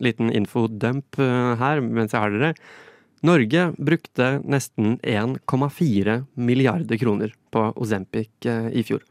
Liten 0.02 0.30
infodump 0.35 1.18
her 1.18 1.82
mens 1.82 2.14
jeg 2.14 2.22
har 2.22 2.35
dere. 2.35 2.54
Norge 3.24 3.70
brukte 3.79 4.40
nesten 4.44 4.98
1,4 5.00 6.24
milliarder 6.35 6.98
kroner 7.00 7.33
på 7.50 7.62
Ozempic 7.81 8.44
eh, 8.44 8.68
i 8.76 8.83
fjor. 8.85 9.02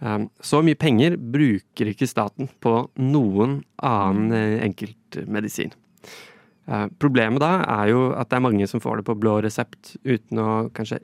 Eh, 0.00 0.24
Så 0.40 0.62
mye 0.64 0.78
penger 0.78 1.16
bruker 1.18 1.90
ikke 1.92 2.08
staten 2.08 2.48
på 2.62 2.74
noen 3.02 3.60
annen 3.84 4.32
eh, 4.32 4.64
enkeltmedisin. 4.64 5.74
Eh, 6.68 6.86
Problemet 6.98 7.42
da 7.42 7.52
er 7.80 7.92
jo 7.92 8.06
at 8.14 8.30
det 8.30 8.38
er 8.38 8.46
mange 8.48 8.70
som 8.70 8.80
får 8.80 9.00
det 9.02 9.08
på 9.10 9.18
blå 9.18 9.38
resept 9.44 9.96
uten 10.04 10.38
å 10.42 10.48
kanskje, 10.74 11.02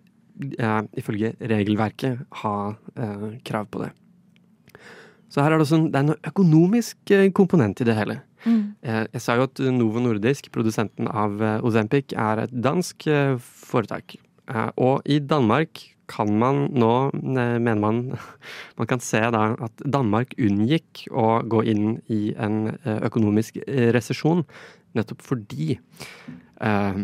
ifølge 0.98 1.34
regelverket, 1.38 2.24
ha 2.42 2.74
krav 3.46 3.68
på 3.70 3.84
det. 3.84 3.92
Så 5.32 5.42
her 5.42 5.52
er 5.52 5.58
det 5.58 5.66
også 5.66 5.80
en, 5.80 5.88
det 5.90 6.00
er 6.00 6.06
en 6.08 6.30
økonomisk 6.30 7.14
eh, 7.14 7.30
komponent 7.34 7.80
i 7.80 7.88
det 7.88 7.96
hele. 7.98 8.20
Mm. 8.44 8.76
Jeg 8.84 9.22
sa 9.24 9.38
jo 9.38 9.46
at 9.48 9.60
Novo 9.72 10.02
Nordisk, 10.04 10.50
produsenten 10.52 11.08
av 11.08 11.40
eh, 11.40 11.64
Ozempic, 11.64 12.12
er 12.12 12.44
et 12.44 12.52
dansk 12.52 13.06
eh, 13.08 13.36
foretak. 13.40 14.16
Eh, 14.50 14.70
Og 14.76 15.02
i 15.08 15.18
Danmark 15.18 15.80
kan 16.08 16.28
man 16.38 16.66
nå, 16.76 17.10
eh, 17.14 17.56
mener 17.58 17.80
man, 17.80 18.00
man 18.78 18.86
kan 18.90 19.00
se 19.00 19.22
da 19.32 19.54
at 19.64 19.84
Danmark 19.88 20.36
unngikk 20.38 21.06
å 21.10 21.40
gå 21.48 21.64
inn 21.72 21.98
i 22.12 22.34
en 22.36 22.74
eh, 22.74 23.00
økonomisk 23.08 23.62
eh, 23.64 23.88
resesjon, 23.96 24.44
nettopp 24.94 25.24
fordi 25.24 25.78
eh, 26.60 27.00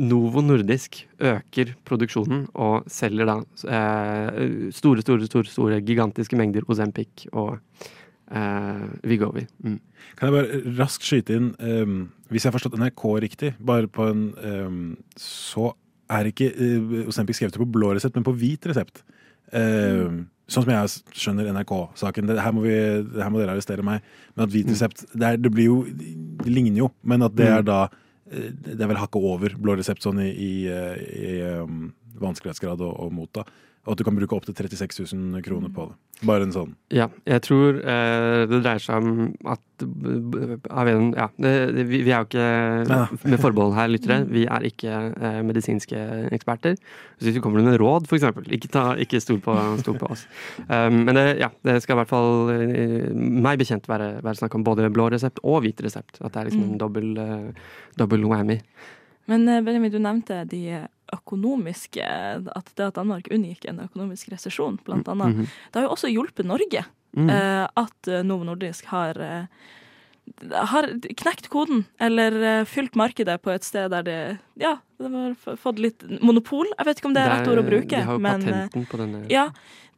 Novo 0.00 0.42
Nordisk 0.44 1.02
øker 1.20 1.74
produksjonen 1.86 2.46
og 2.54 2.88
selger 2.90 3.28
da 3.28 3.36
eh, 3.68 4.70
store, 4.72 5.04
store, 5.04 5.28
store, 5.28 5.50
store 5.50 5.80
gigantiske 5.84 6.38
mengder 6.40 6.64
Ozempic 6.70 7.26
og 7.32 7.58
eh, 8.32 8.86
Vigovi. 9.04 9.44
Mm. 9.60 9.78
Kan 10.16 10.30
jeg 10.30 10.36
bare 10.38 10.62
raskt 10.80 11.06
skyte 11.06 11.36
inn 11.36 11.52
um, 11.60 12.00
Hvis 12.32 12.44
jeg 12.44 12.50
har 12.50 12.56
forstått 12.56 12.78
NRK 12.80 13.04
riktig, 13.26 13.52
bare 13.60 13.90
på 13.90 14.08
en 14.08 14.26
um, 14.40 14.82
Så 15.20 15.70
er 16.10 16.30
ikke 16.30 16.50
uh, 16.56 17.06
Ozempic 17.10 17.38
skrevet 17.38 17.60
på 17.60 17.68
blå 17.68 17.92
resept, 17.94 18.16
men 18.16 18.26
på 18.26 18.34
hvit 18.40 18.66
resept. 18.70 19.04
eh, 19.52 20.06
Sånn 20.50 20.64
som 20.64 20.72
jeg 20.72 21.18
skjønner 21.22 21.52
NRK-saken, 21.54 22.30
her, 22.34 22.40
her 22.42 22.54
må 23.30 23.38
dere 23.38 23.52
arrestere 23.52 23.84
meg, 23.86 24.02
men 24.34 24.48
at 24.48 24.50
hvit 24.50 24.70
resept 24.72 25.04
det, 25.12 25.26
er, 25.28 25.36
det 25.38 25.52
blir 25.54 25.68
jo 25.68 25.76
Det 25.86 26.50
ligner 26.50 26.80
jo, 26.82 26.88
men 27.06 27.22
at 27.22 27.36
det 27.38 27.46
er 27.46 27.62
da 27.66 27.84
eh, 27.86 27.98
Det 28.30 28.78
er 28.78 28.90
vel 28.90 29.00
hakket 29.00 29.26
over 29.26 29.56
blå 29.58 29.74
resept 29.78 30.04
sånn 30.04 30.20
i, 30.22 30.30
i, 30.30 30.52
i 30.70 31.30
um, 31.50 31.88
vanskelighetsgrad 32.20 32.82
å 32.86 33.08
motta. 33.14 33.46
Og 33.90 33.96
at 33.96 33.98
du 33.98 34.06
kan 34.06 34.14
bruke 34.14 34.36
opptil 34.36 34.54
36 34.54 35.00
000 35.10 35.42
kroner 35.42 35.70
på 35.74 35.88
det. 35.90 35.96
Bare 36.28 36.44
en 36.46 36.52
sånn. 36.54 36.76
Ja, 36.94 37.08
jeg 37.26 37.42
tror 37.42 37.80
eh, 37.80 38.42
det 38.46 38.60
dreier 38.62 38.82
seg 38.84 39.02
om 39.02 39.32
at 39.50 39.82
av 39.82 40.90
en, 40.92 41.08
ja, 41.16 41.26
det, 41.42 41.52
det, 41.74 41.86
vi, 41.88 42.02
vi 42.06 42.12
er 42.12 42.22
jo 42.22 42.28
ikke 42.28 42.44
ja. 42.86 43.00
med 43.32 43.42
forbehold 43.42 43.74
her, 43.74 43.90
lyttere. 43.90 44.20
Vi 44.30 44.44
er 44.46 44.68
ikke 44.68 45.00
eh, 45.10 45.40
medisinske 45.48 46.04
eksperter. 46.30 46.78
Så 47.18 47.26
hvis 47.26 47.40
vi 47.40 47.42
kommer 47.42 47.66
med 47.66 47.80
råd, 47.82 48.06
for 48.06 48.20
eksempel, 48.20 48.46
ikke, 48.54 48.70
ta, 48.70 48.84
ikke 49.02 49.18
stol, 49.24 49.42
på, 49.42 49.56
stol 49.82 49.98
på 49.98 50.12
oss. 50.14 50.22
Um, 50.68 51.02
men 51.08 51.18
det, 51.18 51.26
ja, 51.42 51.50
det 51.66 51.80
skal 51.82 51.96
i 51.96 52.00
hvert 52.04 52.12
fall 52.14 52.54
eh, 52.54 53.10
meg 53.10 53.58
bekjent 53.64 53.90
være, 53.90 54.12
være 54.22 54.44
snakk 54.44 54.54
om 54.60 54.70
både 54.70 54.86
blå 54.94 55.10
resept 55.10 55.42
og 55.42 55.64
hvit 55.66 55.82
resept. 55.82 56.22
At 56.22 56.30
det 56.30 56.44
er 56.44 56.52
liksom 56.52 56.68
en 56.68 56.80
dobbel, 56.86 57.12
uh, 57.18 58.30
whammy. 58.30 58.60
Men 59.30 59.48
eh, 59.48 59.62
Benjamin, 59.62 59.92
du 59.92 60.00
nevnte 60.02 60.44
de 60.50 60.62
økonomiske 61.12 62.04
At 62.56 62.72
det 62.76 62.86
at 62.86 62.94
Danmark 62.94 63.28
unngikk 63.32 63.64
en 63.68 63.80
økonomisk 63.80 64.32
resesjon, 64.32 64.78
blant 64.84 65.08
annet. 65.08 65.36
-hmm. 65.36 65.46
Det 65.72 65.80
har 65.80 65.82
jo 65.82 65.94
også 65.96 66.08
hjulpet 66.08 66.46
Norge 66.46 66.84
Mm. 67.16 67.30
eh, 67.30 67.68
at 67.74 68.08
eh, 68.08 68.22
Novo 68.22 68.44
Nordisk 68.44 68.84
har 68.84 69.18
eh, 69.20 69.44
har 70.54 70.86
knekt 71.18 71.48
koden, 71.48 71.84
eller 71.98 72.36
eh, 72.42 72.64
fylt 72.64 72.94
markedet 72.94 73.42
på 73.42 73.50
et 73.50 73.66
sted 73.66 73.90
der 73.90 74.02
de 74.06 74.38
Ja, 74.60 74.76
de 74.98 75.10
har 75.14 75.56
fått 75.56 75.80
litt 75.82 76.04
monopol. 76.22 76.68
Jeg 76.78 76.86
vet 76.86 77.00
ikke 77.00 77.10
om 77.10 77.16
det 77.16 77.24
er 77.24 77.32
rett 77.34 77.50
ord 77.50 77.62
å 77.62 77.66
bruke. 77.66 77.96
De 77.96 78.06
har 78.06 78.18
jo 78.18 78.22
men, 78.22 78.42
eh, 78.42 78.46
patenten 78.68 78.86
på 78.86 79.00
denne. 79.00 79.24
ja, 79.32 79.48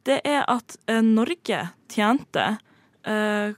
det 0.07 0.21
er 0.25 0.43
at 0.47 0.77
eh, 0.87 1.01
Norge 1.01 1.61
tjente 1.91 2.57
eh, 3.05 3.53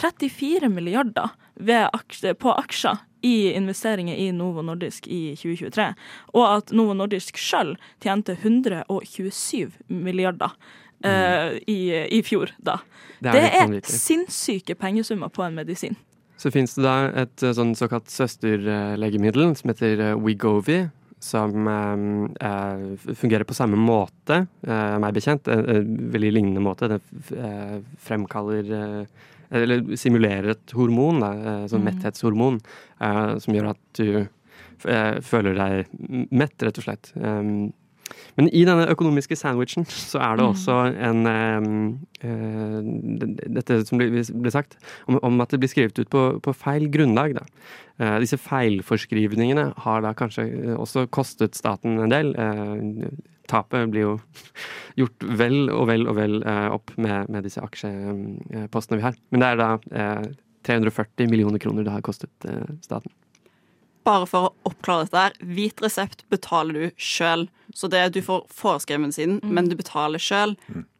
34 0.00 0.68
milliarder 0.72 1.36
ved 1.60 1.88
aksje, 1.92 2.34
på 2.34 2.54
aksjer 2.56 3.02
i 3.26 3.52
investeringer 3.52 4.16
i 4.16 4.30
Novo 4.32 4.62
Nordisk 4.66 5.08
i 5.08 5.36
2023. 5.38 5.88
Og 6.34 6.44
at 6.46 6.74
Novo 6.76 6.94
Nordisk 6.96 7.40
sjøl 7.40 7.76
tjente 8.02 8.38
127 8.40 9.72
milliarder 9.88 10.56
Uh, 11.00 11.56
i, 11.64 11.94
i 12.12 12.18
fjor, 12.20 12.50
da. 12.60 12.74
Det 13.24 13.30
er 13.32 13.70
Det 13.72 13.78
er 13.80 13.86
sinnssyke 13.88 14.74
pengesummer 14.76 15.30
på 15.32 15.46
en 15.46 15.54
medisin. 15.56 15.96
Så 16.40 16.50
finnes 16.52 16.72
det 16.76 16.84
da 16.86 16.94
et 17.22 17.44
eh, 17.44 17.52
sånn 17.56 17.74
såkalt 17.76 18.08
søsterlegemiddel 18.08 19.50
som 19.58 19.72
heter 19.72 20.04
eh, 20.14 20.86
Som 21.20 21.68
eh, 21.68 23.12
fungerer 23.12 23.44
på 23.44 23.56
samme 23.56 23.76
måte, 23.76 24.46
eh, 24.64 24.96
meg 25.02 25.12
bekjent. 25.18 25.48
En, 25.52 25.98
veldig 26.14 26.32
lignende 26.32 26.62
måte. 26.64 27.00
Eh, 27.36 27.76
fremkaller 28.00 28.72
eh, 28.72 29.04
Eller 29.50 29.82
simulerer 29.98 30.52
et 30.54 30.72
hormon, 30.78 31.20
da, 31.24 31.30
sånn 31.70 31.82
metthetshormon, 31.82 32.60
eh, 33.02 33.38
som 33.42 33.54
gjør 33.56 33.72
at 33.72 33.80
du 33.98 34.08
eh, 34.86 35.20
føler 35.26 35.58
deg 35.58 36.30
mett, 36.30 36.54
rett 36.62 36.78
og 36.78 36.86
slett. 36.86 37.10
Um, 37.18 37.72
men 38.34 38.48
i 38.50 38.64
denne 38.66 38.88
økonomiske 38.90 39.36
sandwichen 39.38 39.84
så 39.86 40.18
er 40.18 40.38
det 40.38 40.44
Mm. 40.44 40.50
også 40.50 40.76
en 40.98 41.26
eh, 41.30 41.68
eh, 42.26 43.50
Dette 43.58 43.80
som 43.86 43.98
ble, 43.98 44.50
sagt, 44.50 44.76
om, 45.06 45.40
at 45.40 45.50
det 45.50 45.60
blir 45.60 45.70
skrevet 45.70 45.98
ut 45.98 46.10
på, 46.10 46.24
på 46.42 46.54
feil 46.54 46.88
grunnlag. 46.90 47.34
Da. 47.38 47.44
Disse 48.22 48.38
feilforskrivningene 48.38 49.72
har 49.84 50.00
da 50.02 50.14
kanskje 50.14 50.46
også 50.78 51.06
kostet 51.10 51.54
staten 51.58 51.98
en 52.00 52.10
del. 52.10 52.34
Eh, 53.50 53.56
tapet 53.56 53.90
blir 53.92 54.06
jo 54.06 54.12
gjort 55.00 55.26
vel 55.42 55.58
og 55.74 55.88
vel 55.90 56.06
og 56.10 56.16
vel 56.18 56.38
eh, 56.42 56.68
opp 56.72 56.94
med, 56.96 57.28
med 57.28 57.44
disse 57.48 57.62
aksjepostene 57.62 59.00
vi 59.00 59.06
har. 59.08 59.18
Men 59.30 59.42
det 59.44 59.50
er 59.54 59.60
da 59.60 59.70
eh, 59.90 60.30
340 60.66 61.30
millioner 61.30 61.58
kroner 61.62 61.84
det 61.86 61.94
har 61.94 62.04
kostet 62.06 62.46
eh, 62.48 62.70
staten. 62.84 63.12
Bare 64.04 64.24
for 64.24 64.48
å 64.48 64.52
oppklare 64.70 65.04
dette 65.04 65.20
her. 65.26 65.34
Hvit 65.44 65.82
resept 65.84 66.22
betaler 66.32 66.72
du 66.72 66.84
sjøl. 66.96 67.42
Så 67.76 67.86
det 67.92 68.00
du 68.16 68.22
får 68.24 68.46
foreskrevet 68.50 69.04
medisinen, 69.04 69.42
men 69.44 69.68
du 69.68 69.76
betaler 69.78 70.18
sjøl. 70.18 70.54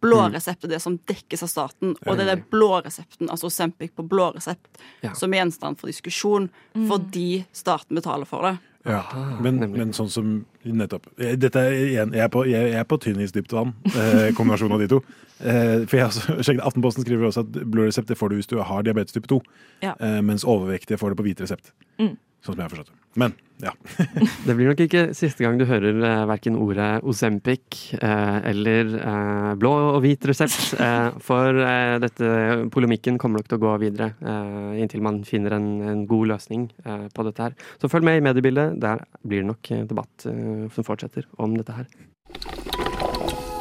Blå 0.04 0.18
resept 0.30 0.66
er 0.68 0.74
det 0.74 0.82
som 0.84 0.98
dekkes 1.08 1.42
av 1.42 1.50
staten, 1.50 1.96
og 2.04 2.12
det 2.20 2.26
er 2.26 2.36
det 2.36 2.44
blå 2.52 2.68
resepten, 2.84 3.26
altså 3.32 3.48
Sempic 3.50 3.90
på 3.96 4.04
blå 4.06 4.28
resept, 4.36 4.68
Ja. 5.02 5.14
som 5.18 5.32
er 5.34 5.40
gjenstand 5.42 5.80
for 5.80 5.90
diskusjon, 5.90 6.46
fordi 6.76 7.44
staten 7.56 7.98
betaler 7.98 8.28
for 8.28 8.46
det. 8.46 8.52
Ja, 8.88 9.02
men, 9.44 9.58
men 9.74 9.90
sånn 9.92 10.08
som 10.08 10.28
nettopp 10.64 11.04
eh, 11.20 11.34
Dette 11.36 11.60
er 11.68 11.74
igjen, 11.76 12.14
jeg 12.16 12.22
er 12.24 12.30
på, 12.32 12.46
jeg, 12.48 12.70
er 12.80 12.86
på 12.88 12.96
tynn 13.04 13.20
is, 13.20 13.34
dypt 13.36 13.52
vann, 13.52 13.74
eh, 13.92 14.30
kombinasjonen 14.38 14.72
av 14.72 14.80
de 14.80 14.88
to. 14.94 15.00
Eh, 15.40 15.82
for 15.84 15.98
jeg 15.98 16.06
har 16.06 16.40
sjekket, 16.46 16.62
Aftenposten 16.64 17.04
skriver 17.04 17.28
også 17.28 17.44
at 17.44 17.58
blå 17.68 17.84
resept 17.84 18.08
det 18.08 18.16
får 18.16 18.32
du 18.32 18.38
hvis 18.38 18.48
du 18.48 18.56
har 18.64 18.86
diabetes 18.86 19.12
type 19.12 19.28
2, 19.28 19.40
Ja. 19.84 19.92
eh, 20.00 20.20
mens 20.24 20.46
overvektige 20.48 20.96
får 21.00 21.12
det 21.12 21.20
på 21.20 21.26
hvit 21.28 21.42
resept. 21.44 21.74
Mm. 22.00 22.14
Sånn 22.40 22.54
som 22.54 22.60
jeg 22.60 22.66
har 22.66 22.72
forstått 22.72 22.92
det. 22.92 22.98
Men 23.20 23.32
ja. 23.60 23.72
Det 24.46 24.54
blir 24.56 24.70
nok 24.70 24.80
ikke 24.84 25.02
siste 25.16 25.44
gang 25.44 25.58
du 25.60 25.66
hører 25.68 25.98
eh, 26.06 26.22
verken 26.30 26.56
ordet 26.56 27.02
Ozempic 27.04 27.80
eh, 27.98 28.36
eller 28.48 28.92
eh, 28.96 29.50
blå 29.60 29.72
og 29.90 29.98
hvit 30.04 30.24
resept, 30.30 30.72
eh, 30.80 31.10
for 31.24 31.60
eh, 31.60 31.96
dette 32.00 32.30
polemikken 32.72 33.18
kommer 33.20 33.42
nok 33.42 33.50
til 33.50 33.58
å 33.58 33.64
gå 33.66 33.74
videre 33.82 34.12
eh, 34.22 34.80
inntil 34.80 35.04
man 35.04 35.20
finner 35.28 35.58
en, 35.58 35.68
en 35.92 36.04
god 36.08 36.32
løsning 36.32 36.70
eh, 36.86 37.08
på 37.12 37.26
dette 37.28 37.50
her. 37.50 37.58
Så 37.82 37.90
følg 37.92 38.08
med 38.08 38.20
i 38.20 38.24
mediebildet, 38.30 38.78
der 38.80 39.04
blir 39.20 39.44
det 39.44 39.50
nok 39.50 39.72
debatt 39.90 40.30
eh, 40.30 40.70
som 40.76 40.86
fortsetter 40.86 41.28
om 41.42 41.58
dette 41.58 41.76
her. 41.76 41.90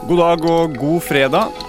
God 0.07 0.23
dag 0.23 0.47
og 0.47 0.79
god 0.79 1.03
fredag. 1.03 1.68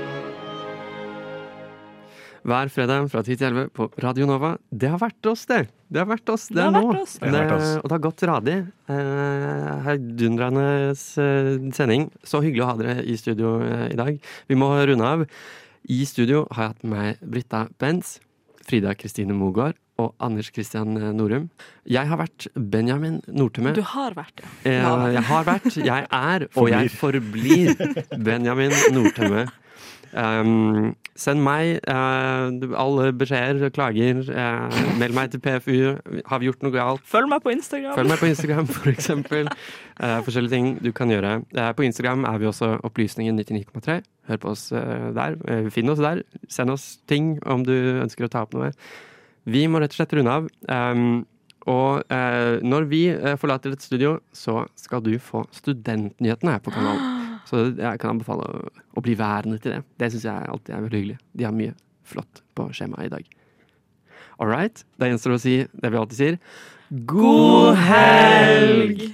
Hver 2.41 2.71
fredag 2.73 3.05
fra 3.11 3.21
10 3.21 3.35
til 3.37 3.47
11 3.51 3.67
på 3.77 3.85
Radio 4.01 4.25
Nova. 4.25 4.55
Det 4.73 4.89
har 4.89 4.97
vært 5.01 5.27
oss, 5.29 5.43
det! 5.49 5.67
Det 5.91 5.99
har 6.01 6.07
vært 6.09 6.29
oss, 6.33 6.47
det, 6.49 6.55
Det 6.57 6.63
har 6.63 6.73
nå. 6.73 6.93
oss. 7.03 7.13
Det 7.19 7.29
har 7.29 7.35
vært 7.35 7.53
oss. 7.57 7.69
og 7.77 7.85
det 7.85 7.93
har 7.97 8.01
gått 8.05 8.23
radig. 8.29 8.55
Eh, 8.89 9.67
Heidundrende 9.85 10.65
eh, 10.89 11.51
sending. 11.75 12.07
Så 12.25 12.41
hyggelig 12.41 12.63
å 12.65 12.69
ha 12.71 12.75
dere 12.79 13.03
i 13.05 13.17
studio 13.19 13.59
eh, 13.67 13.85
i 13.91 13.99
dag. 13.99 14.17
Vi 14.49 14.57
må 14.57 14.71
runde 14.89 15.05
av. 15.05 15.25
I 15.91 15.99
studio 16.09 16.47
har 16.55 16.63
jeg 16.63 16.73
hatt 16.73 16.83
med 16.87 16.95
meg 16.95 17.21
Britta 17.35 17.61
Benz, 17.81 18.15
Frida 18.65 18.95
Kristine 18.97 19.37
Mogård 19.37 19.77
og 20.01 20.15
Anders 20.23 20.49
Christian 20.49 20.97
eh, 20.97 21.11
Norum. 21.13 21.49
Jeg 21.85 22.09
har 22.09 22.23
vært 22.23 22.49
Benjamin 22.57 23.21
Nordtømme. 23.29 23.75
Du 23.77 23.83
har 23.85 24.17
vært 24.17 24.41
det. 24.41 24.49
Jeg, 24.65 25.13
jeg 25.19 25.27
har 25.29 25.49
vært, 25.51 25.69
jeg 25.77 26.09
er, 26.09 26.49
og 26.57 26.73
jeg 26.73 26.93
forblir 26.97 27.75
Benjamin 28.17 28.73
Nordtømme. 28.97 29.45
Um, 30.11 30.91
send 31.15 31.43
meg 31.43 31.79
uh, 31.87 32.51
alle 32.79 33.11
beskjeder, 33.15 33.71
klager. 33.73 34.21
Uh, 34.27 34.79
meld 34.99 35.15
meg 35.15 35.31
til 35.31 35.41
PFU. 35.43 35.77
Har 36.27 36.41
vi 36.41 36.49
gjort 36.49 36.65
noe 36.65 36.73
galt? 36.75 37.05
Følg 37.07 37.31
meg 37.31 37.43
på 37.45 37.53
Instagram. 37.53 37.95
Følg 37.97 38.11
meg 38.11 38.21
på 38.21 38.29
Instagram, 38.31 38.69
for 38.75 38.91
eksempel. 38.91 39.51
Uh, 40.01 40.19
forskjellige 40.25 40.55
ting 40.55 40.71
du 40.83 40.91
kan 40.95 41.11
gjøre. 41.11 41.37
På 41.77 41.85
Instagram 41.87 42.25
er 42.29 42.41
vi 42.41 42.49
også 42.49 42.73
Opplysningen 42.87 43.39
99,3. 43.39 44.01
Hør 44.31 44.41
på 44.41 44.53
oss 44.53 44.67
der. 44.71 45.37
Finn 45.73 45.91
oss 45.91 46.03
der. 46.03 46.23
Send 46.51 46.73
oss 46.73 46.93
ting 47.09 47.35
om 47.49 47.65
du 47.67 47.75
ønsker 48.01 48.27
å 48.27 48.31
ta 48.31 48.45
opp 48.45 48.55
noe. 48.57 48.71
Vi 49.49 49.65
må 49.67 49.81
rett 49.81 49.95
og 49.95 50.01
slett 50.01 50.15
runde 50.19 50.39
av. 50.41 50.49
Um, 50.69 51.23
og 51.69 52.07
når 52.65 52.87
vi 52.89 53.03
forlater 53.37 53.75
et 53.75 53.85
studio, 53.85 54.15
så 54.33 54.63
skal 54.73 55.03
du 55.05 55.13
få 55.21 55.43
Studentnyhetene 55.53 56.55
her 56.57 56.63
på 56.65 56.73
kanalen. 56.73 57.20
Så 57.49 57.63
jeg 57.69 58.01
kan 58.01 58.15
anbefale 58.15 58.47
å, 58.47 59.03
bli 59.03 59.15
værende 59.19 59.59
til 59.61 59.75
det. 59.75 59.83
Det 59.99 60.11
syns 60.13 60.27
jeg 60.27 60.51
alltid 60.53 60.75
er 60.75 60.83
veldig 60.85 61.01
hyggelig. 61.01 61.17
De 61.37 61.47
har 61.47 61.55
mye 61.55 61.75
flott 62.07 62.43
på 62.57 62.67
skjemaet 62.75 63.09
i 63.09 63.13
dag. 63.15 63.31
All 64.41 64.49
right. 64.49 64.83
Da 64.99 65.09
gjenstår 65.09 65.35
det 65.35 65.39
å 65.39 65.43
si 65.43 65.55
det 65.69 65.91
vi 65.91 65.99
alltid 66.01 66.19
sier. 66.19 66.39
God 67.07 67.79
helg! 67.79 69.09